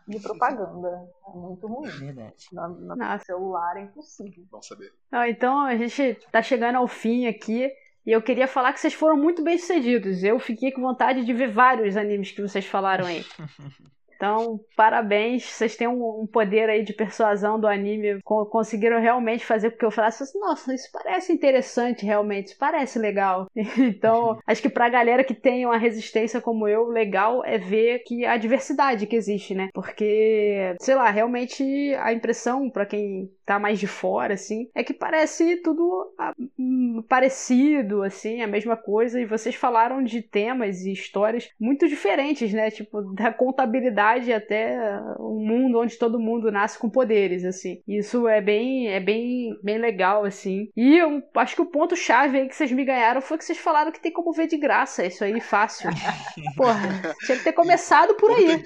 [0.06, 1.08] de propaganda.
[1.26, 1.88] É muito ruim.
[1.88, 2.46] É verdade.
[2.52, 3.24] No, no Nossa.
[3.24, 4.44] celular é impossível.
[4.50, 4.92] Bom saber.
[5.10, 7.70] Não, então a gente tá chegando ao fim aqui.
[8.06, 10.24] E eu queria falar que vocês foram muito bem sucedidos.
[10.24, 13.22] Eu fiquei com vontade de ver vários animes que vocês falaram aí.
[14.18, 15.44] Então, parabéns.
[15.44, 18.20] Vocês têm um, um poder aí de persuasão do anime.
[18.24, 22.58] Co- conseguiram realmente fazer com que eu falasse assim, nossa, isso parece interessante realmente, isso
[22.58, 23.46] parece legal.
[23.78, 28.24] Então, acho que pra galera que tem uma resistência como eu, legal é ver que
[28.26, 29.68] a diversidade que existe, né?
[29.72, 31.62] Porque, sei lá, realmente
[32.00, 37.02] a impressão pra quem tá mais de fora, assim, é que parece tudo ah, hum,
[37.08, 39.18] parecido, assim, a mesma coisa.
[39.18, 42.70] E vocês falaram de temas e histórias muito diferentes, né?
[42.70, 47.80] Tipo, da contabilidade até um mundo onde todo mundo nasce com poderes, assim.
[47.88, 50.70] Isso é bem, é bem, bem legal, assim.
[50.76, 53.58] E eu acho que o ponto chave aí que vocês me ganharam foi que vocês
[53.58, 55.88] falaram que tem como ver de graça, isso aí fácil.
[56.54, 58.62] Porra, tinha que ter começado por aí.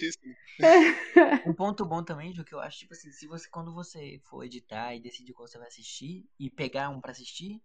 [1.46, 4.44] Um ponto bom também, Ju, que eu acho, tipo assim, se você, quando você for
[4.44, 7.60] editar e decidir qual você vai assistir e pegar um pra assistir,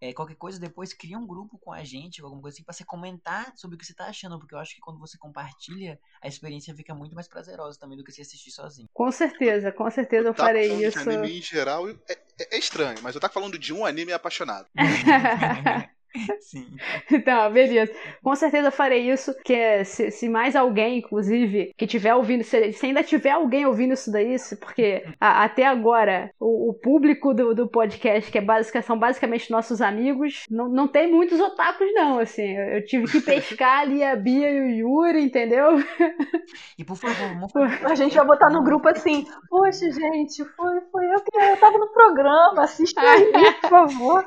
[0.00, 2.84] é, qualquer coisa depois cria um grupo com a gente, alguma coisa assim, pra você
[2.84, 6.28] comentar sobre o que você tá achando, porque eu acho que quando você compartilha, a
[6.28, 8.88] experiência fica muito mais prazerosa também do que você assistir sozinho.
[8.94, 10.98] Com certeza, com certeza eu Tá farei isso.
[11.00, 14.68] anime em geral é, é- é estranho, mas eu tá falando de um anime apaixonado.
[16.40, 16.66] Sim.
[17.10, 17.92] Então, beleza.
[18.22, 19.34] Com certeza eu farei isso.
[19.44, 23.66] Que é, se, se mais alguém, inclusive, que tiver ouvindo, se, se ainda tiver alguém
[23.66, 28.40] ouvindo isso daí, porque a- até agora o, o público do, do podcast, que é
[28.40, 32.18] basic, são basicamente nossos amigos, não, não tem muitos otakus, não.
[32.18, 35.76] Assim, eu, eu tive que pescar ali a Bia e o Yuri, entendeu?
[36.78, 40.80] E por favor, vamos fazer A gente vai botar no grupo assim, poxa, gente, foi,
[40.90, 44.24] foi eu que eu tava no programa, assiste aí, por favor.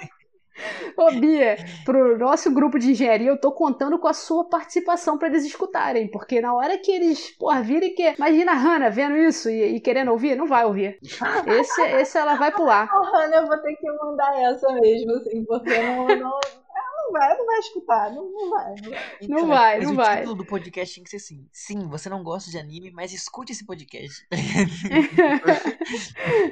[0.98, 5.28] Ô, Bia, pro nosso grupo de engenharia, eu tô contando com a sua participação pra
[5.28, 8.14] eles escutarem, porque na hora que eles, porra, virem que.
[8.18, 11.00] Imagina a Hannah vendo isso e, e querendo ouvir, não vai ouvir.
[11.48, 12.90] Esse, esse ela vai pular.
[12.94, 16.40] Ô, Hannah, eu vou ter que mandar essa mesmo, assim, porque não, não,
[16.76, 18.76] ela não vai, não vai escutar, não, não vai.
[18.82, 19.28] Não vai.
[19.28, 20.18] Não vai, mas não o vai.
[20.18, 23.52] título do podcast tinha que ser assim: Sim, você não gosta de anime, mas escute
[23.52, 24.28] esse podcast.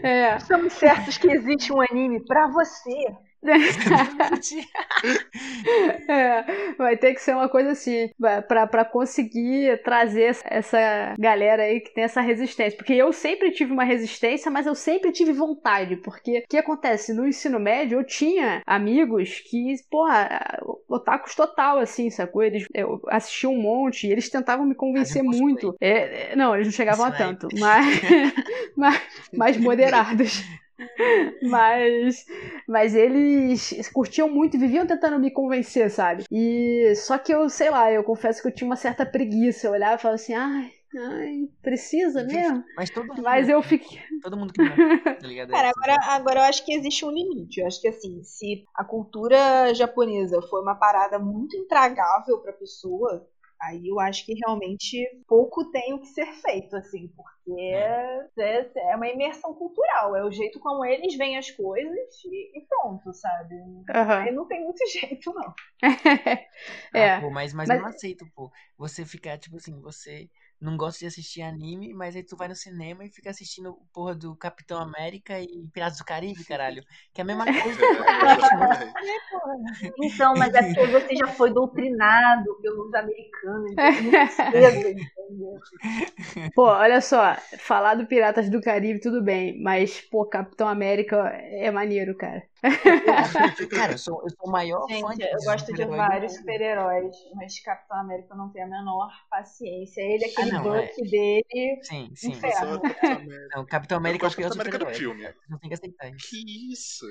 [0.03, 0.35] É.
[0.35, 3.15] Estamos certos que existe um anime pra você.
[6.07, 8.09] É, vai ter que ser uma coisa assim,
[8.47, 12.77] pra conseguir trazer essa- galera aí que tem essa resistência.
[12.77, 15.95] Porque eu sempre tive uma resistência, mas eu sempre tive vontade.
[15.97, 17.13] Porque o que acontece?
[17.13, 22.43] No ensino médio eu tinha amigos que, porra, otakus total, assim, sacou?
[22.43, 25.75] Eles eu assistiam um monte e eles tentavam me convencer muito.
[25.79, 27.27] É, é, não, eles não chegavam a Isso aí.
[27.27, 28.01] tanto, mas,
[28.75, 29.01] mas
[29.33, 30.43] mais moderados.
[31.43, 32.25] Mas,
[32.67, 36.23] mas eles curtiam muito e viviam tentando me convencer, sabe?
[36.31, 39.67] E só que eu, sei lá, eu confesso que eu tinha uma certa preguiça.
[39.67, 42.63] Eu olhava e falava assim, ai, ai, precisa mesmo?
[42.75, 43.21] Mas todo mundo.
[43.23, 43.99] Mas eu fiquei.
[44.21, 45.49] Todo mundo que tá ligado?
[45.51, 47.59] Cara, agora, agora eu acho que existe um limite.
[47.59, 53.27] Eu acho que assim, se a cultura japonesa for uma parada muito intragável pra pessoa,
[53.61, 58.27] aí eu acho que realmente pouco tem o que ser feito, assim, porque é,
[58.91, 63.13] é uma imersão cultural, é o jeito como eles veem as coisas e, e pronto,
[63.13, 63.55] sabe?
[63.93, 64.21] Aham.
[64.23, 65.53] Aí não tem muito jeito, não.
[66.93, 67.15] é.
[67.17, 68.51] Ah, pô, mas, mas, Mas- eu não aceito, pô.
[68.77, 70.29] Você ficar, tipo assim, você
[70.61, 74.15] não gosta de assistir anime, mas aí tu vai no cinema e fica assistindo porra
[74.15, 76.83] do Capitão América e Piratas do Caribe, caralho.
[77.13, 77.79] Que é a mesma coisa.
[80.01, 84.99] Então, mas é porque você já foi doutrinado pelos americanos desde muito cedo?
[86.55, 91.71] Pô, olha só, falar do Piratas do Caribe, tudo bem, mas, pô, Capitão América é
[91.71, 92.43] maneiro, cara.
[93.69, 97.15] Cara, eu sou, eu sou o maior fã Gente, de eu gosto de vários super-heróis,
[97.35, 100.01] mas Capitão América eu não tenho a menor paciência.
[100.01, 102.31] Ele, aquele não, buff dele, Sim, sim.
[102.31, 102.75] Inferno.
[102.75, 103.47] Só Capitão América.
[103.55, 105.29] Não, Capitão Eu América é o América do filme.
[105.49, 106.11] Não tem que aceitar.
[106.11, 107.05] Que isso?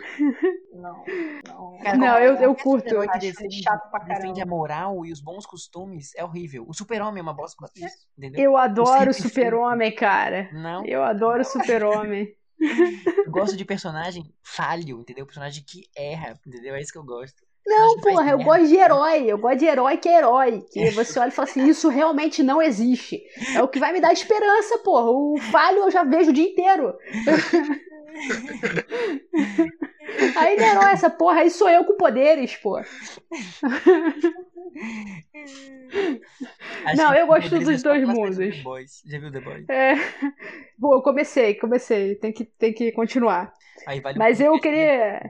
[0.73, 1.05] não,
[1.47, 1.79] não.
[1.79, 2.89] Cara, Não, eu- eu curto.
[2.89, 4.47] que Acho chato pra defende a caramba.
[4.47, 6.65] moral e os bons costumes é horrível.
[6.69, 7.59] O super-homem é uma bosta
[8.17, 8.41] entendeu?
[8.41, 9.15] Eu adoro o
[9.59, 10.49] Super-Homem, cara.
[10.53, 12.35] Não, Eu adoro o Super-Homem.
[12.61, 15.27] Eu gosto de personagem falho, entendeu?
[15.27, 16.75] Personagem que erra, entendeu?
[16.75, 17.47] É isso que eu gosto.
[17.67, 19.25] Não, porra, eu gosto de herói.
[19.27, 20.65] Eu gosto de herói que é herói.
[20.73, 23.21] Que você olha e fala assim: isso realmente não existe.
[23.55, 25.11] É o que vai me dar esperança, porra.
[25.11, 26.95] O falho eu já vejo o dia inteiro.
[30.37, 32.77] Aí não herói essa porra, aí sou eu com poderes, pô.
[36.85, 38.63] Acho Não, eu gosto dos dois mundos.
[38.63, 39.03] Boys.
[39.07, 39.69] Já viu The Boys?
[39.69, 39.95] É.
[40.79, 42.15] Bom, eu comecei, comecei.
[42.17, 43.53] Tem que, tem que continuar.
[43.87, 45.21] Aí vale Mas eu né?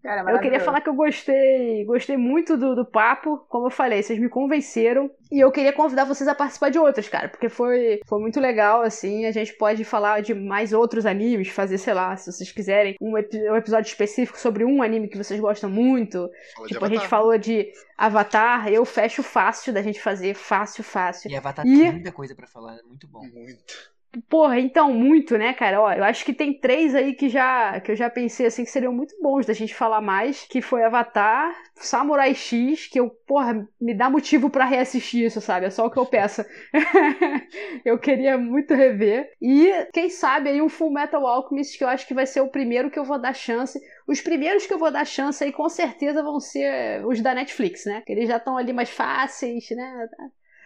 [0.00, 0.16] Queria.
[0.16, 4.02] Cara, Eu queria falar que eu gostei, gostei muito do, do papo, como eu falei,
[4.02, 5.10] vocês me convenceram.
[5.30, 8.82] E eu queria convidar vocês a participar de outros, cara, porque foi, foi muito legal,
[8.82, 9.26] assim.
[9.26, 13.16] A gente pode falar de mais outros animes, fazer, sei lá, se vocês quiserem, um,
[13.16, 16.28] epi- um episódio específico sobre um anime que vocês gostam muito.
[16.56, 21.30] Fala Tipo, a gente falou de Avatar, eu fecho fácil da gente fazer, fácil, fácil.
[21.30, 23.20] E Avatar E- tem muita coisa pra falar, é muito bom.
[23.20, 23.90] Muito.
[24.28, 25.80] Porra, então, muito, né, cara?
[25.80, 28.70] Ó, eu acho que tem três aí que já que eu já pensei assim que
[28.70, 33.68] seriam muito bons da gente falar mais, que foi Avatar, Samurai X, que eu, porra,
[33.80, 35.66] me dá motivo pra reassistir isso, sabe?
[35.66, 36.44] É só o que eu peço.
[37.84, 39.30] eu queria muito rever.
[39.40, 42.48] E quem sabe aí um Full Metal Alchemist, que eu acho que vai ser o
[42.48, 43.80] primeiro que eu vou dar chance.
[44.08, 47.84] Os primeiros que eu vou dar chance aí com certeza vão ser os da Netflix,
[47.86, 48.02] né?
[48.04, 50.08] Que eles já estão ali mais fáceis, né?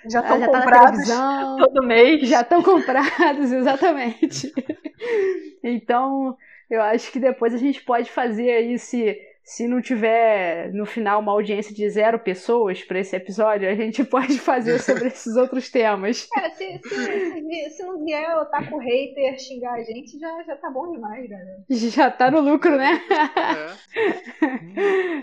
[0.09, 1.57] Já estão já tá comprados televisão.
[1.59, 2.29] todo mês.
[2.29, 4.53] Já estão comprados, exatamente.
[5.63, 6.37] então,
[6.69, 11.21] eu acho que depois a gente pode fazer aí, se, se não tiver no final
[11.21, 15.71] uma audiência de zero pessoas para esse episódio, a gente pode fazer sobre esses outros
[15.71, 16.27] temas.
[16.33, 20.71] Cara, se, se, se, não vier o taco hater xingar a gente, já, já tá
[20.71, 21.63] bom demais, galera.
[21.71, 23.01] Já tá no lucro, né?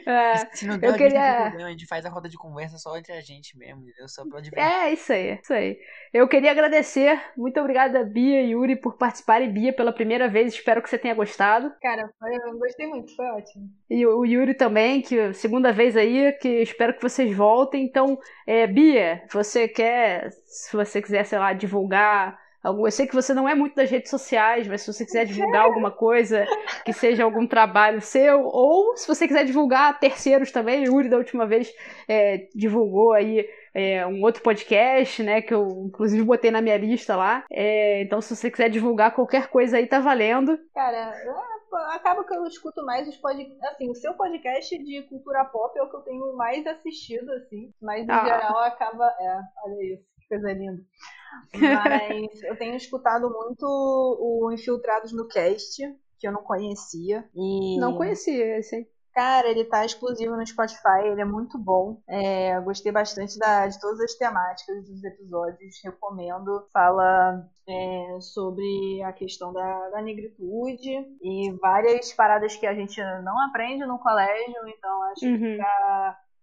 [0.06, 0.12] É.
[0.12, 2.96] É, Se não der eu queria- problema, a gente faz a roda de conversa só
[2.98, 4.08] entre a gente mesmo, entendeu?
[4.08, 4.72] Só pra divertir.
[4.72, 5.78] É, isso aí, isso aí.
[6.14, 9.52] Eu queria agradecer, muito obrigada, Bia e Yuri, por participarem.
[9.52, 11.72] Bia, pela primeira vez, espero que você tenha gostado.
[11.82, 12.10] Cara,
[12.46, 13.70] eu gostei muito, foi ótimo.
[13.90, 17.84] E o Yuri também, que segunda vez aí, que espero que vocês voltem.
[17.84, 22.40] Então, é, Bia, você quer, se você quiser, sei lá, divulgar.
[22.64, 25.64] Eu sei que você não é muito das redes sociais, mas se você quiser divulgar
[25.64, 26.46] alguma coisa
[26.86, 31.18] que seja algum trabalho seu, ou se você quiser divulgar terceiros também, o Yuri da
[31.18, 31.74] última vez
[32.08, 33.48] é, divulgou aí.
[33.74, 37.44] é, um outro podcast, né, que eu inclusive botei na minha lista lá.
[37.52, 40.58] É, então, se você quiser divulgar qualquer coisa aí, tá valendo.
[40.74, 41.14] Cara,
[41.78, 43.64] acaba que eu escuto mais os podcasts.
[43.64, 47.74] Assim, o seu podcast de cultura pop é o que eu tenho mais assistido, assim.
[47.82, 48.26] Mas em Ah.
[48.26, 49.06] geral acaba.
[49.20, 50.82] É, olha isso, que coisa linda.
[51.54, 55.82] Mas eu tenho escutado muito o Infiltrados no Cast,
[56.20, 57.28] que eu não conhecia.
[57.36, 57.80] E...
[57.80, 58.88] Não conhecia esse, hein?
[59.14, 62.02] Cara, ele tá exclusivo no Spotify, ele é muito bom.
[62.08, 66.66] É, gostei bastante da- de todas as temáticas dos episódios, recomendo.
[66.72, 70.90] Fala é, sobre a questão da, da negritude
[71.22, 75.58] e várias paradas que a gente não aprende no colégio, então acho que Uhum.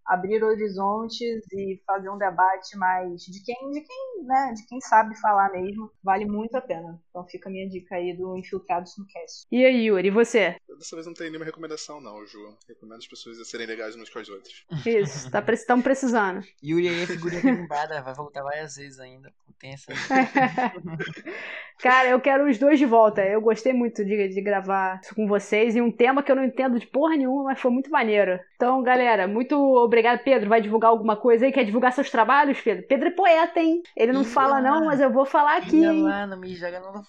[0.09, 5.15] Abrir horizontes e fazer um debate mais de quem, de quem, né, de quem sabe
[5.21, 6.99] falar mesmo, vale muito a pena.
[7.09, 9.45] Então fica a minha dica aí do Infiltrados no Cast.
[9.51, 10.55] E aí, Yuri, e você?
[10.67, 12.57] Dessa vez não tem nenhuma recomendação, não, Ju.
[12.67, 14.65] Recomendo as pessoas a serem legais umas com as outras.
[14.85, 16.43] Isso, tá, estamos precisando.
[16.63, 19.31] Yuri aí é figurinha carimbada, vai voltar várias vezes ainda.
[19.59, 19.91] Tem essa.
[21.79, 23.21] Cara, eu quero os dois de volta.
[23.21, 26.45] Eu gostei muito de, de gravar isso com vocês e um tema que eu não
[26.45, 28.39] entendo de porra nenhuma, mas foi muito maneiro.
[28.55, 29.98] Então, galera, muito obrigado.
[30.23, 31.51] Pedro, vai divulgar alguma coisa aí?
[31.51, 32.85] Quer divulgar seus trabalhos, Pedro?
[32.87, 33.81] Pedro é poeta, hein?
[33.95, 36.03] Ele não fala não, mas eu vou falar aqui, hein?
[36.03, 37.03] lá, não me joga não.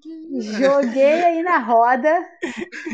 [0.00, 0.08] Que
[0.38, 0.52] isso.
[0.54, 2.12] Joguei aí na roda.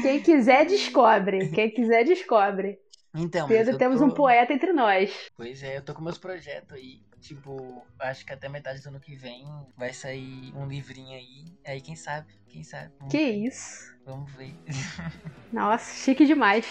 [0.03, 1.51] Quem quiser, descobre.
[1.51, 2.79] Quem quiser, descobre.
[3.15, 5.31] Então, Pedro, temos tô- um poeta entre nós.
[5.37, 7.01] Pois é, eu tô com meus projetos aí.
[7.21, 9.45] Tipo, acho que até metade do ano que vem
[9.77, 11.45] vai sair um livrinho aí.
[11.67, 12.91] Aí quem sabe, quem sabe.
[12.99, 13.95] Vamos Que ver, isso.
[14.07, 14.55] Vamos ver.
[15.53, 16.67] Nossa, chique demais.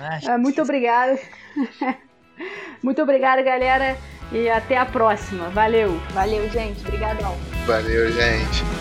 [0.00, 1.18] Ah, que Muito obrigada.
[2.82, 3.96] Muito obrigada, galera.
[4.32, 5.50] E até a próxima.
[5.50, 5.98] Valeu.
[6.12, 6.80] Valeu, gente.
[6.80, 7.36] Obrigadão.
[7.66, 8.79] Valeu, gente.